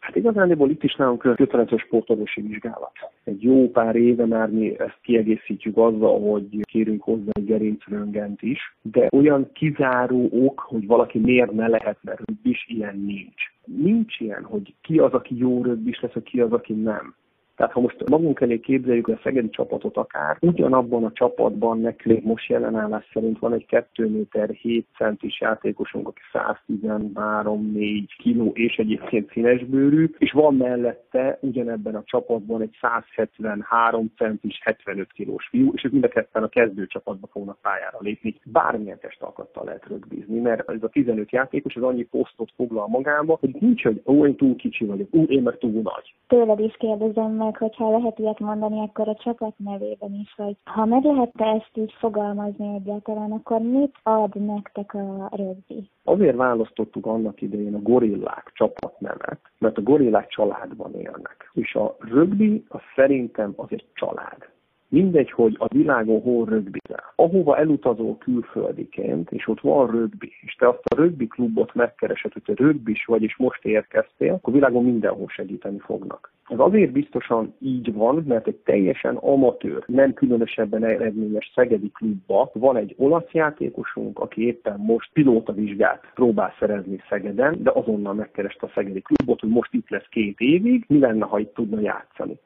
Hát 0.00 0.16
igazándiból 0.16 0.70
itt 0.70 0.82
is 0.82 0.94
nálunk 0.94 1.34
kötelező 1.36 1.76
sportorvosi 1.76 2.40
vizsgálat. 2.40 2.92
Egy 3.24 3.42
jó 3.42 3.70
pár 3.70 3.96
éve 3.96 4.26
már 4.26 4.50
mi 4.50 4.78
ezt 4.78 4.98
kiegészítjük 5.02 5.76
azzal, 5.76 6.20
hogy 6.30 6.60
kérünk 6.62 7.02
hozzá 7.02 7.30
egy 7.32 7.44
gerincröngent 7.44 8.42
is, 8.42 8.76
de 8.82 9.08
olyan 9.16 9.52
kizáró 9.52 10.28
ok, 10.32 10.60
hogy 10.60 10.86
valaki 10.86 11.18
miért 11.18 11.52
ne 11.52 11.68
lehetne 11.68 12.14
röbbis, 12.24 12.66
ilyen 12.68 12.98
nincs. 12.98 13.42
Nincs 13.64 14.20
ilyen, 14.20 14.44
hogy 14.44 14.74
ki 14.82 14.98
az, 14.98 15.12
aki 15.12 15.38
jó 15.38 15.62
röbbis 15.62 16.00
lesz, 16.00 16.22
ki 16.24 16.40
az, 16.40 16.52
aki 16.52 16.72
nem. 16.72 17.14
Tehát 17.60 17.74
ha 17.74 17.80
most 17.80 18.08
magunk 18.08 18.40
elé 18.40 18.60
képzeljük 18.60 19.08
a 19.08 19.20
szegedi 19.22 19.48
csapatot 19.48 19.96
akár, 19.96 20.36
ugyanabban 20.40 21.04
a 21.04 21.12
csapatban 21.12 21.80
nekünk 21.80 22.24
most 22.24 22.48
jelenállás 22.48 23.10
szerint 23.12 23.38
van 23.38 23.52
egy 23.52 23.66
2 23.66 24.08
méter 24.08 24.50
7 24.50 24.86
centis 24.96 25.40
játékosunk, 25.40 26.08
aki 26.08 26.20
113-4 26.32 28.04
kiló 28.18 28.50
és 28.54 28.76
egyébként 28.76 29.30
színesbőrű, 29.30 30.10
és 30.18 30.32
van 30.32 30.54
mellette 30.54 31.38
ugyanebben 31.40 31.94
a 31.94 32.02
csapatban 32.04 32.60
egy 32.60 32.76
173 32.80 34.12
centis 34.16 34.60
75 34.64 35.12
kilós 35.12 35.48
fiú, 35.50 35.72
és 35.74 35.84
ők 35.84 35.92
mind 35.92 36.04
a 36.04 36.08
ketten 36.08 36.42
a 36.42 36.48
kezdő 36.48 36.86
csapatba 36.86 37.26
fognak 37.26 37.58
pályára 37.62 37.98
lépni. 38.00 38.34
Bármilyen 38.44 38.98
testalkattal 39.00 39.64
lehet 39.64 39.86
rögbizni, 39.86 40.38
mert 40.38 40.70
ez 40.70 40.82
a 40.82 40.88
15 40.88 41.30
játékos 41.30 41.76
az 41.76 41.82
annyi 41.82 42.02
posztot 42.02 42.50
foglal 42.56 42.88
magába, 42.88 43.36
hogy 43.40 43.56
nincs, 43.58 43.82
hogy 43.82 44.02
ó, 44.06 44.26
én 44.26 44.36
túl 44.36 44.56
kicsi 44.56 44.84
vagyok, 44.84 45.08
ó, 45.12 45.22
én 45.22 45.42
meg 45.42 45.58
túl 45.58 45.82
nagy. 45.82 46.14
Tőled 46.26 46.60
is 46.60 46.76
kérdezem 46.78 47.30
meg, 47.30 47.49
meg, 47.50 47.58
hogyha 47.58 47.90
lehet 47.90 48.18
ilyet 48.18 48.38
mondani, 48.38 48.80
akkor 48.80 49.08
a 49.08 49.14
csapat 49.14 49.54
nevében 49.56 50.14
is, 50.14 50.34
hogy 50.36 50.56
ha 50.64 50.84
meg 50.84 51.04
lehetne 51.04 51.46
ezt 51.46 51.70
így 51.74 51.92
fogalmazni 51.98 52.74
egyáltalán, 52.74 53.32
akkor 53.32 53.60
mit 53.60 53.94
ad 54.02 54.34
nektek 54.34 54.94
a 54.94 55.30
rögbi? 55.32 55.90
Azért 56.04 56.36
választottuk 56.36 57.06
annak 57.06 57.42
idején 57.42 57.74
a 57.74 57.82
gorillák 57.82 58.50
csapatnevet, 58.54 59.40
mert 59.58 59.78
a 59.78 59.82
gorillák 59.82 60.28
családban 60.28 60.94
élnek. 60.94 61.50
És 61.52 61.74
a 61.74 61.96
rögbi 61.98 62.64
az 62.68 62.80
szerintem 62.94 63.52
az 63.56 63.68
egy 63.70 63.86
család. 63.94 64.48
Mindegy, 64.90 65.30
hogy 65.30 65.56
a 65.58 65.68
világon 65.68 66.20
hol 66.20 66.44
rögbizel. 66.44 67.12
Ahova 67.16 67.56
elutazol 67.56 68.18
külföldiként, 68.18 69.30
és 69.30 69.48
ott 69.48 69.60
van 69.60 69.90
rögbi, 69.90 70.32
és 70.40 70.54
te 70.54 70.68
azt 70.68 70.84
a 70.84 70.94
rögbi 70.94 71.26
klubot 71.26 71.74
megkeresed, 71.74 72.32
hogy 72.32 72.42
te 72.42 72.52
rögbis 72.56 73.04
vagy, 73.04 73.22
és 73.22 73.36
most 73.36 73.64
érkeztél, 73.64 74.32
akkor 74.32 74.52
világon 74.52 74.84
mindenhol 74.84 75.28
segíteni 75.28 75.78
fognak. 75.78 76.32
Ez 76.48 76.58
azért 76.58 76.92
biztosan 76.92 77.54
így 77.58 77.92
van, 77.92 78.24
mert 78.26 78.46
egy 78.46 78.56
teljesen 78.56 79.16
amatőr, 79.16 79.84
nem 79.86 80.12
különösebben 80.12 80.84
eredményes 80.84 81.52
Szegedi 81.54 81.90
klubba 81.90 82.50
van 82.52 82.76
egy 82.76 82.94
olasz 82.98 83.32
játékosunk, 83.32 84.18
aki 84.18 84.46
éppen 84.46 84.78
most 84.78 85.10
pilótavizsgát 85.12 86.10
próbál 86.14 86.54
szerezni 86.58 87.02
Szegeden, 87.08 87.62
de 87.62 87.70
azonnal 87.74 88.14
megkereste 88.14 88.66
a 88.66 88.70
Szegedi 88.74 89.00
klubot, 89.00 89.40
hogy 89.40 89.50
most 89.50 89.74
itt 89.74 89.88
lesz 89.88 90.08
két 90.08 90.40
évig, 90.40 90.84
mi 90.88 90.98
lenne, 90.98 91.24
ha 91.24 91.38
itt 91.38 91.54
tudna 91.54 91.80
játszani. 91.80 92.38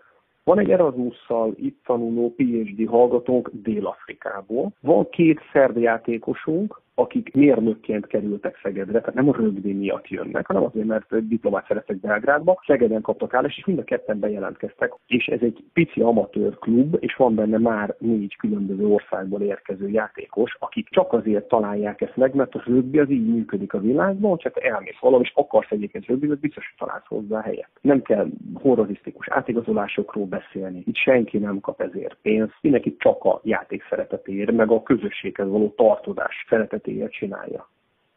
Van 0.45 0.59
egy 0.59 0.70
Erasmusszal 0.70 1.55
itt 1.57 1.84
tanuló 1.84 2.34
PhD 2.36 2.88
hallgatónk 2.88 3.51
Dél-Afrikából. 3.53 4.72
Van 4.80 5.09
két 5.11 5.40
szerb 5.53 5.76
játékosunk, 5.76 6.82
akik 6.95 7.34
mérnökként 7.34 8.07
kerültek 8.07 8.59
Szegedre, 8.62 8.99
tehát 8.99 9.14
nem 9.14 9.28
a 9.28 9.36
rögbi 9.36 9.72
miatt 9.72 10.09
jönnek, 10.09 10.47
hanem 10.47 10.64
azért, 10.64 10.86
mert 10.86 11.26
diplomát 11.28 11.66
szereztek 11.66 11.97
Belgrádba, 11.97 12.62
Szegeden 12.66 13.01
kaptak 13.01 13.34
állást, 13.34 13.59
és 13.59 13.64
mind 13.64 13.78
a 13.78 13.84
ketten 13.84 14.18
bejelentkeztek. 14.18 14.92
És 15.07 15.26
ez 15.26 15.40
egy 15.40 15.64
pici 15.72 16.01
amatőr 16.01 16.59
klub, 16.59 16.97
és 17.01 17.16
van 17.16 17.34
benne 17.34 17.59
már 17.59 17.95
négy 17.99 18.36
különböző 18.36 18.86
országból 18.86 19.40
érkező 19.40 19.88
játékos, 19.88 20.57
akik 20.59 20.88
csak 20.88 21.12
azért 21.12 21.49
találják 21.49 22.01
ezt 22.01 22.16
meg, 22.16 22.34
mert 22.34 22.55
a 22.55 22.62
rögbi 22.66 22.99
az 22.99 23.11
így 23.11 23.34
működik 23.34 23.72
a 23.72 23.80
világban, 23.80 24.30
hogyha 24.30 24.51
te 24.51 24.61
elmész 24.61 24.99
valahol, 25.01 25.24
és 25.24 25.32
akarsz 25.34 25.70
egyébként 25.70 26.07
rögbi, 26.07 26.26
biztos, 26.26 26.64
hogy 26.68 26.86
találsz 26.86 27.07
hozzá 27.07 27.40
helyet. 27.40 27.70
Nem 27.80 28.03
kell 28.03 28.26
horrorisztikus 28.55 29.28
átigazolásokról 29.28 30.26
beszélni. 30.39 30.82
Itt 30.87 30.97
senki 30.97 31.39
nem 31.39 31.61
kap 31.61 31.80
ezért 31.80 32.16
pénzt, 32.22 32.55
mindenki 32.61 32.97
csak 32.99 33.24
a 33.24 33.41
játék 33.43 33.82
szeretetéért, 33.89 34.53
meg 34.53 34.70
a 34.70 34.82
közösséghez 34.82 35.49
való 35.49 35.74
tartozás 35.76 36.47
szeretet 36.49 36.85
szeretéért 36.85 37.12
csinálja. 37.12 37.68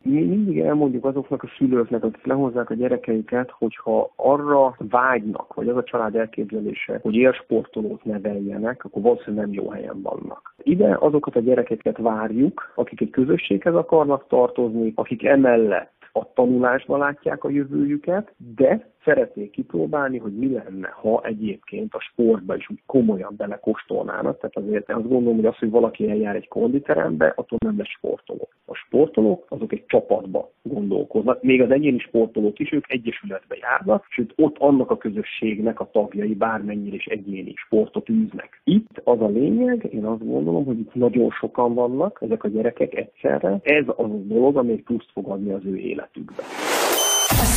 Mi 0.03 0.23
mindig 0.23 0.59
elmondjuk 0.59 1.05
azoknak 1.05 1.43
a 1.43 1.49
szülőknek, 1.57 2.03
akik 2.03 2.25
lehozzák 2.25 2.69
a 2.69 2.73
gyerekeiket, 2.73 3.51
hogyha 3.51 4.11
arra 4.15 4.75
vágynak, 4.77 5.53
vagy 5.53 5.69
az 5.69 5.77
a 5.77 5.83
család 5.83 6.15
elképzelése, 6.15 6.99
hogy 7.01 7.15
élsportolót 7.15 8.03
neveljenek, 8.03 8.85
akkor 8.85 9.01
valószínűleg 9.01 9.45
nem 9.45 9.53
jó 9.53 9.69
helyen 9.69 10.01
vannak. 10.01 10.55
Ide 10.63 10.97
azokat 10.99 11.35
a 11.35 11.39
gyerekeket 11.39 11.97
várjuk, 11.97 12.71
akik 12.75 13.01
egy 13.01 13.09
közösséghez 13.09 13.75
akarnak 13.75 14.27
tartozni, 14.27 14.91
akik 14.95 15.25
emellett 15.25 15.95
a 16.11 16.33
tanulásban 16.33 16.99
látják 16.99 17.43
a 17.43 17.49
jövőjüket, 17.49 18.33
de 18.55 18.89
szeretnék 19.07 19.51
kipróbálni, 19.51 20.17
hogy 20.17 20.35
mi 20.35 20.51
lenne, 20.51 20.87
ha 21.01 21.21
egyébként 21.23 21.93
a 21.93 21.99
sportba 21.99 22.55
is 22.55 22.69
úgy 22.69 22.81
komolyan 22.85 23.33
belekóstolnának. 23.37 24.39
Tehát 24.39 24.57
azért 24.57 24.89
azt 24.89 25.07
gondolom, 25.07 25.35
hogy 25.35 25.45
az, 25.45 25.57
hogy 25.57 25.69
valaki 25.69 26.09
eljár 26.09 26.35
egy 26.35 26.47
konditerembe, 26.47 27.33
attól 27.35 27.57
nem 27.65 27.77
lesz 27.77 27.87
sportoló. 27.87 28.49
A 28.65 28.73
sportolók 28.73 29.45
azok 29.49 29.71
egy 29.71 29.85
csapatba 29.85 30.51
gondolkoznak. 30.61 31.43
Még 31.43 31.61
az 31.61 31.71
egyéni 31.71 31.99
sportolók 31.99 32.59
is, 32.59 32.71
ők 32.71 32.91
egyesületbe 32.91 33.55
járnak, 33.59 34.05
sőt 34.09 34.33
ott 34.35 34.57
annak 34.57 34.91
a 34.91 34.97
közösségnek 34.97 35.79
a 35.79 35.89
tagjai 35.91 36.33
bármennyire 36.33 36.95
is 36.95 37.05
egyéni 37.05 37.53
sportot 37.55 38.09
űznek. 38.09 38.61
Itt 38.63 39.01
az 39.03 39.21
a 39.21 39.27
lényeg, 39.27 39.87
én 39.93 40.05
azt 40.05 40.27
gondolom, 40.27 40.65
hogy 40.65 40.79
itt 40.79 40.93
nagyon 40.93 41.29
sokan 41.29 41.73
vannak, 41.73 42.19
ezek 42.21 42.43
a 42.43 42.47
gyerekek 42.47 42.95
egyszerre. 42.95 43.59
Ez 43.63 43.85
az 43.87 44.11
a 44.11 44.21
dolog, 44.23 44.57
ami 44.57 44.75
pluszt 44.75 45.11
fog 45.13 45.29
adni 45.29 45.51
az 45.51 45.65
ő 45.65 45.77
életükbe. 45.77 46.43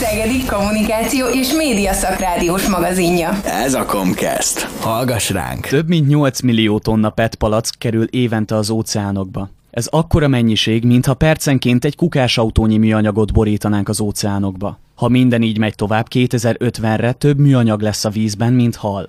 Szegedi 0.01 0.45
Kommunikáció 0.47 1.27
és 1.27 1.53
Média 1.53 1.93
Szakrádiós 1.93 2.69
magazinja. 2.69 3.41
Ez 3.45 3.75
a 3.75 3.85
Comcast. 3.85 4.61
Hallgass 4.61 5.31
ránk! 5.31 5.67
Több 5.67 5.89
mint 5.89 6.09
8 6.09 6.41
millió 6.41 6.79
tonna 6.79 7.11
PET 7.11 7.35
palack 7.35 7.79
kerül 7.79 8.05
évente 8.05 8.55
az 8.55 8.71
óceánokba. 8.71 9.51
Ez 9.71 9.87
akkora 9.87 10.29
mennyiség, 10.29 10.85
mintha 10.85 11.15
percenként 11.15 11.85
egy 11.85 11.97
kukásautónyi 11.97 12.77
műanyagot 12.77 13.33
borítanánk 13.33 13.89
az 13.89 14.01
óceánokba. 14.01 14.79
Ha 14.95 15.09
minden 15.09 15.43
így 15.43 15.59
megy 15.59 15.75
tovább, 15.75 16.07
2050-re 16.11 17.13
több 17.13 17.39
műanyag 17.39 17.81
lesz 17.81 18.05
a 18.05 18.11
vízben, 18.11 18.53
mint 18.53 18.77
hal. 18.77 19.09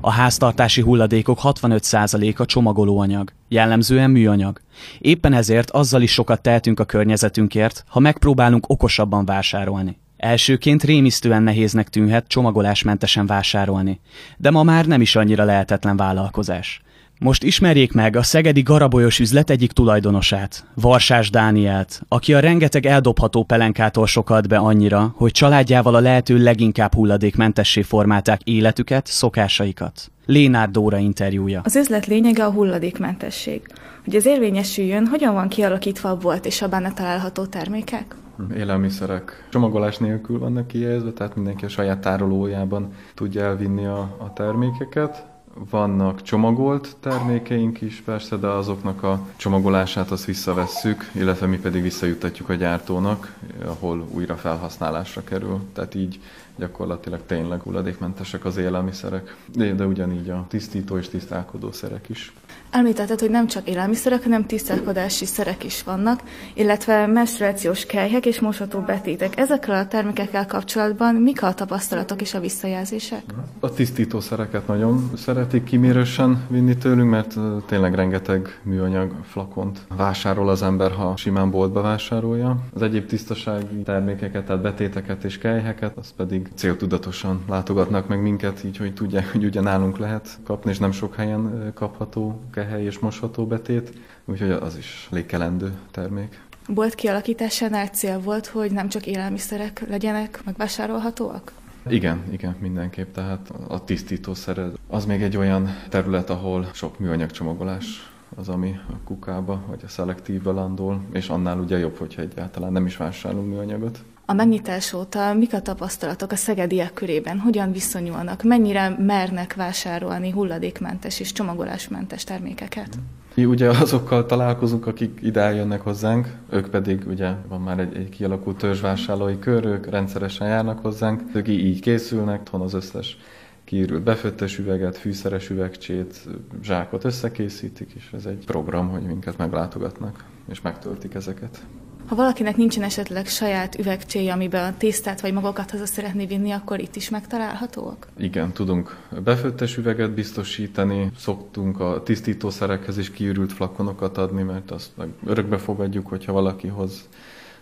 A 0.00 0.10
háztartási 0.10 0.80
hulladékok 0.80 1.38
65%-a 1.42 2.46
csomagolóanyag, 2.46 3.32
jellemzően 3.48 4.10
műanyag. 4.10 4.60
Éppen 4.98 5.32
ezért 5.32 5.70
azzal 5.70 6.02
is 6.02 6.12
sokat 6.12 6.42
tehetünk 6.42 6.80
a 6.80 6.84
környezetünkért, 6.84 7.84
ha 7.88 8.00
megpróbálunk 8.00 8.68
okosabban 8.68 9.24
vásárolni. 9.24 10.00
Elsőként 10.22 10.82
rémisztően 10.82 11.42
nehéznek 11.42 11.88
tűnhet 11.88 12.28
csomagolásmentesen 12.28 13.26
vásárolni, 13.26 14.00
de 14.36 14.50
ma 14.50 14.62
már 14.62 14.86
nem 14.86 15.00
is 15.00 15.16
annyira 15.16 15.44
lehetetlen 15.44 15.96
vállalkozás. 15.96 16.80
Most 17.18 17.42
ismerjék 17.42 17.92
meg 17.92 18.16
a 18.16 18.22
szegedi 18.22 18.62
garabolyos 18.62 19.18
üzlet 19.18 19.50
egyik 19.50 19.72
tulajdonosát, 19.72 20.64
Varsás 20.74 21.30
Dánielt, 21.30 22.02
aki 22.08 22.34
a 22.34 22.40
rengeteg 22.40 22.86
eldobható 22.86 23.42
pelenkától 23.42 24.06
sokat 24.06 24.48
be 24.48 24.56
annyira, 24.56 25.14
hogy 25.16 25.30
családjával 25.30 25.94
a 25.94 26.00
lehető 26.00 26.42
leginkább 26.42 26.94
hulladékmentessé 26.94 27.82
formálták 27.82 28.40
életüket, 28.42 29.06
szokásaikat. 29.06 30.10
Lénárd 30.26 30.72
Dóra 30.72 30.98
interjúja. 30.98 31.60
Az 31.64 31.76
üzlet 31.76 32.06
lényege 32.06 32.44
a 32.44 32.50
hulladékmentesség. 32.50 33.60
Hogy 34.04 34.14
ez 34.14 34.26
érvényesüljön, 34.26 35.06
hogyan 35.06 35.34
van 35.34 35.48
kialakítva 35.48 36.08
a 36.08 36.16
bolt 36.16 36.46
és 36.46 36.62
a 36.62 36.68
benne 36.68 36.92
található 36.92 37.44
termékek? 37.44 38.21
Élelmiszerek 38.54 39.46
csomagolás 39.50 39.98
nélkül 39.98 40.38
vannak 40.38 40.66
kihelyezve, 40.66 41.12
tehát 41.12 41.34
mindenki 41.34 41.64
a 41.64 41.68
saját 41.68 41.98
tárolójában 41.98 42.92
tudja 43.14 43.42
elvinni 43.42 43.84
a, 43.86 43.98
a 44.00 44.32
termékeket. 44.34 45.26
Vannak 45.70 46.22
csomagolt 46.22 46.96
termékeink 47.00 47.80
is 47.80 48.02
persze, 48.04 48.36
de 48.36 48.46
azoknak 48.46 49.02
a 49.02 49.26
csomagolását 49.36 50.10
azt 50.10 50.24
visszavesszük, 50.24 51.10
illetve 51.14 51.46
mi 51.46 51.58
pedig 51.58 51.82
visszajutatjuk 51.82 52.48
a 52.48 52.54
gyártónak, 52.54 53.38
ahol 53.64 54.06
újra 54.10 54.36
felhasználásra 54.36 55.24
kerül. 55.24 55.60
Tehát 55.72 55.94
így 55.94 56.20
gyakorlatilag 56.56 57.20
tényleg 57.26 57.60
hulladékmentesek 57.60 58.44
az 58.44 58.56
élelmiszerek, 58.56 59.36
de, 59.54 59.72
de 59.72 59.86
ugyanígy 59.86 60.30
a 60.30 60.44
tisztító 60.48 60.96
és 60.96 61.08
tisztálkodó 61.08 61.72
szerek 61.72 62.08
is. 62.08 62.32
Említetted, 62.74 63.20
hogy 63.20 63.30
nem 63.30 63.46
csak 63.46 63.68
élelmiszerek, 63.68 64.22
hanem 64.22 64.46
tisztálkodási 64.46 65.24
szerek 65.24 65.64
is 65.64 65.82
vannak, 65.82 66.22
illetve 66.54 67.06
menstruációs 67.06 67.86
kelyhek 67.86 68.26
és 68.26 68.40
mosható 68.40 68.80
betétek. 68.80 69.38
Ezekkel 69.38 69.74
a 69.74 69.86
termékekkel 69.86 70.46
kapcsolatban 70.46 71.14
mik 71.14 71.42
a 71.42 71.54
tapasztalatok 71.54 72.20
és 72.20 72.34
a 72.34 72.40
visszajelzések? 72.40 73.22
A 73.60 73.72
tisztítószereket 73.72 74.66
nagyon 74.66 75.10
szeretik 75.16 75.64
kimérősen 75.64 76.44
vinni 76.48 76.76
tőlünk, 76.76 77.10
mert 77.10 77.34
tényleg 77.66 77.94
rengeteg 77.94 78.60
műanyag 78.62 79.12
flakont 79.24 79.80
vásárol 79.96 80.48
az 80.48 80.62
ember, 80.62 80.90
ha 80.90 81.16
simán 81.16 81.50
boltba 81.50 81.80
vásárolja. 81.80 82.56
Az 82.74 82.82
egyéb 82.82 83.06
tisztasági 83.06 83.82
termékeket, 83.84 84.44
tehát 84.44 84.62
betéteket 84.62 85.24
és 85.24 85.38
kelyheket, 85.38 85.96
az 85.96 86.12
pedig 86.16 86.48
céltudatosan 86.54 87.42
látogatnak 87.48 88.08
meg 88.08 88.22
minket, 88.22 88.64
így 88.64 88.76
hogy 88.76 88.94
tudják, 88.94 89.32
hogy 89.32 89.44
ugyanálunk 89.44 89.98
lehet 89.98 90.38
kapni, 90.44 90.70
és 90.70 90.78
nem 90.78 90.92
sok 90.92 91.14
helyen 91.14 91.72
kapható 91.74 92.40
kehely 92.62 92.84
és 92.84 92.98
mosható 92.98 93.46
betét, 93.46 93.92
úgyhogy 94.24 94.50
az 94.50 94.76
is 94.76 95.08
lékelendő 95.10 95.72
termék. 95.90 96.40
Bolt 96.68 96.94
kialakításánál 96.94 97.86
cél 97.86 98.20
volt, 98.20 98.46
hogy 98.46 98.72
nem 98.72 98.88
csak 98.88 99.06
élelmiszerek 99.06 99.84
legyenek 99.88 100.40
megvásárolhatóak? 100.44 101.52
Igen, 101.88 102.22
igen, 102.30 102.56
mindenképp. 102.60 103.14
Tehát 103.14 103.52
a 103.68 103.84
tisztítószer 103.84 104.60
az 104.88 105.04
még 105.04 105.22
egy 105.22 105.36
olyan 105.36 105.68
terület, 105.88 106.30
ahol 106.30 106.70
sok 106.72 106.98
műanyag 106.98 107.30
csomagolás 107.30 108.10
az, 108.36 108.48
ami 108.48 108.78
a 108.88 108.96
kukába 109.04 109.62
vagy 109.68 109.80
a 109.84 109.88
szelektívbe 109.88 110.50
landol, 110.50 111.02
és 111.12 111.28
annál 111.28 111.58
ugye 111.58 111.78
jobb, 111.78 111.96
hogyha 111.96 112.22
egyáltalán 112.22 112.72
nem 112.72 112.86
is 112.86 112.96
vásárolunk 112.96 113.48
műanyagot. 113.48 114.02
A 114.26 114.32
megnyitás 114.32 114.92
óta 114.92 115.34
mik 115.34 115.54
a 115.54 115.62
tapasztalatok 115.62 116.32
a 116.32 116.36
szegediek 116.36 116.92
körében? 116.92 117.38
Hogyan 117.38 117.72
viszonyulnak? 117.72 118.42
Mennyire 118.42 118.96
mernek 118.98 119.54
vásárolni 119.54 120.30
hulladékmentes 120.30 121.20
és 121.20 121.32
csomagolásmentes 121.32 122.24
termékeket? 122.24 122.98
Mi 123.34 123.44
ugye 123.44 123.68
azokkal 123.68 124.26
találkozunk, 124.26 124.86
akik 124.86 125.18
ide 125.22 125.40
eljönnek 125.40 125.80
hozzánk, 125.80 126.28
ők 126.50 126.68
pedig 126.68 127.02
ugye 127.06 127.30
van 127.48 127.60
már 127.60 127.78
egy, 127.78 127.96
egy 127.96 128.08
kialakult 128.08 128.56
törzsvásárlói 128.56 129.38
kör, 129.38 129.64
ők 129.64 129.90
rendszeresen 129.90 130.48
járnak 130.48 130.78
hozzánk, 130.78 131.22
ők 131.34 131.48
így 131.48 131.80
készülnek, 131.80 132.40
otthon 132.40 132.60
az 132.60 132.74
összes 132.74 133.18
kiürült 133.64 134.02
befőttes 134.02 134.58
üveget, 134.58 134.98
fűszeres 134.98 135.50
üvegcsét, 135.50 136.28
zsákot 136.62 137.04
összekészítik, 137.04 137.92
és 137.96 138.10
ez 138.12 138.24
egy 138.24 138.44
program, 138.44 138.88
hogy 138.88 139.02
minket 139.02 139.36
meglátogatnak, 139.36 140.24
és 140.48 140.60
megtöltik 140.60 141.14
ezeket. 141.14 141.62
Ha 142.06 142.14
valakinek 142.14 142.56
nincsen 142.56 142.82
esetleg 142.82 143.26
saját 143.26 143.78
üvegcséje, 143.78 144.32
amiben 144.32 144.72
a 144.72 144.76
tésztát 144.76 145.20
vagy 145.20 145.32
magokat 145.32 145.70
haza 145.70 145.86
szeretné 145.86 146.26
vinni, 146.26 146.50
akkor 146.50 146.80
itt 146.80 146.96
is 146.96 147.10
megtalálhatóak? 147.10 148.08
Igen, 148.18 148.52
tudunk 148.52 148.96
befőttes 149.24 149.76
üveget 149.76 150.10
biztosítani, 150.10 151.10
szoktunk 151.16 151.80
a 151.80 152.02
tisztítószerekhez 152.02 152.98
is 152.98 153.10
kiürült 153.10 153.52
flakonokat 153.52 154.18
adni, 154.18 154.42
mert 154.42 154.70
azt 154.70 154.90
meg 154.96 155.08
örökbe 155.26 155.58
fogadjuk, 155.58 156.06
hogyha 156.06 156.32
valaki 156.32 156.68
hoz 156.68 157.08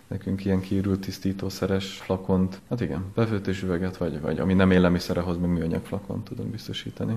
nekünk 0.07 0.45
ilyen 0.45 0.59
kiürült 0.59 0.99
tisztítószeres 0.99 1.97
flakont. 1.97 2.59
Hát 2.69 2.81
igen, 2.81 3.05
befőttes 3.15 3.63
üveget, 3.63 3.97
vagy, 3.97 4.21
vagy 4.21 4.39
ami 4.39 4.53
nem 4.53 4.71
élelmiszere 4.71 5.21
hoz, 5.21 5.37
meg 5.37 5.49
műanyag 5.49 5.85
flakont 5.85 6.23
tudunk 6.23 6.49
biztosítani. 6.49 7.15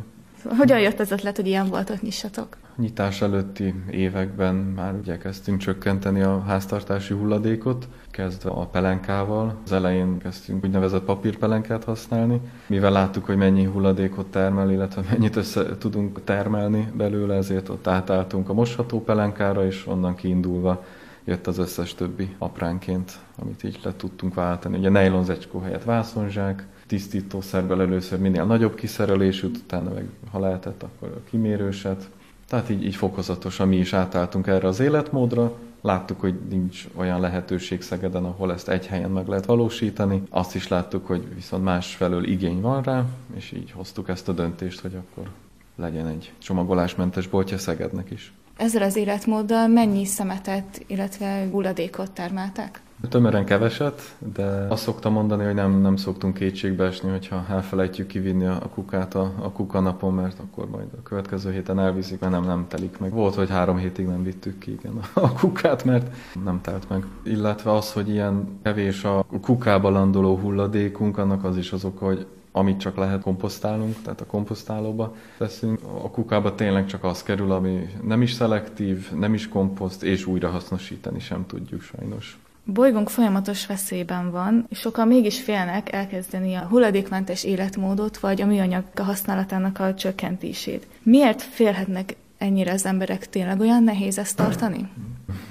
Hogyan 0.49 0.81
jött 0.81 1.01
az 1.01 1.11
ötlet, 1.11 1.37
hogy 1.37 1.47
ilyen 1.47 1.69
boltot 1.69 2.03
nyissatok? 2.03 2.57
Nyitás 2.77 3.23
előtti 3.23 3.75
években 3.91 4.55
már 4.55 4.95
ugye 4.95 5.19
kezdtünk 5.19 5.59
csökkenteni 5.59 6.23
a 6.23 6.43
háztartási 6.47 7.15
hulladékot, 7.15 7.89
kezdve 8.11 8.51
a 8.51 8.67
pelenkával. 8.67 9.57
Az 9.65 9.73
elején 9.73 10.19
kezdtünk 10.19 10.65
úgynevezett 10.65 11.03
papírpelenkát 11.03 11.85
használni, 11.85 12.41
mivel 12.67 12.93
láttuk, 12.93 13.25
hogy 13.25 13.37
mennyi 13.37 13.65
hulladékot 13.65 14.27
termel, 14.27 14.71
illetve 14.71 15.03
mennyit 15.11 15.37
össze 15.37 15.79
tudunk 15.79 16.25
termelni 16.25 16.93
belőle, 16.97 17.35
ezért 17.35 17.69
ott 17.69 17.87
átálltunk 17.87 18.49
a 18.49 18.55
mosható 18.55 19.03
pelenkára, 19.03 19.67
és 19.67 19.87
onnan 19.87 20.15
kiindulva 20.15 20.85
jött 21.25 21.47
az 21.47 21.59
összes 21.59 21.95
többi 21.95 22.35
apránként, 22.39 23.13
amit 23.43 23.65
így 23.65 23.81
le 23.83 23.93
tudtunk 23.97 24.35
váltani. 24.35 24.79
Ugye 24.79 24.89
nylon 24.89 25.25
zecskó 25.25 25.59
helyett 25.59 25.85
vászonzsák, 25.85 26.67
tisztítószerből 26.87 27.81
először 27.81 28.19
minél 28.19 28.45
nagyobb 28.45 28.75
kiszerelésűt, 28.75 29.57
utána 29.57 29.93
meg, 29.93 30.09
ha 30.31 30.39
lehetett, 30.39 30.83
akkor 30.83 31.09
a 31.09 31.29
kimérőset. 31.31 32.09
Tehát 32.49 32.71
így, 32.71 32.85
így 32.85 32.97
fokozatosan 32.97 33.69
mi 33.69 33.77
is 33.77 33.93
átálltunk 33.93 34.47
erre 34.47 34.69
az 34.69 34.81
életmódra, 34.81 35.53
láttuk, 35.81 36.21
hogy 36.21 36.35
nincs 36.49 36.89
olyan 36.95 37.21
lehetőség 37.21 37.83
Szegeden, 37.83 38.25
ahol 38.25 38.53
ezt 38.53 38.69
egy 38.69 38.87
helyen 38.87 39.11
meg 39.11 39.29
lehet 39.29 39.47
valósítani. 39.47 40.23
Azt 40.31 40.55
is 40.55 40.69
láttuk, 40.69 41.07
hogy 41.07 41.35
viszont 41.35 41.65
másfelől 41.65 42.25
igény 42.25 42.61
van 42.61 42.83
rá, 42.83 43.05
és 43.35 43.53
így 43.53 43.71
hoztuk 43.71 44.09
ezt 44.09 44.29
a 44.29 44.33
döntést, 44.33 44.81
hogy 44.81 44.95
akkor 44.95 45.31
legyen 45.77 46.07
egy 46.07 46.33
csomagolásmentes 46.39 47.29
boltja 47.29 47.59
Szegednek 47.59 48.11
is. 48.11 48.33
Ezzel 48.57 48.83
az 48.83 48.97
életmóddal 48.97 49.69
mennyi 49.69 50.05
szemetet, 50.05 50.85
illetve 50.87 51.49
hulladékot 51.51 52.11
termeltek? 52.11 52.81
Tömören 53.09 53.45
keveset, 53.45 54.15
de 54.35 54.67
azt 54.69 54.83
szoktam 54.83 55.13
mondani, 55.13 55.45
hogy 55.45 55.55
nem, 55.55 55.81
nem 55.81 55.97
szoktunk 55.97 56.35
kétségbe 56.35 56.85
esni, 56.85 57.11
hogyha 57.11 57.45
elfelejtjük 57.51 58.07
kivinni 58.07 58.47
a 58.47 58.69
kukát 58.75 59.15
a, 59.15 59.33
a 59.39 59.53
kukanapon, 59.53 60.15
mert 60.15 60.39
akkor 60.39 60.69
majd 60.71 60.87
a 60.99 61.03
következő 61.03 61.53
héten 61.53 61.79
elviszik, 61.79 62.21
mert 62.21 62.33
nem, 62.33 62.45
nem 62.45 62.65
telik 62.69 62.99
meg. 62.99 63.13
Volt, 63.13 63.35
hogy 63.35 63.51
három 63.51 63.77
hétig 63.77 64.07
nem 64.07 64.23
vittük 64.23 64.59
ki 64.59 64.73
igen, 64.73 65.01
a 65.13 65.33
kukát, 65.33 65.85
mert 65.85 66.17
nem 66.45 66.61
telt 66.61 66.89
meg. 66.89 67.05
Illetve 67.23 67.73
az, 67.73 67.93
hogy 67.93 68.09
ilyen 68.09 68.59
kevés 68.63 69.05
a 69.05 69.27
kukába 69.43 69.91
landoló 69.91 70.37
hulladékunk, 70.37 71.19
annak 71.19 71.45
az 71.45 71.57
is 71.57 71.73
az 71.73 71.85
oka, 71.85 72.05
hogy 72.05 72.27
amit 72.57 72.79
csak 72.79 72.97
lehet 72.97 73.23
komposztálunk, 73.23 74.03
tehát 74.03 74.21
a 74.21 74.27
komposztálóba 74.27 75.15
teszünk. 75.39 75.81
A 75.83 76.11
kukába 76.11 76.55
tényleg 76.55 76.87
csak 76.87 77.05
az 77.05 77.23
kerül, 77.23 77.53
ami 77.53 77.89
nem 78.03 78.23
is 78.23 78.33
szelektív, 78.33 79.11
nem 79.13 79.35
is 79.35 79.49
komposzt, 79.49 80.03
és 80.03 80.27
újra 80.27 80.51
hasznosítani 80.51 81.21
sem 81.21 81.47
tudjuk 81.47 81.83
sajnos. 81.83 82.39
Bolygónk 82.65 83.09
folyamatos 83.09 83.67
veszélyben 83.67 84.31
van, 84.31 84.67
és 84.69 84.79
sokan 84.79 85.09
mégis 85.09 85.43
félnek 85.43 85.93
elkezdeni 85.93 86.55
a 86.55 86.67
hulladékmentes 86.67 87.45
életmódot, 87.45 88.19
vagy 88.19 88.41
a 88.41 88.47
műanyag 88.47 88.85
használatának 88.97 89.79
a 89.79 89.95
csökkentését. 89.95 90.87
Miért 91.03 91.43
félhetnek 91.43 92.17
ennyire 92.39 92.73
az 92.73 92.87
emberek? 92.87 93.29
Tényleg 93.29 93.61
olyan 93.61 93.83
nehéz 93.83 94.19
ezt 94.19 94.37
tartani? 94.37 94.89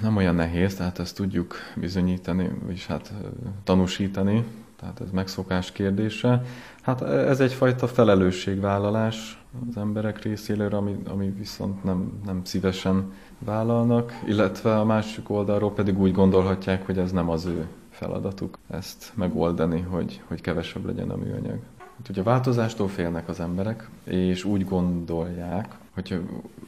Nem 0.02 0.16
olyan 0.16 0.34
nehéz, 0.34 0.74
tehát 0.74 0.98
ezt 0.98 1.16
tudjuk 1.16 1.56
bizonyítani, 1.76 2.50
és 2.68 2.86
hát 2.86 3.12
tanúsítani, 3.64 4.44
tehát 4.84 5.00
ez 5.00 5.10
megszokás 5.10 5.72
kérdése. 5.72 6.42
Hát 6.84 7.02
ez 7.02 7.40
egyfajta 7.40 7.86
felelősségvállalás 7.86 9.44
az 9.68 9.76
emberek 9.76 10.22
részéről, 10.22 10.74
ami, 10.74 10.96
ami 11.08 11.30
viszont 11.38 11.84
nem, 11.84 12.20
nem 12.26 12.40
szívesen 12.44 13.12
vállalnak, 13.38 14.12
illetve 14.26 14.78
a 14.78 14.84
másik 14.84 15.30
oldalról 15.30 15.72
pedig 15.72 15.98
úgy 15.98 16.12
gondolhatják, 16.12 16.86
hogy 16.86 16.98
ez 16.98 17.12
nem 17.12 17.30
az 17.30 17.44
ő 17.44 17.66
feladatuk 17.90 18.58
ezt 18.70 19.12
megoldani, 19.14 19.80
hogy, 19.80 20.22
hogy 20.26 20.40
kevesebb 20.40 20.84
legyen 20.84 21.10
a 21.10 21.16
műanyag. 21.16 21.58
Hát 21.78 22.08
ugye 22.08 22.22
változástól 22.22 22.88
félnek 22.88 23.28
az 23.28 23.40
emberek, 23.40 23.88
és 24.04 24.44
úgy 24.44 24.64
gondolják, 24.64 25.74
hogy 25.94 26.20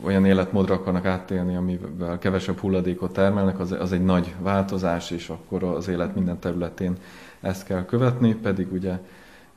olyan 0.05 0.25
életmódra 0.25 0.75
akarnak 0.75 1.05
áttélni, 1.05 1.57
amivel 1.57 2.19
kevesebb 2.19 2.59
hulladékot 2.59 3.13
termelnek, 3.13 3.61
az, 3.61 3.73
az 3.73 3.93
egy 3.93 4.05
nagy 4.05 4.35
változás, 4.41 5.11
és 5.11 5.29
akkor 5.29 5.63
az 5.63 5.89
élet 5.89 6.15
minden 6.15 6.39
területén 6.39 6.97
ezt 7.41 7.65
kell 7.65 7.85
követni, 7.85 8.35
pedig 8.35 8.73
ugye 8.73 8.99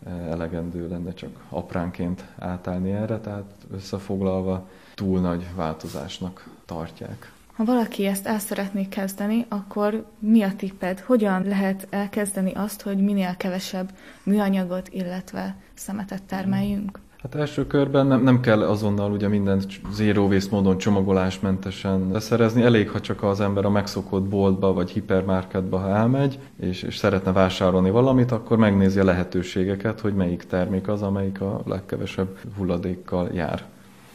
elegendő 0.06 0.88
lenne 0.88 1.14
csak 1.14 1.46
apránként 1.50 2.26
átállni 2.38 2.92
erre, 2.92 3.20
tehát 3.20 3.52
összefoglalva 3.72 4.68
túl 4.96 5.20
nagy 5.20 5.46
változásnak 5.56 6.50
tartják. 6.66 7.32
Ha 7.54 7.66
valaki 7.66 8.06
ezt 8.06 8.28
el 8.28 8.40
szeretné 8.40 8.88
kezdeni, 8.88 9.46
akkor 9.50 10.06
mi 10.20 10.42
a 10.42 10.56
tipped? 10.56 11.00
Hogyan 11.00 11.44
lehet 11.44 11.88
elkezdeni 11.90 12.52
azt, 12.54 12.82
hogy 12.82 12.98
minél 12.98 13.36
kevesebb 13.38 13.92
műanyagot, 14.24 14.88
illetve 14.88 15.56
szemetet 15.74 16.24
termeljünk? 16.24 17.00
Hát 17.22 17.36
első 17.36 17.68
körben 17.68 18.08
nem, 18.08 18.24
nem 18.24 18.40
kell 18.40 18.62
azonnal 18.62 19.12
ugye 19.12 19.28
mindent 19.28 19.66
zero 19.92 20.26
waste 20.26 20.56
módon 20.56 20.78
csomagolásmentesen 20.78 22.12
beszerezni, 22.12 22.62
elég, 22.62 22.90
ha 22.90 23.00
csak 23.00 23.24
az 23.24 23.40
ember 23.40 23.66
a 23.66 23.70
megszokott 23.70 24.24
boltba 24.24 24.74
vagy 24.74 24.90
hipermarketba 24.90 25.78
ha 25.78 25.90
elmegy, 25.90 26.40
és, 26.60 26.84
és 26.84 26.98
szeretne 26.98 27.32
vásárolni 27.32 27.90
valamit, 27.90 28.32
akkor 28.32 28.58
megnézi 28.58 29.00
a 29.00 29.04
lehetőségeket, 29.04 30.00
hogy 30.00 30.14
melyik 30.14 30.44
termék 30.44 30.88
az, 30.88 31.02
amelyik 31.02 31.42
a 31.42 31.62
legkevesebb 31.66 32.38
hulladékkal 32.58 33.30
jár 33.34 33.66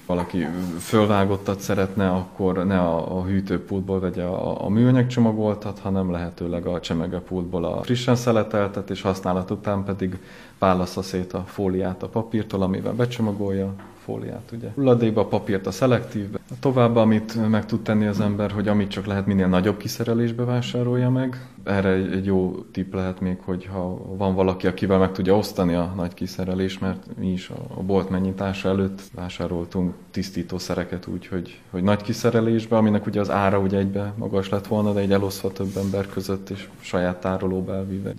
valaki 0.06 0.46
fölvágottat 0.78 1.60
szeretne, 1.60 2.10
akkor 2.10 2.66
ne 2.66 2.78
a, 2.78 3.18
a 3.18 3.24
hűtőpultból 3.24 4.00
vegye 4.00 4.22
a, 4.22 4.64
a 4.64 4.68
műanyag 4.68 5.06
csomagoltat, 5.06 5.78
hanem 5.78 6.10
lehetőleg 6.10 6.66
a 6.66 6.80
csemegepultból 6.80 7.64
a 7.64 7.82
frissen 7.82 8.16
szeleteltet, 8.16 8.90
és 8.90 9.02
használat 9.02 9.50
után 9.50 9.84
pedig 9.84 10.18
válassza 10.58 11.02
szét 11.02 11.32
a 11.32 11.44
fóliát 11.46 12.02
a 12.02 12.08
papírtól, 12.08 12.62
amivel 12.62 12.92
becsomagolja, 12.92 13.74
fóliát, 14.04 14.50
ugye. 14.52 14.68
Hulladékba 14.74 15.26
papírt 15.26 15.66
a 15.66 15.70
szelektívbe. 15.70 16.38
Tovább, 16.60 16.96
amit 16.96 17.48
meg 17.48 17.66
tud 17.66 17.82
tenni 17.82 18.06
az 18.06 18.20
ember, 18.20 18.50
hogy 18.50 18.68
amit 18.68 18.88
csak 18.88 19.06
lehet 19.06 19.26
minél 19.26 19.46
nagyobb 19.46 19.76
kiszerelésbe 19.76 20.44
vásárolja 20.44 21.10
meg. 21.10 21.48
Erre 21.64 21.90
egy 21.90 22.26
jó 22.26 22.64
tipp 22.72 22.94
lehet 22.94 23.20
még, 23.20 23.36
hogy 23.44 23.66
ha 23.72 24.16
van 24.16 24.34
valaki, 24.34 24.66
akivel 24.66 24.98
meg 24.98 25.12
tudja 25.12 25.36
osztani 25.36 25.74
a 25.74 25.92
nagy 25.96 26.14
kiszerelés, 26.14 26.78
mert 26.78 27.06
mi 27.18 27.32
is 27.32 27.50
a 27.76 27.82
bolt 27.82 28.10
megnyitása 28.10 28.68
előtt 28.68 29.02
vásároltunk 29.14 29.94
tisztítószereket 30.10 31.06
úgy, 31.06 31.26
hogy, 31.26 31.60
hogy 31.70 31.82
nagy 31.82 32.02
kiszerelésbe, 32.02 32.76
aminek 32.76 33.06
ugye 33.06 33.20
az 33.20 33.30
ára 33.30 33.58
ugye 33.58 33.78
egybe 33.78 34.12
magas 34.16 34.48
lett 34.48 34.66
volna, 34.66 34.92
de 34.92 35.00
egy 35.00 35.12
elosztva 35.12 35.52
több 35.52 35.76
ember 35.76 36.08
között 36.08 36.50
és 36.50 36.68
saját 36.80 37.20
tárolóba 37.20 37.74
elvíve. 37.74 38.12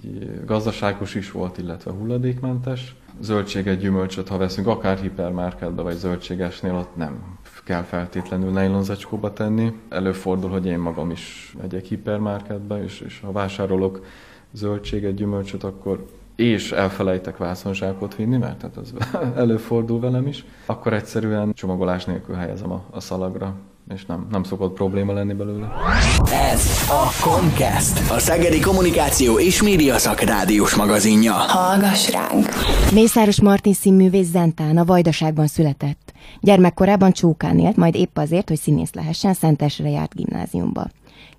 Gazdaságos 0.45 1.15
is 1.15 1.31
volt, 1.31 1.57
illetve 1.57 1.91
hulladékmentes 1.91 2.95
zöldséget, 3.19 3.79
gyümölcsöt, 3.79 4.27
ha 4.27 4.37
veszünk, 4.37 4.67
akár 4.67 4.97
hipermarketbe 4.97 5.81
vagy 5.81 5.95
zöldségesnél, 5.95 6.75
ott 6.75 6.95
nem 6.95 7.37
kell 7.65 7.81
feltétlenül 7.81 8.51
nejlonzacskóba 8.51 9.33
tenni. 9.33 9.73
Előfordul, 9.89 10.49
hogy 10.49 10.65
én 10.65 10.79
magam 10.79 11.11
is 11.11 11.55
megyek 11.61 11.85
hipermarketbe, 11.85 12.83
és, 12.83 12.99
és 12.99 13.19
ha 13.19 13.31
vásárolok 13.31 14.05
zöldséget, 14.51 15.15
gyümölcsöt, 15.15 15.63
akkor 15.63 16.05
és 16.35 16.71
elfelejtek 16.71 17.37
vászonzsákot 17.37 18.15
vinni, 18.15 18.37
mert 18.37 18.57
tehát 18.57 18.77
az 18.77 18.93
előfordul 19.43 19.99
velem 19.99 20.27
is, 20.27 20.45
akkor 20.65 20.93
egyszerűen 20.93 21.53
csomagolás 21.53 22.05
nélkül 22.05 22.35
helyezem 22.35 22.71
a, 22.71 22.83
a 22.89 22.99
szalagra 22.99 23.55
és 23.93 24.05
nem, 24.05 24.27
nem 24.31 24.43
szokott 24.43 24.73
probléma 24.73 25.13
lenni 25.13 25.33
belőle. 25.33 25.71
Ez 26.51 26.69
a 26.89 27.23
Comcast, 27.23 28.11
a 28.11 28.19
Szegedi 28.19 28.59
Kommunikáció 28.59 29.39
és 29.39 29.61
Média 29.61 29.97
Szakrádiós 29.97 30.75
magazinja. 30.75 31.33
Hallgass 31.33 32.11
ránk! 32.11 32.47
Mészáros 32.93 33.41
Martin 33.41 33.73
színművész 33.73 34.27
Zentán 34.27 34.77
a 34.77 34.85
Vajdaságban 34.85 35.47
született. 35.47 36.13
Gyermekkorában 36.39 37.11
Csókán 37.11 37.59
élt, 37.59 37.75
majd 37.75 37.95
épp 37.95 38.17
azért, 38.17 38.49
hogy 38.49 38.59
színész 38.59 38.93
lehessen, 38.93 39.33
Szentesre 39.33 39.89
járt 39.89 40.15
gimnáziumba. 40.15 40.89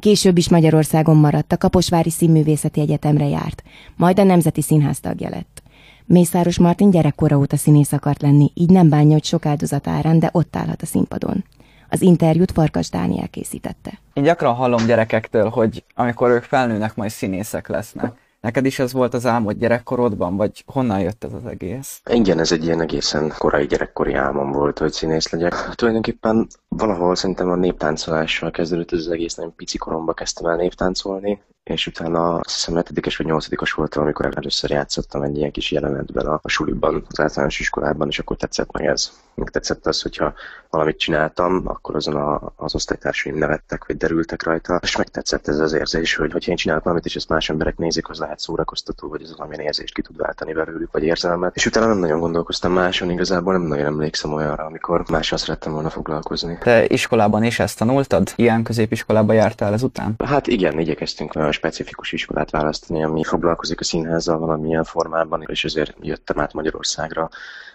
Később 0.01 0.39
is 0.39 0.49
Magyarországon 0.49 1.17
maradt, 1.17 1.53
a 1.53 1.57
Kaposvári 1.57 2.11
Színművészeti 2.11 2.81
Egyetemre 2.81 3.29
járt, 3.29 3.63
majd 3.97 4.19
a 4.19 4.25
Nemzeti 4.25 4.63
Színház 4.63 5.01
tagja 5.01 5.29
lett. 5.29 5.63
Mészáros 6.05 6.59
Martin 6.59 6.91
gyerekkora 6.91 7.37
óta 7.39 7.57
színész 7.57 7.93
akart 7.93 8.23
lenni, 8.23 8.51
így 8.55 8.71
nem 8.71 8.89
bánja, 8.89 9.13
hogy 9.13 9.25
sok 9.25 9.47
áldozat 9.47 9.89
árán, 9.89 10.19
de 10.19 10.29
ott 10.33 10.57
állhat 10.57 10.83
a 10.83 10.87
színpadon. 10.87 11.45
Az 11.91 12.03
interjút 12.03 12.53
Farkas 12.53 12.91
Dániel 12.91 13.29
készítette. 13.29 13.99
Én 14.13 14.23
gyakran 14.23 14.55
hallom 14.55 14.87
gyerekektől, 14.87 15.49
hogy 15.49 15.85
amikor 15.95 16.31
ők 16.31 16.43
felnőnek, 16.43 16.95
majd 16.95 17.11
színészek 17.11 17.69
lesznek. 17.69 18.13
Neked 18.41 18.65
is 18.65 18.79
ez 18.79 18.93
volt 18.93 19.15
az 19.15 19.27
álmod 19.27 19.57
gyerekkorodban, 19.57 20.37
vagy 20.37 20.65
honnan 20.67 21.01
jött 21.01 21.25
ez 21.25 21.33
az 21.33 21.47
egész? 21.47 22.01
Igen, 22.11 22.39
ez 22.39 22.53
egy 22.53 22.65
ilyen 22.65 22.81
egészen 22.81 23.33
korai 23.39 23.67
gyerekkori 23.67 24.15
álmom 24.15 24.53
volt, 24.53 24.79
hogy 24.79 24.93
színész 24.93 25.31
legyek. 25.31 25.55
Tulajdonképpen 25.75 26.47
valahol 26.69 27.15
szerintem 27.15 27.51
a 27.51 27.55
néptáncolással 27.55 28.51
kezdődött 28.51 28.93
ez 28.93 28.99
az 28.99 29.09
egész, 29.09 29.35
nagyon 29.35 29.55
pici 29.55 29.79
koromban 29.79 30.15
kezdtem 30.15 30.47
el 30.47 30.57
néptáncolni, 30.57 31.43
és 31.63 31.87
utána 31.87 32.35
azt 32.35 32.55
hiszem 32.55 32.75
7 32.75 33.17
vagy 33.17 33.27
8 33.27 33.75
voltam, 33.75 34.03
amikor 34.03 34.33
először 34.37 34.71
játszottam 34.71 35.23
egy 35.23 35.37
ilyen 35.37 35.51
kis 35.51 35.71
jelenetben 35.71 36.27
a, 36.27 36.41
a 36.43 36.49
suliban, 36.49 37.05
az 37.09 37.21
általános 37.21 37.61
iskolában, 37.61 38.09
és 38.09 38.19
akkor 38.19 38.37
tetszett 38.37 38.73
meg 38.73 38.85
ez. 38.85 39.13
Meg 39.37 39.51
tetszett 39.51 39.87
az, 39.87 40.03
hogyha 40.03 40.35
valamit 40.71 40.99
csináltam, 40.99 41.63
akkor 41.65 41.95
azon 41.95 42.17
a, 42.17 42.53
az 42.57 42.75
osztálytársaim 42.75 43.37
nevettek, 43.37 43.87
vagy 43.87 43.97
derültek 43.97 44.43
rajta, 44.43 44.79
és 44.83 44.97
megtetszett 44.97 45.49
ez 45.49 45.59
az 45.59 45.73
érzés, 45.73 46.15
hogy 46.15 46.33
hogyha 46.33 46.51
én 46.51 46.57
csinálok 46.57 46.83
valamit, 46.83 47.05
és 47.05 47.17
ezt 47.17 47.29
más 47.29 47.51
emberek 47.51 47.77
nézik, 47.77 48.09
az 48.09 48.19
lehet 48.19 48.39
szórakoztató, 48.39 49.09
vagy 49.09 49.23
ez 49.23 49.37
valamilyen 49.37 49.65
érzést 49.65 49.95
ki 49.95 50.03
tud 50.03 50.17
váltani 50.17 50.53
belőlük, 50.53 50.93
vagy 50.93 51.03
érzelmet. 51.03 51.57
És 51.57 51.67
utána 51.67 51.87
nem 51.87 51.99
nagyon 51.99 52.21
gondolkoztam 52.21 52.73
máson, 52.73 53.11
igazából 53.11 53.53
nem 53.53 53.63
nagyon 53.63 53.85
emlékszem 53.85 54.33
olyanra, 54.33 54.65
amikor 54.65 55.05
mással 55.11 55.39
szerettem 55.39 55.73
volna 55.73 55.91
foglalkozni. 55.91 56.59
Te 56.61 56.85
iskolában 56.87 57.45
is 57.45 57.59
ezt 57.59 57.79
tanultad? 57.79 58.33
Ilyen 58.37 58.63
középiskolába 58.63 59.33
jártál 59.33 59.73
ezután? 59.73 60.15
Hát 60.25 60.47
igen, 60.47 60.79
igyekeztünk 60.79 61.35
olyan 61.35 61.53
specifikus 61.53 62.13
iskolát 62.13 62.51
választani, 62.51 63.05
ami 63.05 63.25
foglalkozik 63.25 63.81
a 63.81 63.85
színházzal 63.85 64.39
valamilyen 64.39 64.85
formában, 64.85 65.45
és 65.47 65.65
ezért 65.65 65.95
jöttem 66.01 66.41
át 66.41 66.53
Magyarországra 66.53 67.29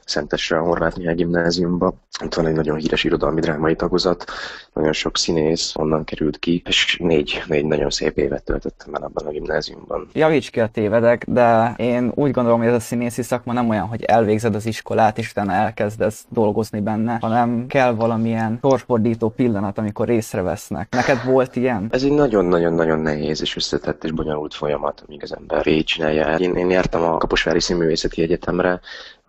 Szentesre, 0.05 0.57
a 0.57 0.63
Horváth 0.63 0.97
Mihály 0.97 1.15
gimnáziumba. 1.15 1.93
Ott 2.23 2.33
van 2.33 2.45
egy 2.45 2.53
nagyon 2.53 2.77
híres 2.77 3.03
irodalmi 3.03 3.39
drámai 3.39 3.75
tagozat, 3.75 4.25
nagyon 4.73 4.93
sok 4.93 5.17
színész 5.17 5.75
onnan 5.75 6.03
került 6.03 6.39
ki, 6.39 6.61
és 6.65 6.97
négy, 7.01 7.43
négy 7.47 7.65
nagyon 7.65 7.89
szép 7.89 8.17
évet 8.17 8.43
töltöttem 8.43 8.93
el 8.93 9.03
abban 9.03 9.25
a 9.25 9.29
gimnáziumban. 9.29 10.09
Javíts 10.13 10.49
ki 10.49 10.59
a 10.59 10.67
tévedek, 10.67 11.25
de 11.27 11.73
én 11.77 12.11
úgy 12.15 12.31
gondolom, 12.31 12.59
hogy 12.59 12.67
ez 12.67 12.73
a 12.73 12.79
színészi 12.79 13.21
szakma 13.21 13.53
nem 13.53 13.69
olyan, 13.69 13.87
hogy 13.87 14.03
elvégzed 14.03 14.55
az 14.55 14.65
iskolát, 14.65 15.17
és 15.17 15.29
utána 15.29 15.51
elkezdesz 15.53 16.25
dolgozni 16.29 16.79
benne, 16.79 17.17
hanem 17.21 17.65
kell 17.67 17.93
valamilyen 17.93 18.57
sorsfordító 18.61 19.29
pillanat, 19.29 19.77
amikor 19.77 20.09
észrevesznek. 20.09 20.87
Neked 20.91 21.25
volt 21.25 21.55
ilyen? 21.55 21.87
Ez 21.91 22.03
egy 22.03 22.11
nagyon-nagyon-nagyon 22.11 22.99
nehéz 22.99 23.41
és 23.41 23.55
összetett 23.55 24.03
és 24.03 24.11
bonyolult 24.11 24.53
folyamat, 24.53 25.03
amíg 25.07 25.23
az 25.23 25.35
ember 25.35 25.63
végigcsinálja. 25.63 26.37
Én, 26.37 26.55
én 26.55 26.69
jártam 26.69 27.03
a 27.03 27.17
Kaposvári 27.17 27.59
Színművészeti 27.59 28.21
Egyetemre, 28.21 28.79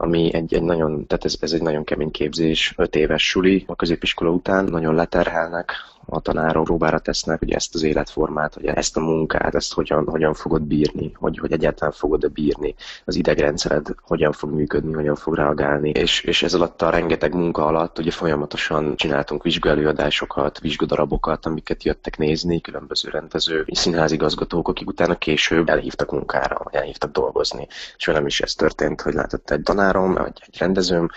ami 0.03 0.34
egy, 0.34 0.55
egy 0.55 0.62
nagyon, 0.62 1.07
tehát 1.07 1.24
ez, 1.24 1.34
ez 1.40 1.53
egy 1.53 1.62
nagyon 1.62 1.84
kemény 1.84 2.11
képzés, 2.11 2.74
öt 2.76 2.96
éves 2.96 3.28
suli 3.28 3.64
a 3.66 3.76
középiskola 3.76 4.30
után, 4.30 4.64
nagyon 4.64 4.94
leterhelnek, 4.94 5.72
a 6.07 6.20
tanárok 6.20 6.64
próbára 6.64 6.98
tesznek, 6.98 7.38
hogy 7.38 7.50
ezt 7.50 7.74
az 7.74 7.82
életformát, 7.82 8.55
hogy 8.55 8.64
ezt 8.64 8.96
a 8.96 9.00
munkát, 9.00 9.55
ezt 9.55 9.72
hogyan, 9.72 10.07
hogyan 10.07 10.34
fogod 10.34 10.62
bírni, 10.62 11.12
hogy, 11.14 11.38
hogy 11.38 11.53
egyáltalán 11.53 11.92
fogod-e 11.92 12.28
bírni, 12.28 12.74
az 13.05 13.14
idegrendszered 13.14 13.86
hogyan 14.03 14.32
fog 14.32 14.50
működni, 14.50 14.92
hogyan 14.92 15.14
fog 15.14 15.34
reagálni. 15.34 15.90
És, 15.90 16.20
és 16.20 16.42
ez 16.42 16.55
alatt 16.55 16.82
a 16.82 16.90
rengeteg 16.90 17.34
munka 17.34 17.66
alatt 17.66 17.98
ugye 17.98 18.11
folyamatosan 18.11 18.96
csináltunk 18.96 19.42
vizsgálőadásokat, 19.42 20.59
vizsgadarabokat, 20.59 21.46
amiket 21.46 21.84
jöttek 21.84 22.18
nézni, 22.18 22.61
különböző 22.61 23.09
rendező, 23.09 23.64
színházigazgatók, 23.72 24.68
akik 24.68 24.88
utána 24.88 25.14
később 25.14 25.68
elhívtak 25.68 26.11
munkára, 26.11 26.61
vagy 26.62 26.74
elhívtak 26.74 27.11
dolgozni. 27.11 27.66
És 27.96 28.07
velem 28.07 28.26
is 28.26 28.40
ez 28.40 28.55
történt, 28.55 29.00
hogy 29.00 29.14
látott 29.14 29.50
egy 29.50 29.62
tanárom, 29.62 30.14
vagy 30.14 30.42
egy 30.46 30.59
rendezőm, 30.59 31.11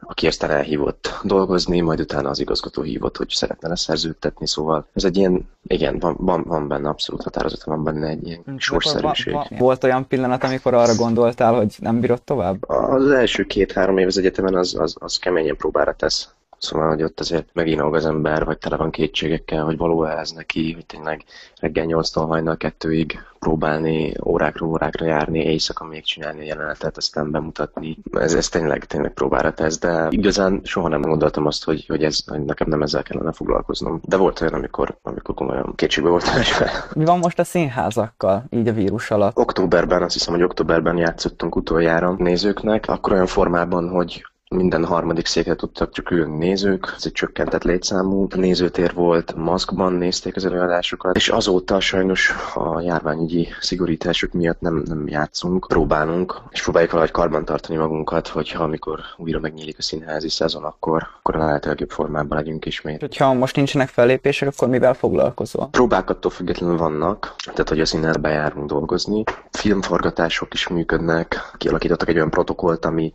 aki 0.00 0.26
aztán 0.26 0.50
elhívott 0.50 1.20
dolgozni, 1.22 1.80
majd 1.80 2.00
utána 2.00 2.28
az 2.28 2.38
igazgató 2.38 2.82
hívott, 2.82 3.16
hogy 3.16 3.28
szeretne 3.28 3.68
leszerződtetni, 3.68 4.46
szóval 4.46 4.86
ez 4.92 5.04
egy 5.04 5.16
ilyen, 5.16 5.48
igen, 5.62 5.98
van, 5.98 6.16
van, 6.18 6.42
van 6.46 6.68
benne 6.68 6.88
abszolút 6.88 7.22
határozottan, 7.22 7.74
van 7.74 7.84
benne 7.84 8.08
egy 8.08 8.26
ilyen 8.26 8.42
sorszerűség. 8.56 9.32
Va, 9.32 9.46
va, 9.50 9.56
volt 9.58 9.84
olyan 9.84 10.06
pillanat, 10.08 10.44
amikor 10.44 10.74
arra 10.74 10.94
gondoltál, 10.94 11.54
hogy 11.54 11.74
nem 11.78 12.00
bírod 12.00 12.22
tovább? 12.22 12.68
Az 12.68 13.10
első 13.10 13.44
két-három 13.44 13.98
év 13.98 14.06
az 14.06 14.18
egyetemen 14.18 14.54
az, 14.54 14.74
az, 14.78 14.96
az 14.98 15.16
keményen 15.16 15.56
próbára 15.56 15.92
tesz. 15.92 16.34
Szóval, 16.58 16.88
hogy 16.88 17.02
ott 17.02 17.20
azért 17.20 17.48
megint 17.52 17.80
az 17.80 18.06
ember, 18.06 18.44
vagy 18.44 18.58
tele 18.58 18.76
van 18.76 18.90
kétségekkel, 18.90 19.64
hogy 19.64 19.76
való-e 19.76 20.18
ez 20.18 20.30
neki, 20.30 20.72
hogy 20.72 20.86
tényleg 20.86 21.24
reggel 21.60 21.86
8-tól 21.88 22.24
hajnal 22.28 22.56
kettőig 22.56 23.18
próbálni 23.38 24.14
órákról 24.24 24.68
órákra 24.68 25.06
járni, 25.06 25.38
éjszaka 25.38 25.84
még 25.84 26.04
csinálni 26.04 26.40
a 26.40 26.44
jelenetet, 26.44 26.96
aztán 26.96 27.30
bemutatni. 27.30 27.96
Ez, 28.12 28.34
ez 28.34 28.48
tényleg, 28.48 28.84
tényleg 28.84 29.12
próbára 29.12 29.52
tesz, 29.54 29.78
de 29.78 30.06
igazán 30.10 30.60
soha 30.64 30.88
nem 30.88 31.00
gondoltam 31.00 31.46
azt, 31.46 31.64
hogy, 31.64 31.86
hogy, 31.86 32.04
ez, 32.04 32.18
hogy 32.26 32.44
nekem 32.44 32.68
nem 32.68 32.82
ezzel 32.82 33.02
kellene 33.02 33.32
foglalkoznom. 33.32 34.00
De 34.04 34.16
volt 34.16 34.40
olyan, 34.40 34.54
amikor, 34.54 34.98
amikor 35.02 35.34
komolyan 35.34 35.72
kétségbe 35.74 36.10
voltam 36.10 36.34
esve. 36.34 36.70
Mi 36.94 37.04
van 37.04 37.18
most 37.18 37.38
a 37.38 37.44
színházakkal, 37.44 38.44
így 38.50 38.68
a 38.68 38.72
vírus 38.72 39.10
alatt? 39.10 39.36
Októberben, 39.36 40.02
azt 40.02 40.14
hiszem, 40.14 40.34
hogy 40.34 40.42
októberben 40.42 40.96
játszottunk 40.96 41.56
utoljára 41.56 42.14
nézőknek, 42.18 42.84
akkor 42.88 43.12
olyan 43.12 43.26
formában, 43.26 43.88
hogy 43.88 44.26
minden 44.48 44.84
harmadik 44.84 45.26
székre 45.26 45.54
tudtak 45.54 45.92
csak 45.92 46.10
ülni 46.10 46.36
nézők, 46.36 46.92
ez 46.96 47.06
egy 47.06 47.12
csökkentett 47.12 47.62
létszámú 47.62 48.26
nézőtér 48.34 48.94
volt, 48.94 49.34
maszkban 49.34 49.92
nézték 49.92 50.36
az 50.36 50.44
előadásokat, 50.44 51.16
és 51.16 51.28
azóta 51.28 51.80
sajnos 51.80 52.34
a 52.54 52.80
járványügyi 52.80 53.48
szigorítások 53.60 54.32
miatt 54.32 54.60
nem, 54.60 54.82
nem 54.86 55.08
játszunk, 55.08 55.66
próbálunk, 55.68 56.40
és 56.50 56.62
próbáljuk 56.62 56.90
valahogy 56.90 57.12
karban 57.12 57.44
tartani 57.44 57.78
magunkat, 57.78 58.28
hogyha 58.28 58.62
amikor 58.62 59.00
újra 59.16 59.40
megnyílik 59.40 59.78
a 59.78 59.82
színházi 59.82 60.28
szezon, 60.28 60.64
akkor, 60.64 61.06
akkor 61.18 61.36
a 61.36 61.44
lehető 61.44 61.68
legjobb 61.68 61.90
formában 61.90 62.38
legyünk 62.38 62.66
ismét. 62.66 63.00
Hogyha 63.00 63.32
most 63.32 63.56
nincsenek 63.56 63.88
fellépések, 63.88 64.48
akkor 64.48 64.68
mivel 64.68 64.94
foglalkozol? 64.94 65.68
Próbák 65.70 66.10
attól 66.10 66.30
függetlenül 66.30 66.76
vannak, 66.76 67.34
tehát 67.44 67.68
hogy 67.68 67.80
a 67.80 67.86
színházba 67.86 68.28
járunk 68.28 68.68
dolgozni. 68.68 69.24
Filmforgatások 69.50 70.54
is 70.54 70.68
működnek, 70.68 71.50
kialakítottak 71.56 72.08
egy 72.08 72.16
olyan 72.16 72.30
protokollt, 72.30 72.84
ami 72.84 73.12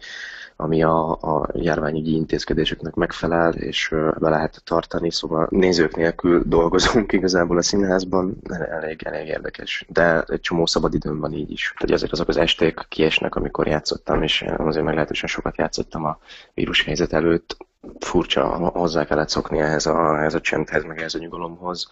ami 0.62 0.84
a, 0.84 1.12
a 1.12 1.50
járványügyi 1.54 2.16
intézkedéseknek 2.16 2.94
megfelel, 2.94 3.54
és 3.54 3.90
be 4.20 4.30
lehet 4.30 4.62
tartani, 4.66 5.12
szóval 5.12 5.48
nézők 5.50 5.96
nélkül 5.96 6.44
dolgozunk 6.46 7.12
igazából 7.22 7.58
a 7.58 7.62
színházban, 7.62 8.38
elég, 8.50 9.04
elég 9.04 9.28
érdekes, 9.28 9.86
de 9.90 10.22
egy 10.22 10.40
csomó 10.40 10.66
szabadidőm 10.66 11.20
van 11.20 11.34
így 11.34 11.52
is. 11.52 11.74
Tehát 11.78 11.96
azért 11.96 12.12
azok 12.12 12.28
az 12.28 12.38
esték 12.38 12.86
kiesnek, 12.90 13.36
amikor 13.36 13.68
játszottam, 13.68 14.24
és 14.24 14.46
azért 14.58 14.86
meglehetősen 14.86 15.30
sokat 15.30 15.58
játszottam 15.58 16.06
a 16.06 16.18
vírushelyzet 16.54 17.14
előtt, 17.14 17.58
furcsa, 18.00 18.46
hozzá 18.58 19.06
kellett 19.06 19.30
szokni 19.30 19.60
ehhez 19.60 19.86
a, 19.86 20.18
ehhez 20.18 20.34
a 20.34 20.42
csendhez, 20.42 20.84
meg 20.84 20.98
ehhez 21.00 21.16
a 21.16 21.20
nyugalomhoz, 21.20 21.90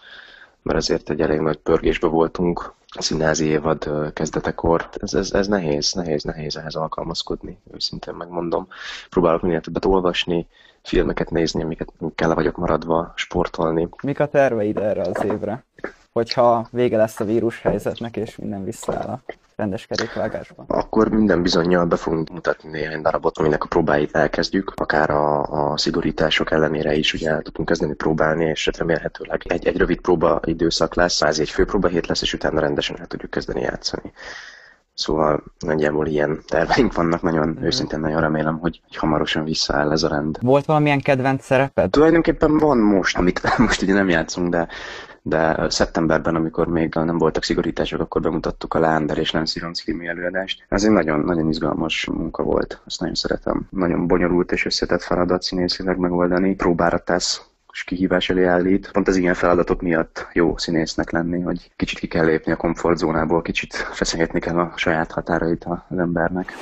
mert 0.62 0.78
azért 0.78 1.10
egy 1.10 1.20
elég 1.20 1.40
nagy 1.40 1.56
pörgésbe 1.56 2.06
voltunk 2.06 2.72
színházi 2.98 3.44
évad 3.46 4.12
kezdetekor. 4.12 4.88
Ez, 4.92 5.14
ez, 5.14 5.32
ez 5.32 5.46
nehéz, 5.46 5.92
nehéz, 5.92 6.22
nehéz 6.22 6.56
ehhez 6.56 6.74
alkalmazkodni, 6.74 7.58
őszintén 7.72 8.14
megmondom. 8.14 8.68
Próbálok 9.10 9.42
minél 9.42 9.60
többet 9.60 9.84
olvasni, 9.84 10.46
filmeket 10.82 11.30
nézni, 11.30 11.62
amiket 11.62 11.92
kell 12.14 12.34
vagyok 12.34 12.56
maradva, 12.56 13.12
sportolni. 13.16 13.88
Mik 14.02 14.20
a 14.20 14.28
terveid 14.28 14.78
erre 14.78 15.02
az 15.02 15.24
évre? 15.24 15.64
Hogyha 16.12 16.68
vége 16.70 16.96
lesz 16.96 17.20
a 17.20 17.24
vírus 17.24 17.60
helyzetnek, 17.62 18.16
és 18.16 18.36
minden 18.36 18.64
visszaáll 18.64 19.08
a 19.08 19.20
rendes 19.56 19.86
kerékvágásban. 19.86 20.64
Akkor 20.68 21.08
minden 21.08 21.42
bizonyal 21.42 21.84
be 21.84 21.96
fogunk 21.96 22.30
mutatni 22.30 22.70
néhány 22.70 23.02
darabot, 23.02 23.38
aminek 23.38 23.64
a 23.64 23.68
próbáit 23.68 24.16
elkezdjük, 24.16 24.72
akár 24.74 25.10
a, 25.10 25.42
a 25.42 25.76
szigorítások 25.78 26.50
ellenére 26.50 26.94
is 26.94 27.14
ugye 27.14 27.30
el 27.30 27.42
tudunk 27.42 27.68
kezdeni 27.68 27.94
próbálni, 27.94 28.44
és 28.44 28.70
remélhetőleg 28.78 29.42
egy, 29.48 29.66
egy 29.66 29.76
rövid 29.76 30.00
próba 30.00 30.40
időszak 30.44 30.94
lesz, 30.94 31.22
ez 31.22 31.38
egy 31.38 31.50
fő 31.50 31.66
hét 31.88 32.06
lesz, 32.06 32.22
és 32.22 32.34
utána 32.34 32.60
rendesen 32.60 33.00
el 33.00 33.06
tudjuk 33.06 33.30
kezdeni 33.30 33.60
játszani. 33.60 34.12
Szóval 34.94 35.42
nagyjából 35.58 36.06
ilyen 36.06 36.40
terveink 36.46 36.94
vannak, 36.94 37.22
nagyon 37.22 37.48
mm. 37.48 37.62
őszintén 37.62 38.00
nagyon 38.00 38.20
remélem, 38.20 38.58
hogy, 38.58 38.80
hogy 38.86 38.96
hamarosan 38.96 39.44
visszaáll 39.44 39.92
ez 39.92 40.02
a 40.02 40.08
rend. 40.08 40.38
Volt 40.40 40.64
valamilyen 40.64 41.00
kedvenc 41.00 41.44
szereped? 41.44 41.90
Tulajdonképpen 41.90 42.58
van 42.58 42.78
most, 42.78 43.16
amit 43.16 43.40
most 43.66 43.82
ugye 43.82 43.92
nem 43.92 44.08
játszunk, 44.08 44.48
de 44.48 44.68
de 45.22 45.66
szeptemberben, 45.68 46.34
amikor 46.34 46.66
még 46.66 46.94
nem 46.94 47.18
voltak 47.18 47.44
szigorítások, 47.44 48.00
akkor 48.00 48.20
bemutattuk 48.20 48.74
a 48.74 48.78
Lánder 48.78 49.18
és 49.18 49.32
Ronc 49.32 49.82
című 49.82 50.06
előadást. 50.06 50.64
Ez 50.68 50.84
egy 50.84 50.90
nagyon, 50.90 51.20
nagyon 51.20 51.48
izgalmas 51.48 52.06
munka 52.06 52.42
volt, 52.42 52.80
ezt 52.86 53.00
nagyon 53.00 53.14
szeretem. 53.14 53.66
Nagyon 53.70 54.06
bonyolult 54.06 54.52
és 54.52 54.64
összetett 54.64 55.02
feladat 55.02 55.42
színészileg 55.42 55.98
megoldani. 55.98 56.54
Próbára 56.54 56.98
tesz, 56.98 57.42
és 57.72 57.84
kihívás 57.84 58.30
elé 58.30 58.44
állít. 58.44 58.90
Pont 58.92 59.08
az 59.08 59.16
ilyen 59.16 59.34
feladatok 59.34 59.82
miatt 59.82 60.28
jó 60.32 60.56
színésznek 60.56 61.10
lenni, 61.10 61.40
hogy 61.40 61.70
kicsit 61.76 61.98
ki 61.98 62.06
kell 62.06 62.24
lépni 62.24 62.52
a 62.52 62.56
komfortzónából, 62.56 63.42
kicsit 63.42 63.74
feszegetni 63.74 64.40
kell 64.40 64.58
a 64.58 64.72
saját 64.76 65.10
határait 65.10 65.64
az 65.64 65.98
embernek. 65.98 66.52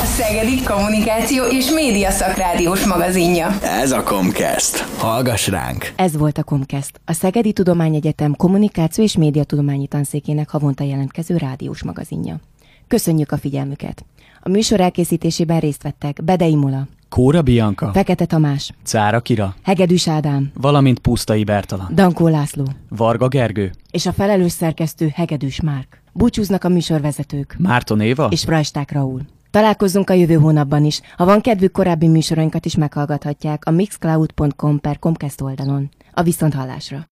A 0.00 0.04
Szegedi 0.04 0.62
Kommunikáció 0.62 1.44
és 1.44 1.70
Média 1.70 2.10
Szakrádiós 2.10 2.86
magazinja. 2.86 3.46
Ez 3.62 3.92
a 3.92 4.02
Comcast. 4.02 4.78
Hallgass 4.98 5.48
ránk! 5.48 5.92
Ez 5.96 6.16
volt 6.16 6.38
a 6.38 6.42
Comcast, 6.42 7.00
a 7.04 7.12
Szegedi 7.12 7.52
Tudományegyetem 7.52 8.36
Kommunikáció 8.36 9.04
és 9.04 9.16
Média 9.16 9.44
Tudományi 9.44 9.86
Tanszékének 9.86 10.50
havonta 10.50 10.84
jelentkező 10.84 11.36
rádiós 11.36 11.82
magazinja. 11.82 12.40
Köszönjük 12.88 13.32
a 13.32 13.36
figyelmüket! 13.36 14.04
A 14.40 14.48
műsor 14.48 14.80
elkészítésében 14.80 15.60
részt 15.60 15.82
vettek 15.82 16.24
Bedei 16.24 16.54
Mola, 16.54 16.86
Kóra 17.08 17.42
Bianka, 17.42 17.90
Fekete 17.92 18.24
Tamás, 18.24 18.70
Cára 18.84 19.20
Kira, 19.20 19.54
Hegedűs 19.62 20.08
Ádám, 20.08 20.50
valamint 20.54 20.98
Pusztai 20.98 21.44
Bertalan, 21.44 21.90
Dankó 21.94 22.28
László 22.28 22.64
Varga 22.88 23.28
Gergő 23.28 23.72
és 23.90 24.06
a 24.06 24.12
felelős 24.12 24.52
szerkesztő 24.52 25.10
Hegedűs 25.14 25.60
Márk. 25.60 26.02
Búcsúznak 26.12 26.64
a 26.64 26.68
műsorvezetők 26.68 27.56
Márton 27.58 28.00
Éva 28.00 28.28
és 28.30 28.42
Frajsták 28.42 28.92
Raúl. 28.92 29.20
Találkozzunk 29.52 30.10
a 30.10 30.12
jövő 30.12 30.34
hónapban 30.34 30.84
is. 30.84 31.00
Ha 31.16 31.24
van 31.24 31.40
kedvük, 31.40 31.72
korábbi 31.72 32.08
műsorainkat 32.08 32.64
is 32.64 32.76
meghallgathatják 32.76 33.64
a 33.64 33.70
mixcloud.com 33.70 34.80
per 34.80 34.98
Comcast 34.98 35.40
oldalon. 35.40 35.90
A 36.12 36.22
viszonthallásra! 36.22 37.06